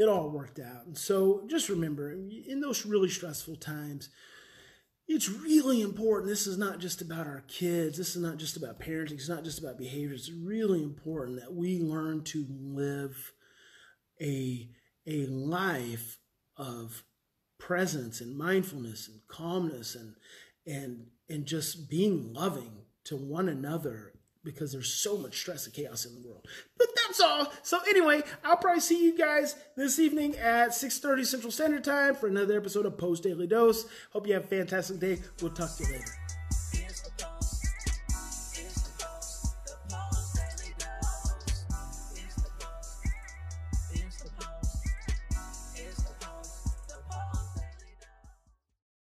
it 0.00 0.08
all 0.08 0.30
worked 0.30 0.58
out. 0.58 0.86
And 0.86 0.96
so 0.96 1.44
just 1.46 1.68
remember, 1.68 2.10
in 2.10 2.60
those 2.60 2.86
really 2.86 3.10
stressful 3.10 3.56
times, 3.56 4.08
it's 5.06 5.28
really 5.28 5.82
important. 5.82 6.30
This 6.30 6.46
is 6.46 6.56
not 6.56 6.78
just 6.78 7.02
about 7.02 7.26
our 7.26 7.44
kids. 7.48 7.98
This 7.98 8.16
is 8.16 8.22
not 8.22 8.38
just 8.38 8.56
about 8.56 8.80
parenting. 8.80 9.12
It's 9.12 9.28
not 9.28 9.44
just 9.44 9.58
about 9.58 9.76
behavior. 9.76 10.14
It's 10.14 10.30
really 10.32 10.82
important 10.82 11.38
that 11.40 11.52
we 11.52 11.80
learn 11.80 12.24
to 12.24 12.46
live 12.48 13.32
a, 14.22 14.70
a 15.06 15.26
life 15.26 16.18
of 16.56 17.02
presence 17.58 18.22
and 18.22 18.38
mindfulness 18.38 19.06
and 19.06 19.20
calmness 19.28 19.94
and, 19.94 20.14
and, 20.66 21.08
and 21.28 21.44
just 21.44 21.90
being 21.90 22.32
loving 22.32 22.84
to 23.04 23.16
one 23.16 23.50
another 23.50 24.14
because 24.44 24.72
there's 24.72 24.92
so 24.92 25.16
much 25.16 25.38
stress 25.38 25.66
and 25.66 25.74
chaos 25.74 26.04
in 26.04 26.14
the 26.14 26.26
world. 26.26 26.46
But 26.78 26.88
that's 26.94 27.20
all. 27.20 27.52
So 27.62 27.78
anyway, 27.88 28.22
I'll 28.44 28.56
probably 28.56 28.80
see 28.80 29.04
you 29.04 29.16
guys 29.16 29.56
this 29.76 29.98
evening 29.98 30.36
at 30.36 30.70
6:30 30.70 31.24
Central 31.24 31.52
Standard 31.52 31.84
Time 31.84 32.14
for 32.14 32.26
another 32.26 32.56
episode 32.56 32.86
of 32.86 32.96
Post 32.96 33.22
Daily 33.22 33.46
Dose. 33.46 33.86
Hope 34.12 34.26
you 34.26 34.34
have 34.34 34.44
a 34.44 34.48
fantastic 34.48 34.98
day. 34.98 35.18
We'll 35.40 35.52
talk 35.52 35.76
to 35.76 35.84
you 35.84 35.92
later. 35.92 36.29